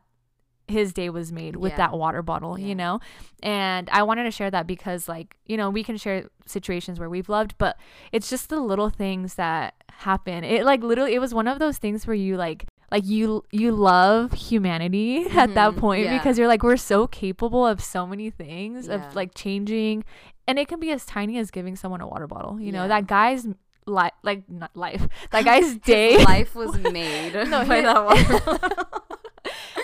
his 0.68 0.92
day 0.92 1.10
was 1.10 1.32
made 1.32 1.56
with 1.56 1.72
Yeah. 1.72 1.78
that 1.78 1.98
water 1.98 2.22
bottle, 2.22 2.60
Yeah. 2.60 2.68
you 2.68 2.76
know? 2.76 3.00
And 3.42 3.90
I 3.90 4.04
wanted 4.04 4.24
to 4.26 4.32
share 4.32 4.52
that 4.52 4.68
because, 4.68 5.08
like, 5.08 5.38
you 5.46 5.56
know, 5.56 5.70
we 5.70 5.82
can 5.82 5.96
share 5.96 6.28
situations 6.46 7.00
where 7.00 7.10
we've 7.10 7.30
loved, 7.30 7.56
but 7.58 7.78
it's 8.12 8.30
just 8.30 8.50
the 8.50 8.60
little 8.60 8.90
things 8.90 9.36
that 9.36 9.76
happen. 9.90 10.44
It, 10.44 10.66
like, 10.66 10.84
literally, 10.84 11.14
it 11.16 11.20
was 11.20 11.34
one 11.34 11.48
of 11.48 11.60
those 11.60 11.78
things 11.78 12.06
where 12.06 12.16
you, 12.16 12.36
like, 12.36 12.66
like 12.92 13.06
you 13.06 13.44
you 13.52 13.72
love 13.72 14.32
humanity 14.34 15.26
at 15.32 15.54
that 15.56 15.74
Mhm, 15.74 15.78
point 15.78 16.04
yeah. 16.06 16.18
because 16.18 16.38
you're 16.38 16.48
like 16.48 16.64
we're 16.64 16.78
so 16.78 17.08
capable 17.08 17.66
of 17.68 17.82
so 17.84 18.06
many 18.08 18.30
things 18.30 18.88
Yeah. 18.88 18.96
of 19.08 19.16
like 19.16 19.34
changing 19.36 20.04
and 20.48 20.58
it 20.58 20.68
can 20.68 20.80
be 20.80 20.92
as 20.92 21.06
tiny 21.06 21.38
as 21.38 21.52
giving 21.52 21.76
someone 21.76 22.02
a 22.02 22.08
water 22.08 22.28
bottle 22.28 22.60
you 22.62 22.72
know 22.72 22.88
that 22.88 23.08
guy's 23.08 23.48
life 23.86 24.14
like 24.24 24.50
not 24.50 24.72
life 24.76 25.08
that 25.32 25.44
guy's 25.46 25.76
day 25.78 26.18
life 26.24 26.56
was 26.56 26.78
made 26.80 27.34
No, 27.34 27.66
by 27.66 27.76
his- 27.78 27.84
that 27.86 28.06
water. 28.06 28.86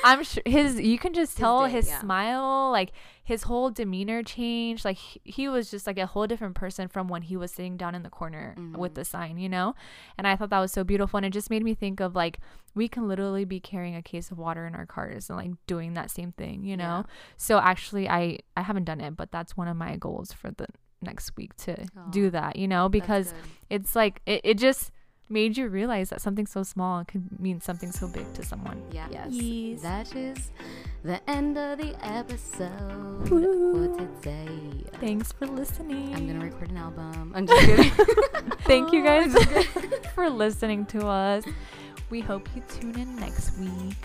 I'm 0.03 0.23
sure 0.23 0.43
his 0.45 0.79
you 0.81 0.97
can 0.99 1.13
just 1.13 1.33
His 1.33 1.39
tell 1.39 1.63
day, 1.65 1.71
his 1.71 1.87
yeah. 1.87 1.99
smile, 2.01 2.71
like 2.71 2.91
his 3.24 3.43
whole 3.43 3.71
demeanor 3.71 4.21
changed. 4.21 4.84
Like 4.84 4.97
he, 4.97 5.21
he 5.24 5.47
was 5.49 5.71
just 5.71 5.88
like 5.88 5.97
a 5.97 6.05
whole 6.05 6.28
different 6.28 6.55
person 6.55 6.88
from 6.89 7.07
when 7.07 7.21
he 7.21 7.38
was 7.38 7.51
sitting 7.51 7.78
down 7.78 7.95
in 7.95 8.03
the 8.03 8.09
corner 8.09 8.53
with 8.76 8.91
Mhm. 8.91 8.95
the 8.95 9.05
sign, 9.05 9.38
you 9.38 9.47
know? 9.47 9.76
And 10.17 10.28
I 10.28 10.36
thought 10.36 10.49
that 10.49 10.59
was 10.59 10.71
so 10.74 10.84
beautiful 10.84 11.17
and 11.17 11.26
it 11.26 11.30
just 11.32 11.49
made 11.49 11.63
me 11.63 11.74
think 11.74 11.99
of 12.01 12.15
like 12.15 12.39
we 12.76 12.88
can 12.88 13.07
literally 13.07 13.45
be 13.45 13.59
carrying 13.59 13.95
a 13.95 14.01
case 14.01 14.30
of 14.32 14.38
water 14.38 14.65
in 14.67 14.76
our 14.76 14.86
cars 14.86 15.30
and 15.30 15.38
like 15.38 15.51
doing 15.67 15.93
that 15.93 16.11
same 16.11 16.34
thing, 16.34 16.65
you 16.65 16.76
know? 16.76 17.05
So 17.38 17.59
actually 17.59 18.09
I 18.09 18.39
I 18.57 18.61
haven't 18.63 18.84
done 18.86 18.99
it, 18.99 19.15
but 19.15 19.32
that's 19.32 19.55
one 19.55 19.67
of 19.69 19.78
my 19.78 19.95
goals 19.95 20.34
for 20.34 20.51
the 20.51 20.67
next 21.01 21.36
week 21.38 21.55
to 21.57 21.82
Aw, 21.97 22.09
do 22.09 22.30
that, 22.30 22.55
you 22.57 22.67
know? 22.67 22.89
Because 22.89 23.34
it's 23.69 23.95
like 23.95 24.21
it, 24.26 24.41
it 24.43 24.57
just 24.57 24.91
made 25.30 25.57
you 25.57 25.67
realize 25.67 26.09
that 26.09 26.21
something 26.21 26.45
so 26.45 26.63
small 26.63 27.03
could 27.05 27.39
mean 27.39 27.61
something 27.61 27.91
so 27.91 28.07
big 28.07 28.32
to 28.34 28.43
someone. 28.43 28.84
Yeah. 28.91 29.07
Yes. 29.11 29.28
Yes. 29.32 29.82
That 29.82 30.15
is 30.15 30.51
the 31.03 31.30
end 31.30 31.57
of 31.57 31.80
the 31.80 31.95
episode 32.05 33.30
Woo. 33.30 33.95
for 33.95 33.99
today. 33.99 34.84
Thanks 34.99 35.32
for 35.32 35.47
listening. 35.47 36.13
I'm 36.15 36.28
gonna 36.28 36.43
record 36.43 36.69
an 36.69 36.78
album. 36.78 37.34
I'm 37.36 37.47
just 37.47 37.65
kidding. 37.65 37.91
Thank 38.65 38.93
you 38.93 39.01
oh, 39.01 39.28
guys 39.28 39.65
for 40.15 40.30
listening 40.30 40.86
to 40.88 41.07
us. 41.07 41.43
We 42.09 42.21
hope 42.21 42.47
you 42.55 42.61
tune 42.69 42.99
in 42.99 43.15
next 43.15 43.57
week. 43.57 43.97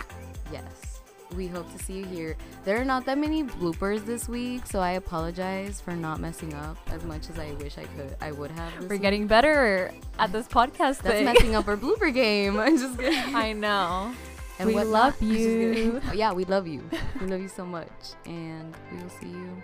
yes. 0.53 0.88
We 1.37 1.47
hope 1.47 1.71
to 1.77 1.85
see 1.85 1.99
you 1.99 2.05
here. 2.07 2.37
There 2.65 2.81
are 2.81 2.85
not 2.85 3.05
that 3.07 3.19
many 3.19 3.45
bloopers 3.45 4.05
this 4.07 4.29
week, 4.29 4.67
so 4.67 4.81
I 4.81 4.93
apologize 4.93 5.81
for 5.81 5.93
not 5.95 6.21
messing 6.21 6.55
up 6.55 6.79
as 6.91 7.05
much 7.05 7.29
as 7.29 7.39
I 7.39 7.53
wish 7.61 7.77
I 7.79 7.85
could. 7.85 8.17
I 8.21 8.33
would 8.33 8.51
have. 8.53 8.73
We're 8.83 8.89
week. 8.89 9.03
getting 9.03 9.27
better 9.27 9.93
at 10.19 10.33
this 10.33 10.49
podcast 10.49 11.03
That's 11.03 11.17
thing. 11.17 11.25
messing 11.27 11.55
up 11.55 11.69
our 11.69 11.77
blooper 11.77 12.13
game. 12.13 12.59
I'm 12.65 12.79
just 12.79 12.99
kidding. 12.99 13.35
I 13.35 13.53
know. 13.53 14.13
and 14.59 14.69
We 14.69 14.83
love 14.83 15.19
kidding. 15.21 15.77
you. 15.77 16.01
Oh, 16.09 16.13
yeah, 16.15 16.33
we 16.33 16.45
love 16.47 16.67
you. 16.67 16.83
We 17.21 17.27
love 17.27 17.41
you 17.41 17.49
so 17.49 17.65
much, 17.67 17.91
and 18.27 18.75
we 18.91 19.03
will 19.03 19.11
see 19.11 19.29
you 19.29 19.63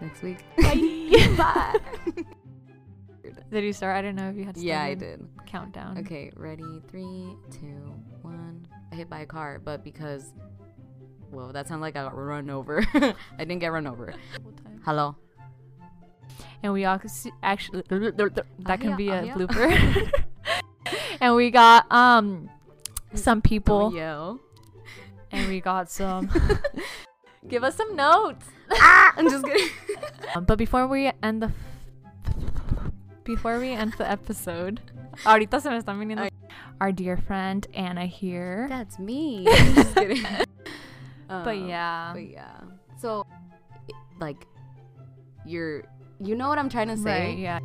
next 0.00 0.22
week. 0.22 0.38
Bye. 0.58 1.34
Bye. 1.36 2.24
Did 3.50 3.64
you 3.64 3.72
start? 3.72 3.96
I 3.96 4.02
don't 4.02 4.16
know 4.16 4.28
if 4.28 4.36
you 4.36 4.44
had 4.44 4.54
to 4.56 4.60
yeah, 4.60 4.82
I 4.82 4.94
did. 4.94 5.26
countdown. 5.46 5.98
Okay, 5.98 6.30
ready? 6.36 6.82
Three, 6.90 7.26
two, 7.50 7.94
hit 8.94 9.08
by 9.08 9.20
a 9.20 9.26
car, 9.26 9.60
but 9.62 9.84
because, 9.84 10.32
well, 11.30 11.52
that 11.52 11.68
sounded 11.68 11.82
like 11.82 11.96
I 11.96 12.04
got 12.04 12.16
run 12.16 12.50
over. 12.50 12.84
I 12.94 13.14
didn't 13.38 13.58
get 13.58 13.72
run 13.72 13.86
over. 13.86 14.14
Hello. 14.84 15.16
And 16.62 16.72
we 16.72 16.84
all 16.84 17.00
actually 17.42 17.82
that 17.88 18.80
can 18.80 18.96
be 18.96 19.08
a 19.08 19.22
blooper. 19.34 20.12
and 21.20 21.34
we 21.34 21.50
got 21.50 21.90
um 21.90 22.48
some 23.14 23.42
people 23.42 23.90
Don't 23.90 23.96
yell. 23.96 24.40
and 25.30 25.48
we 25.48 25.60
got 25.60 25.90
some 25.90 26.30
give 27.48 27.64
us 27.64 27.76
some 27.76 27.96
notes. 27.96 28.46
ah, 28.70 29.12
I'm 29.16 29.28
just 29.28 29.44
kidding. 29.44 29.68
Um, 30.34 30.44
but 30.44 30.56
before 30.56 30.86
we 30.86 31.10
end 31.22 31.42
the 31.42 31.52
before 33.24 33.58
we 33.58 33.70
end 33.70 33.94
the 33.98 34.08
episode, 34.10 34.80
ahorita 35.24 35.60
se 35.60 35.70
me 35.70 35.76
están 35.78 35.98
viniendo 35.98 36.28
our 36.80 36.92
dear 36.92 37.16
friend 37.16 37.66
Anna 37.74 38.06
here. 38.06 38.66
That's 38.68 38.98
me. 38.98 39.46
I'm 39.48 39.74
just 39.74 39.94
kidding. 39.94 40.22
But 41.28 41.56
Um, 41.56 41.68
yeah, 41.68 42.10
But 42.12 42.28
yeah. 42.28 42.60
So, 42.98 43.24
like, 44.20 44.46
you're, 45.46 45.84
you 46.20 46.34
know 46.36 46.48
what 46.48 46.58
I'm 46.58 46.68
trying 46.68 46.88
to 46.88 46.96
say? 46.96 47.28
right, 47.28 47.38
yeah. 47.38 47.58